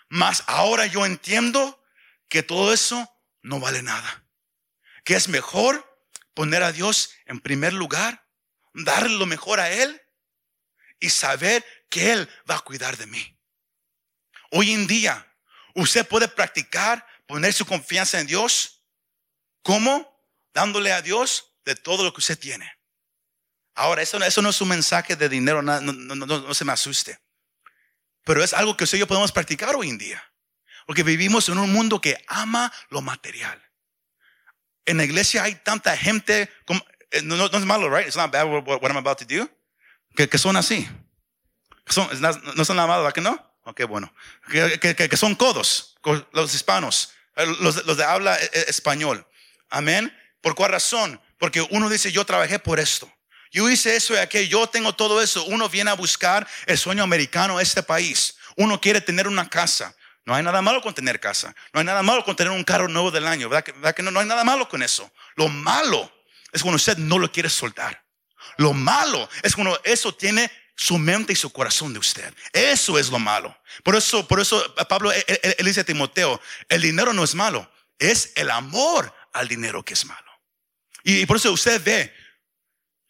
Mas 0.10 0.44
ahora 0.48 0.86
yo 0.86 1.06
entiendo 1.06 1.84
que 2.28 2.44
todo 2.44 2.74
eso 2.74 3.10
no 3.42 3.60
vale 3.60 3.82
nada. 3.82 4.26
Que 5.04 5.16
es 5.16 5.28
mejor 5.28 5.88
poner 6.34 6.64
a 6.64 6.72
Dios 6.72 7.12
en 7.26 7.40
primer 7.40 7.74
lugar, 7.74 8.28
darle 8.74 9.18
lo 9.18 9.26
mejor 9.26 9.60
a 9.60 9.72
Él 9.72 10.02
y 11.00 11.10
saber 11.10 11.66
que 11.90 12.12
Él 12.12 12.30
va 12.50 12.56
a 12.56 12.62
cuidar 12.62 12.98
de 12.98 13.08
mí. 13.08 13.38
Hoy 14.52 14.72
en 14.72 14.88
día, 14.88 15.34
usted 15.76 16.08
puede 16.08 16.28
practicar, 16.28 17.06
poner 17.26 17.54
su 17.54 17.66
confianza 17.66 18.20
en 18.20 18.28
Dios. 18.28 18.84
¿Cómo? 19.62 20.10
Dándole 20.54 20.92
a 20.92 21.02
Dios 21.02 21.54
de 21.66 21.76
todo 21.76 22.04
lo 22.04 22.14
que 22.14 22.20
usted 22.20 22.38
tiene. 22.38 22.81
Ahora, 23.82 24.02
eso, 24.02 24.18
eso 24.24 24.42
no 24.42 24.50
es 24.50 24.62
un 24.62 24.70
mensaje 24.70 25.16
de 25.16 25.30
dinero, 25.30 25.62
no, 25.62 25.80
no, 25.82 26.54
se 26.54 26.66
me 26.66 26.72
asuste. 26.72 27.20
Pero 28.24 28.44
es 28.44 28.54
algo 28.54 28.78
que 28.78 28.84
usted 28.84 28.98
y 28.98 29.00
yo 29.00 29.08
podemos 29.08 29.32
practicar 29.32 29.76
hoy 29.76 29.90
en 29.90 29.98
día. 29.98 30.24
Porque 30.86 31.04
vivimos 31.04 31.50
en 31.50 31.58
un 31.58 31.72
mundo 31.72 32.00
que 32.00 32.24
ama 32.28 32.72
lo 32.90 33.02
material 33.02 33.62
en 34.86 34.98
la 34.98 35.04
iglesia 35.04 35.44
hay 35.44 35.56
tanta 35.56 35.96
gente, 35.96 36.50
eh, 37.12 37.22
no, 37.24 37.46
es 37.46 37.66
malo, 37.66 37.90
right? 37.90 38.08
It's 38.08 38.18
not 38.18 38.32
bad 38.32 38.46
what, 38.46 38.82
I'm 38.84 38.98
about 38.98 39.18
to 39.20 39.26
do. 39.26 39.50
Que, 40.16 40.28
que 40.28 40.38
son 40.38 40.58
así. 40.58 40.88
Son, 41.88 42.08
no 42.56 42.66
son 42.66 42.76
nada 42.76 42.88
malo, 42.88 43.04
¿verdad 43.04 43.14
que 43.14 43.22
no? 43.22 43.56
Ok, 43.64 43.84
bueno. 43.88 44.14
Que, 44.50 44.96
que, 44.96 45.18
son 45.18 45.36
codos, 45.36 45.96
los 46.32 46.54
hispanos, 46.54 47.14
eh, 47.36 47.46
los, 47.60 47.86
los 47.86 47.98
de 47.98 48.04
habla 48.04 48.36
eh, 48.38 48.66
español. 48.68 49.26
Amén. 49.70 50.16
¿Por 50.42 50.56
cuál 50.56 50.72
razón? 50.72 51.22
Porque 51.38 51.62
uno 51.70 51.90
dice, 51.90 52.12
yo 52.12 52.26
trabajé 52.26 52.60
por 52.60 52.80
esto. 52.80 53.12
Yo 53.52 53.70
hice 53.70 53.96
eso 53.96 54.14
y 54.14 54.18
aquello, 54.18 54.62
yo 54.62 54.68
tengo 54.68 54.94
todo 54.94 55.22
eso. 55.22 55.44
Uno 55.46 55.68
viene 55.70 55.92
a 55.92 55.96
buscar 55.96 56.48
el 56.66 56.78
sueño 56.78 57.04
americano 57.04 57.60
este 57.60 57.84
país. 57.84 58.38
Uno 58.56 58.80
quiere 58.80 59.02
tener 59.02 59.28
una 59.28 59.50
casa. 59.50 59.96
No 60.26 60.36
hay 60.36 60.44
nada 60.44 60.62
malo 60.62 60.82
con 60.82 60.94
tener 60.94 61.20
casa. 61.20 61.54
No 61.74 61.80
hay 61.80 61.86
nada 61.86 62.02
malo 62.02 62.24
con 62.24 62.36
tener 62.36 62.52
un 62.52 62.64
carro 62.64 62.88
nuevo 62.88 63.12
del 63.12 63.28
año. 63.28 63.50
¿Verdad 63.50 63.94
que, 63.94 64.04
no, 64.04 64.12
no 64.12 64.20
hay 64.22 64.26
nada 64.26 64.44
malo 64.44 64.70
con 64.70 64.82
eso? 64.84 65.12
Lo 65.36 65.50
malo 65.50 66.12
es 66.54 66.62
cuando 66.62 66.78
usted 66.78 66.98
no 66.98 67.20
lo 67.20 67.32
quiere 67.32 67.50
soltar. 67.50 68.04
Lo 68.58 68.74
malo 68.74 69.30
es 69.44 69.56
cuando 69.56 69.80
eso 69.84 70.14
tiene 70.14 70.50
su 70.76 70.98
mente 70.98 71.34
y 71.34 71.36
su 71.36 71.52
corazón 71.52 71.94
de 71.94 72.00
usted. 72.00 72.34
Eso 72.54 72.98
es 72.98 73.10
lo 73.10 73.20
malo. 73.20 73.56
Por 73.84 73.96
eso, 73.96 74.28
por 74.28 74.40
eso 74.40 74.74
Pablo 74.88 75.12
él, 75.12 75.66
dice 75.66 75.82
a 75.82 75.84
Timoteo, 75.84 76.42
el 76.70 76.82
dinero 76.82 77.14
no 77.14 77.24
es 77.24 77.36
malo, 77.36 77.72
es 78.00 78.32
el 78.36 78.50
amor 78.50 79.14
al 79.34 79.48
dinero 79.48 79.84
que 79.84 79.94
es 79.94 80.06
malo. 80.06 80.32
Y, 81.04 81.26
por 81.26 81.38
eso 81.38 81.52
usted 81.52 81.84
ve 81.84 82.14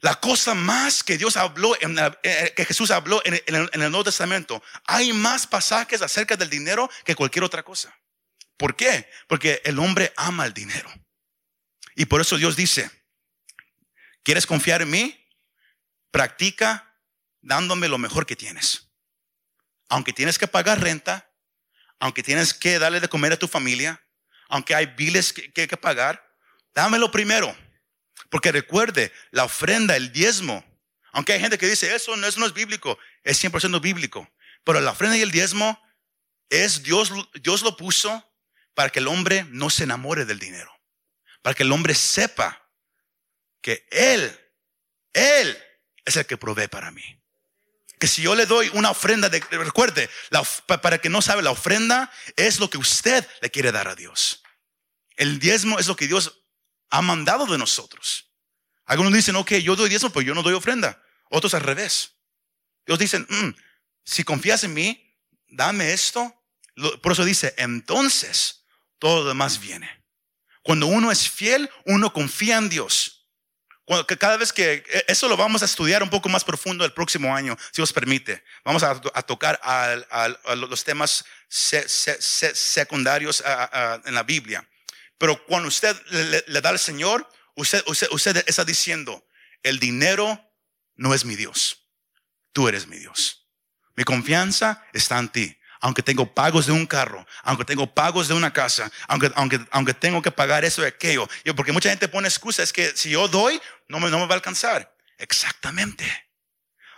la 0.02 0.20
cosa 0.20 0.56
más 0.56 1.04
que 1.04 1.18
Dios 1.18 1.38
habló, 1.38 1.80
en 1.80 1.96
eh, 2.24 2.54
que 2.56 2.66
Jesús 2.66 2.90
habló 2.90 3.22
en, 3.24 3.40
el, 3.46 3.80
Nuevo 3.80 4.04
Testamento, 4.04 4.62
hay 4.86 5.14
más 5.14 5.46
pasajes 5.46 6.02
acerca 6.02 6.36
del 6.36 6.50
dinero 6.50 6.90
que 7.06 7.16
cualquier 7.16 7.44
otra 7.44 7.62
cosa. 7.62 7.96
¿Por 8.58 8.76
qué? 8.76 9.08
Porque 9.28 9.62
el 9.64 9.78
hombre 9.78 10.12
ama 10.18 10.48
el 10.48 10.54
dinero. 10.54 10.92
Y 11.96 12.06
por 12.06 12.20
eso 12.20 12.38
Dios 12.38 12.56
dice, 12.56 12.90
¿quieres 14.24 14.48
confiar 14.48 14.82
en 14.82 14.90
mí? 14.90 15.28
Practica 16.10 16.98
dándome 17.42 17.88
lo 17.88 18.00
mejor 18.00 18.26
que 18.26 18.36
tienes. 18.36 18.90
Aunque 19.88 20.14
tienes 20.14 20.40
que 20.40 20.48
pagar 20.48 20.82
renta, 20.82 21.32
aunque 22.00 22.24
tienes 22.24 22.56
que 22.56 22.80
darle 22.80 23.02
de 23.02 23.10
comer 23.10 23.34
a 23.34 23.40
tu 23.40 23.48
familia, 23.48 24.04
aunque 24.50 24.74
hay 24.74 24.88
biles 24.88 25.32
que, 25.32 25.54
que, 25.54 25.68
que 25.68 25.78
pagar, 25.78 26.28
dámelo 26.74 27.12
primero. 27.12 27.56
Porque 28.32 28.54
recuerde, 28.54 29.12
la 29.32 29.44
ofrenda, 29.44 29.98
el 29.98 30.14
diezmo, 30.14 30.64
aunque 31.12 31.34
hay 31.34 31.42
gente 31.42 31.58
que 31.58 31.68
dice, 31.68 31.94
eso 31.94 32.16
no, 32.16 32.26
eso 32.26 32.40
no 32.40 32.46
es 32.46 32.54
bíblico, 32.54 32.98
es 33.24 33.44
100% 33.44 33.82
bíblico. 33.82 34.28
Pero 34.64 34.80
la 34.80 34.92
ofrenda 34.92 35.18
y 35.18 35.22
el 35.22 35.32
diezmo 35.32 35.78
es 36.50 36.82
Dios, 36.82 37.12
Dios 37.42 37.62
lo 37.62 37.76
puso 37.76 38.26
para 38.74 38.90
que 38.90 39.00
el 39.00 39.10
hombre 39.10 39.46
no 39.50 39.70
se 39.70 39.84
enamore 39.84 40.24
del 40.24 40.40
dinero. 40.40 40.72
Para 41.42 41.54
que 41.54 41.64
el 41.64 41.72
hombre 41.74 41.94
sepa 41.94 42.70
que 43.62 43.86
Él, 43.92 44.40
Él 45.12 45.62
es 46.06 46.16
el 46.16 46.26
que 46.26 46.38
provee 46.38 46.70
para 46.70 46.90
mí. 46.90 47.04
Que 48.00 48.08
si 48.08 48.22
yo 48.22 48.34
le 48.34 48.46
doy 48.46 48.72
una 48.74 48.92
ofrenda, 48.92 49.28
de, 49.28 49.42
recuerde, 49.52 50.10
para 50.82 51.00
que 51.00 51.10
no 51.10 51.22
sabe, 51.22 51.42
la 51.42 51.52
ofrenda 51.52 52.10
es 52.38 52.62
lo 52.62 52.70
que 52.70 52.78
usted 52.78 53.28
le 53.42 53.52
quiere 53.52 53.74
dar 53.74 53.90
a 53.90 53.96
Dios. 53.96 54.42
El 55.18 55.38
diezmo 55.38 55.80
es 55.80 55.88
lo 55.88 55.98
que 55.98 56.08
Dios 56.08 56.41
ha 56.92 57.02
mandado 57.02 57.48
de 57.48 57.58
nosotros. 57.58 58.30
Algunos 58.86 59.14
dicen, 59.14 59.36
ok, 59.38 59.54
yo 59.54 59.76
doy 59.76 59.90
diezmo, 59.90 60.12
pero 60.12 60.22
yo 60.22 60.36
no 60.36 60.44
doy 60.44 60.54
ofrenda. 60.54 61.02
Otros 61.30 61.54
al 61.54 61.62
revés. 61.62 62.18
Dios 62.86 63.00
dicen, 63.00 63.26
mm, 63.30 63.56
si 64.04 64.24
confías 64.24 64.64
en 64.66 64.74
mí, 64.74 65.18
dame 65.48 65.94
esto. 65.94 66.44
Por 67.02 67.14
eso 67.14 67.24
dice, 67.24 67.54
entonces 67.58 68.66
todo 69.00 69.24
lo 69.24 69.30
demás 69.30 69.60
viene. 69.60 69.90
Cuando 70.62 70.88
uno 70.88 71.12
es 71.12 71.30
fiel, 71.30 71.70
uno 71.86 72.12
confía 72.12 72.58
en 72.58 72.70
Dios. 72.70 73.30
Cuando, 73.86 74.06
cada 74.06 74.38
vez 74.38 74.52
que 74.54 74.84
e, 74.88 75.06
eso 75.08 75.28
lo 75.30 75.38
vamos 75.38 75.62
a 75.62 75.66
estudiar 75.66 76.04
un 76.04 76.10
poco 76.10 76.28
más 76.30 76.44
profundo 76.44 76.84
el 76.84 76.94
próximo 76.94 77.34
año, 77.36 77.58
si 77.72 77.82
os 77.82 77.94
permite. 77.94 78.44
Vamos 78.66 78.84
a, 78.84 79.00
tocar 79.24 79.60
a, 79.64 80.56
los 80.56 80.84
temas 80.84 81.24
secundarios 81.48 83.42
en 84.06 84.14
la 84.14 84.24
Biblia. 84.24 84.68
Pero 85.22 85.46
cuando 85.46 85.68
usted 85.68 85.96
le, 86.48 86.62
da 86.62 86.70
al 86.70 86.80
Señor, 86.80 87.30
usted, 87.54 87.84
usted, 87.86 88.08
usted 88.10 88.44
está 88.48 88.66
diciendo, 88.66 89.24
el 89.62 89.78
dinero 89.78 90.44
no 90.96 91.14
es 91.14 91.26
mi 91.26 91.36
Dios. 91.36 91.86
Tú 92.54 92.68
eres 92.68 92.88
mi 92.88 92.98
Dios. 92.98 93.46
Mi 93.96 94.04
confianza 94.04 94.84
está 94.94 95.20
en 95.20 95.30
ti. 95.30 95.56
Aunque 95.80 96.02
tengo 96.02 96.34
pagos 96.34 96.66
de 96.66 96.72
un 96.72 96.88
carro, 96.88 97.24
aunque 97.44 97.66
tengo 97.66 97.94
pagos 97.94 98.30
de 98.30 98.34
una 98.34 98.52
casa, 98.52 98.92
aunque, 99.08 99.32
aunque, 99.36 99.60
aunque 99.70 99.94
tengo 99.94 100.24
que 100.24 100.32
pagar 100.32 100.66
eso 100.66 100.82
y 100.82 100.88
aquello. 100.88 101.30
Porque 101.56 101.72
mucha 101.72 101.92
gente 101.92 102.08
pone 102.08 102.28
excusas 102.28 102.74
que 102.74 102.98
si 102.98 103.12
yo 103.12 103.28
doy, 103.28 103.62
no 103.90 104.00
me, 104.00 104.10
no 104.10 104.18
me 104.18 104.26
va 104.26 104.32
a 104.32 104.38
alcanzar. 104.38 104.92
Exactamente. 105.20 106.04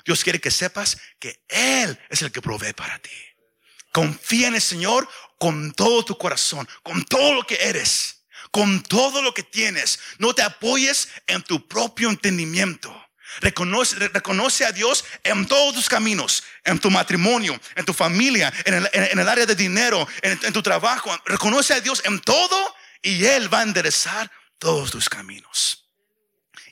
Dios 0.06 0.24
quiere 0.24 0.40
que 0.40 0.50
sepas 0.50 0.98
que 1.20 1.44
Él 1.50 2.00
es 2.10 2.22
el 2.22 2.32
que 2.32 2.42
provee 2.42 2.72
para 2.72 3.00
ti. 3.00 3.12
Confía 3.92 4.48
en 4.48 4.56
el 4.56 4.62
Señor 4.62 5.10
con 5.38 5.74
todo 5.74 6.06
tu 6.06 6.18
corazón, 6.18 6.66
con 6.82 7.04
todo 7.04 7.34
lo 7.34 7.46
que 7.46 7.56
eres, 7.56 8.13
con 8.54 8.84
todo 8.84 9.24
lo 9.24 9.34
que 9.34 9.42
tienes. 9.42 10.00
No 10.20 10.36
te 10.36 10.44
apoyes 10.44 11.10
en 11.26 11.42
tu 11.42 11.68
propio 11.68 12.12
entendimiento. 12.12 12.96
Reconoce, 13.42 14.64
a 14.64 14.72
Dios 14.72 15.04
en 15.24 15.48
todos 15.48 15.74
tus 15.74 15.90
caminos, 15.90 16.44
en 16.64 16.78
tu 16.78 16.92
matrimonio, 16.92 17.60
en 17.76 17.84
tu 17.84 17.94
familia, 17.94 18.54
en 18.66 19.20
el, 19.20 19.28
área 19.28 19.48
de 19.48 19.56
dinero, 19.56 20.08
en, 20.22 20.40
en, 20.44 20.54
tu 20.54 20.62
trabajo. 20.62 21.10
Reconoce 21.26 21.74
a 21.74 21.82
Dios 21.82 22.04
en 22.06 22.22
todo 22.22 22.76
y 23.02 23.26
Él 23.26 23.52
va 23.52 23.62
a 23.62 23.64
enderezar 23.64 24.32
todos 24.60 24.92
tus 24.92 25.10
caminos. 25.10 25.90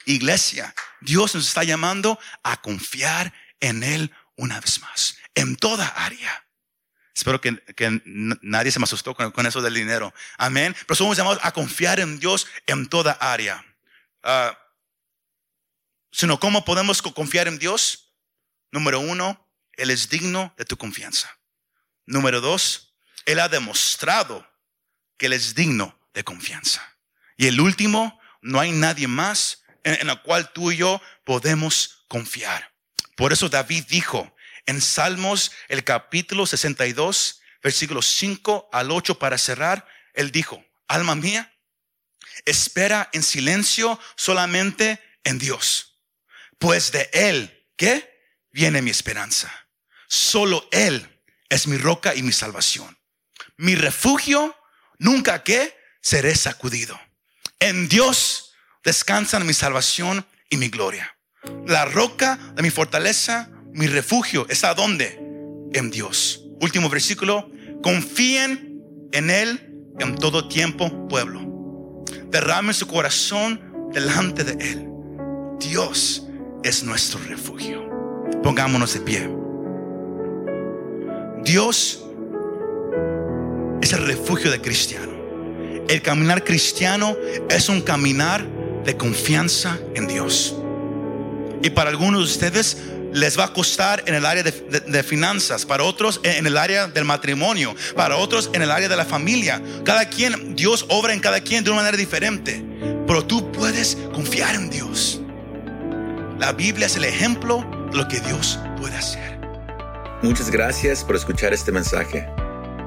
Iglesia, 0.06 0.76
Dios 1.00 1.34
nos 1.34 1.48
está 1.48 1.64
llamando 1.64 2.20
a 2.44 2.62
confiar 2.62 3.34
en 3.60 3.82
Él 3.82 4.14
una 4.36 4.60
vez 4.60 4.82
más, 4.82 5.18
en 5.34 5.56
toda 5.56 5.88
área. 5.88 6.46
Espero 7.16 7.41
que, 7.41 7.62
nadie 8.41 8.72
se 8.72 8.80
me 8.80 8.86
asustó 8.86 9.14
con, 9.16 9.45
eso 9.45 9.62
del 9.62 9.74
dinero. 9.74 10.14
Amén. 10.38 10.76
Pero 10.88 10.95
somos 10.95 11.18
llamados 11.18 11.39
a 11.43 11.51
confiar 11.51 11.99
en 11.99 12.20
Dios 12.20 12.47
en 12.68 12.88
toda 12.88 13.14
área. 13.14 13.66
Uh, 14.24 14.55
sino 16.12 16.39
cómo 16.39 16.64
podemos 16.64 17.01
confiar 17.01 17.47
en 17.47 17.59
Dios. 17.59 18.14
Número 18.72 18.99
uno, 18.99 19.49
Él 19.74 19.89
es 19.89 20.09
digno 20.09 20.53
de 20.57 20.66
tu 20.66 20.78
confianza. 20.78 21.38
Número 22.05 22.39
dos, 22.39 22.95
Él 23.26 23.39
ha 23.39 23.49
demostrado 23.49 24.47
que 25.18 25.26
Él 25.26 25.34
es 25.34 25.53
digno 25.53 25.99
de 26.14 26.24
confianza. 26.24 26.97
Y 27.36 27.47
el 27.47 27.59
último, 27.59 28.20
no 28.41 28.59
hay 28.59 28.72
nadie 28.72 29.07
más 29.07 29.64
en, 29.84 29.95
en 29.95 30.09
el 30.09 30.22
cual 30.22 30.51
tú 30.53 30.72
y 30.72 30.78
yo 30.78 31.01
podemos 31.26 32.05
confiar. 32.07 32.72
Por 33.16 33.34
eso 33.34 33.49
David 33.49 33.86
dijo, 33.89 34.34
en 34.66 34.82
Salmos, 34.82 35.51
el 35.68 35.84
capítulo 35.84 36.45
62, 36.45 37.41
versículos 37.64 38.07
5 38.07 38.70
al 38.72 38.91
8 38.91 39.20
para 39.20 39.38
cerrar, 39.38 39.88
él 40.14 40.32
dijo, 40.32 40.64
alma 40.88 41.16
mía, 41.16 41.53
espera 42.45 43.09
en 43.14 43.24
silencio 43.24 43.99
solamente 44.16 44.99
en 45.24 45.38
Dios, 45.38 45.99
pues 46.57 46.91
de 46.91 47.09
Él, 47.14 47.68
¿qué? 47.76 48.09
Viene 48.51 48.82
mi 48.82 48.91
esperanza. 48.91 49.51
Solo 50.07 50.68
Él 50.72 51.22
es 51.49 51.68
mi 51.68 51.78
roca 51.78 52.16
y 52.16 52.24
mi 52.24 52.34
salvación. 52.34 52.97
Mi 53.57 53.76
refugio, 53.76 54.55
nunca 54.97 55.43
que 55.43 55.78
seré 56.01 56.36
sacudido. 56.36 56.99
En 57.59 57.88
Dios 57.88 58.53
descansan 58.84 59.45
mi 59.45 59.53
salvación 59.53 60.26
y 60.49 60.57
mi 60.57 60.70
gloria. 60.70 61.16
La 61.66 61.86
roca 61.86 62.38
de 62.55 62.62
mi 62.62 62.70
fortaleza 62.70 63.49
mi 63.74 63.88
refugio 63.88 64.45
está 64.49 64.74
donde? 64.74 65.19
En 65.74 65.91
Dios. 65.91 66.45
Último 66.59 66.89
versículo. 66.89 67.49
Confíen 67.82 68.82
en 69.11 69.30
Él 69.30 69.72
en 69.99 70.15
todo 70.15 70.47
tiempo, 70.47 71.07
pueblo. 71.07 72.03
Derramen 72.30 72.74
su 72.74 72.88
corazón 72.88 73.89
delante 73.93 74.43
de 74.43 74.53
Él. 74.53 74.88
Dios 75.59 76.28
es 76.63 76.84
nuestro 76.84 77.19
refugio. 77.28 77.89
Pongámonos 78.43 78.93
de 78.93 78.99
pie. 79.01 79.30
Dios 81.43 82.05
es 83.82 83.93
el 83.93 84.05
refugio 84.05 84.51
de 84.51 84.61
cristiano. 84.61 85.11
El 85.88 86.01
caminar 86.01 86.43
cristiano 86.43 87.15
es 87.49 87.67
un 87.69 87.82
caminar 87.82 88.45
de 88.86 88.95
confianza 88.95 89.78
en 89.95 90.07
Dios. 90.07 90.55
Y 91.63 91.69
para 91.72 91.89
algunos 91.89 92.19
de 92.19 92.26
ustedes 92.26 92.78
les 93.14 93.38
va 93.38 93.45
a 93.45 93.53
costar 93.53 94.03
en 94.05 94.16
el 94.16 94.26
área 94.26 94.43
de, 94.43 95.03
finanzas, 95.03 95.66
para 95.66 95.84
otros 95.84 96.22
en 96.24 96.47
el 96.47 96.57
área 96.57 96.88
del 96.88 97.05
matrimonio, 97.05 97.76
para 97.95 98.18
otros 98.18 98.49
en 98.53 98.62
el 98.62 98.72
área 98.72 98.89
de 98.89 98.95
la 98.95 99.05
familia. 99.05 99.62
Cada 99.84 100.05
quien, 100.05 100.55
Dios 100.55 100.86
obra 100.89 101.14
en 101.14 101.20
cada 101.20 101.41
quien 101.41 101.64
de 101.64 101.72
una 101.72 101.82
manera 101.82 101.97
diferente, 101.97 102.64
pero 103.07 103.26
tú 103.26 103.51
puedes 103.51 103.97
confiar 104.14 104.55
en 104.55 104.70
Dios. 104.70 105.22
La 106.39 106.53
Biblia 106.53 106.88
es 106.88 106.95
el 106.95 107.03
ejemplo 107.03 107.66
de 107.91 107.97
lo 107.97 108.07
que 108.07 108.20
Dios 108.20 108.59
puede 108.80 108.95
hacer. 108.95 109.39
Muchas 110.22 110.49
gracias 110.49 111.03
por 111.03 111.16
escuchar 111.16 111.53
este 111.53 111.72
mensaje. 111.72 112.28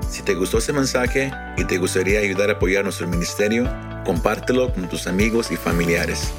Si 0.09 0.23
te 0.23 0.35
gustó 0.35 0.59
ese 0.59 0.73
mensaje 0.73 1.33
y 1.57 1.65
te 1.65 1.79
gustaría 1.79 2.21
ayudar 2.21 2.49
a 2.51 2.55
apoyar 2.55 2.85
nuestro 2.85 3.09
ministerio, 3.09 3.69
compártelo 4.05 4.73
con 4.73 4.89
tus 4.89 5.07
amigos 5.07 5.51
y 5.51 5.57
familiares. 5.57 6.33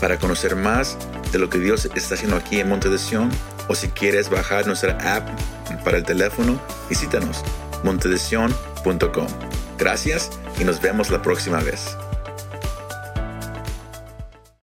Para 0.00 0.18
conocer 0.18 0.56
más 0.56 0.96
de 1.32 1.38
lo 1.38 1.50
que 1.50 1.58
Dios 1.58 1.88
está 1.94 2.14
haciendo 2.14 2.36
aquí 2.36 2.60
en 2.60 2.68
Monte 2.68 2.88
de 2.88 2.98
Sion, 2.98 3.30
o 3.68 3.74
si 3.74 3.88
quieres 3.88 4.30
bajar 4.30 4.66
nuestra 4.66 5.16
app 5.16 5.28
para 5.84 5.98
el 5.98 6.04
teléfono, 6.04 6.60
visítanos 6.88 7.42
montedesion.com. 7.84 9.26
Gracias 9.78 10.30
y 10.58 10.64
nos 10.64 10.80
vemos 10.80 11.10
la 11.10 11.22
próxima 11.22 11.60
vez. 11.60 11.96